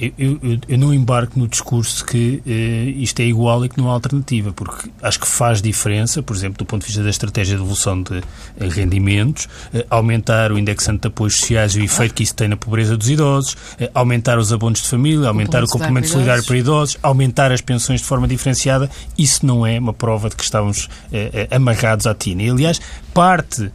Eu, 0.00 0.12
eu, 0.18 0.58
eu 0.68 0.78
não 0.78 0.92
embarco 0.92 1.38
no 1.38 1.46
discurso 1.46 2.04
que 2.04 2.42
eh, 2.46 2.90
isto 2.96 3.20
é 3.20 3.24
igual 3.24 3.64
e 3.64 3.68
que 3.68 3.78
não 3.78 3.90
há 3.90 3.92
alternativa, 3.92 4.52
porque 4.52 4.90
acho 5.02 5.20
que 5.20 5.28
faz 5.28 5.62
diferença, 5.62 6.22
por 6.22 6.34
exemplo, 6.34 6.58
do 6.58 6.64
ponto 6.64 6.82
de 6.82 6.86
vista 6.86 7.02
da 7.02 7.10
estratégia 7.10 7.56
de 7.56 7.62
evolução 7.62 8.02
de 8.02 8.18
eh, 8.18 8.68
rendimentos, 8.68 9.48
eh, 9.72 9.86
aumentar 9.90 10.52
o 10.52 10.58
indexante 10.58 11.02
de 11.02 11.08
apoios 11.08 11.36
sociais 11.36 11.74
e 11.74 11.80
o 11.80 11.84
efeito 11.84 12.14
que 12.14 12.22
isso 12.22 12.34
tem 12.34 12.48
na 12.48 12.56
pobreza 12.56 12.96
dos 12.96 13.08
idosos, 13.08 13.56
eh, 13.78 13.90
aumentar 13.94 14.38
os 14.38 14.52
abonos 14.52 14.82
de 14.82 14.88
família, 14.88 15.28
aumentar 15.28 15.62
o 15.62 15.68
complemento 15.68 16.08
solidário 16.08 16.44
para 16.44 16.56
idosos, 16.56 16.98
aumentar 17.02 17.52
as 17.52 17.60
pensões 17.60 18.00
de 18.00 18.06
forma 18.06 18.26
diferenciada. 18.26 18.90
Isso 19.16 19.44
não 19.46 19.66
é 19.66 19.78
uma 19.78 19.92
prova 19.92 20.28
de 20.28 20.36
que 20.36 20.44
estamos 20.44 20.88
eh, 21.12 21.48
eh, 21.50 21.56
amarrados 21.56 22.06
à 22.06 22.14
TINA. 22.14 22.42
E, 22.42 22.50
aliás, 22.50 22.80
parte 23.14 23.70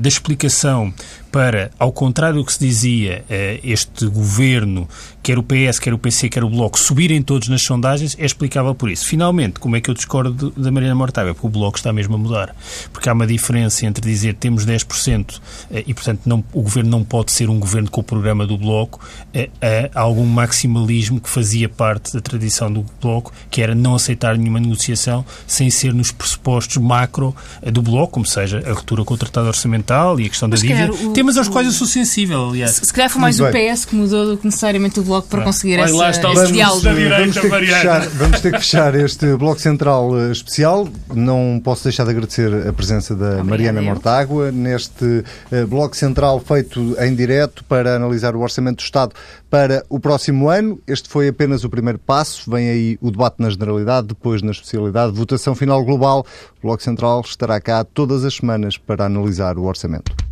da 0.00 0.08
explicação 0.08 0.92
para, 1.36 1.70
ao 1.78 1.92
contrário 1.92 2.38
do 2.38 2.46
que 2.46 2.52
se 2.54 2.58
dizia, 2.58 3.22
eh, 3.28 3.60
este 3.62 4.06
governo, 4.06 4.88
quer 5.22 5.38
o 5.38 5.42
PS, 5.42 5.78
quer 5.78 5.92
o 5.92 5.98
PC, 5.98 6.30
quer 6.30 6.42
o 6.42 6.48
Bloco, 6.48 6.78
subirem 6.78 7.20
todos 7.20 7.48
nas 7.48 7.60
sondagens, 7.60 8.16
é 8.18 8.24
explicável 8.24 8.74
por 8.74 8.90
isso. 8.90 9.06
Finalmente, 9.06 9.60
como 9.60 9.76
é 9.76 9.80
que 9.82 9.90
eu 9.90 9.94
discordo 9.94 10.50
da 10.56 10.70
Mariana 10.70 10.94
Mortágua? 10.94 11.34
Porque 11.34 11.46
o 11.46 11.50
Bloco 11.50 11.76
está 11.76 11.92
mesmo 11.92 12.14
a 12.14 12.18
mudar. 12.18 12.56
Porque 12.90 13.10
há 13.10 13.12
uma 13.12 13.26
diferença 13.26 13.84
entre 13.84 14.00
dizer 14.10 14.32
temos 14.36 14.64
10% 14.64 15.38
eh, 15.70 15.84
e, 15.86 15.92
portanto, 15.92 16.22
não, 16.24 16.42
o 16.54 16.62
governo 16.62 16.88
não 16.88 17.04
pode 17.04 17.32
ser 17.32 17.50
um 17.50 17.60
governo 17.60 17.90
com 17.90 18.00
o 18.00 18.04
programa 18.04 18.46
do 18.46 18.56
Bloco, 18.56 19.06
eh, 19.34 19.50
a 19.94 20.00
algum 20.00 20.24
maximalismo 20.24 21.20
que 21.20 21.28
fazia 21.28 21.68
parte 21.68 22.14
da 22.14 22.20
tradição 22.22 22.72
do 22.72 22.82
Bloco, 22.98 23.30
que 23.50 23.60
era 23.60 23.74
não 23.74 23.94
aceitar 23.94 24.38
nenhuma 24.38 24.58
negociação 24.58 25.22
sem 25.46 25.68
ser 25.68 25.92
nos 25.92 26.10
pressupostos 26.10 26.78
macro 26.78 27.36
do 27.62 27.82
Bloco, 27.82 28.14
como 28.14 28.26
seja 28.36 28.62
a 28.66 28.72
ruptura 28.72 29.04
com 29.04 29.14
o 29.14 29.16
Tratado 29.16 29.48
Orçamental 29.48 30.20
e 30.20 30.26
a 30.26 30.28
questão 30.28 30.48
da 30.48 30.56
dívida 30.56 30.90
temas 31.14 31.36
aos 31.36 31.48
quais 31.48 31.66
eu 31.66 31.72
sou 31.72 31.86
sensível, 31.86 32.50
aliás. 32.50 32.72
Se, 32.72 32.86
se 32.86 32.92
calhar 32.92 33.10
foi 33.10 33.20
mais 33.20 33.40
o 33.40 33.46
PS 33.46 33.84
que 33.86 33.94
mudou 33.94 34.26
do 34.26 34.36
que 34.36 34.44
necessariamente 34.44 35.00
o 35.00 35.02
Bloco 35.02 35.28
para 35.28 35.42
conseguir 35.42 35.78
essa, 35.78 35.94
lá 35.94 36.10
está 36.10 36.32
esse 36.32 36.52
diálogo. 36.52 36.82
Vamos, 36.82 37.34
ter 37.34 37.50
que 37.50 37.58
fechar, 37.58 38.08
vamos 38.08 38.40
ter 38.40 38.52
que 38.52 38.58
fechar 38.58 38.94
este 38.94 39.36
Bloco 39.36 39.60
Central 39.60 40.18
eh, 40.18 40.32
especial. 40.32 40.88
Não 41.14 41.60
posso 41.62 41.84
deixar 41.84 42.04
de 42.04 42.10
agradecer 42.10 42.68
a 42.68 42.72
presença 42.72 43.14
da 43.14 43.26
Obrigada 43.26 43.44
Mariana 43.44 43.82
Mortágua 43.82 44.52
neste 44.52 45.04
uh, 45.04 45.66
Bloco 45.66 45.96
Central 45.96 46.40
feito 46.40 46.96
em 47.00 47.14
direto 47.14 47.64
para 47.64 47.96
analisar 47.96 48.36
o 48.36 48.40
Orçamento 48.40 48.76
do 48.76 48.84
Estado 48.84 49.12
para 49.56 49.86
o 49.88 49.98
próximo 49.98 50.50
ano. 50.50 50.78
Este 50.86 51.08
foi 51.08 51.28
apenas 51.28 51.64
o 51.64 51.70
primeiro 51.70 51.98
passo. 51.98 52.50
Vem 52.50 52.68
aí 52.68 52.98
o 53.00 53.10
debate 53.10 53.36
na 53.38 53.48
generalidade, 53.48 54.08
depois 54.08 54.42
na 54.42 54.50
especialidade, 54.50 55.16
votação 55.16 55.54
final 55.54 55.82
global. 55.82 56.26
O 56.58 56.66
Bloco 56.66 56.82
Central 56.82 57.22
estará 57.22 57.58
cá 57.58 57.82
todas 57.82 58.22
as 58.22 58.34
semanas 58.34 58.76
para 58.76 59.06
analisar 59.06 59.56
o 59.56 59.64
orçamento. 59.64 60.25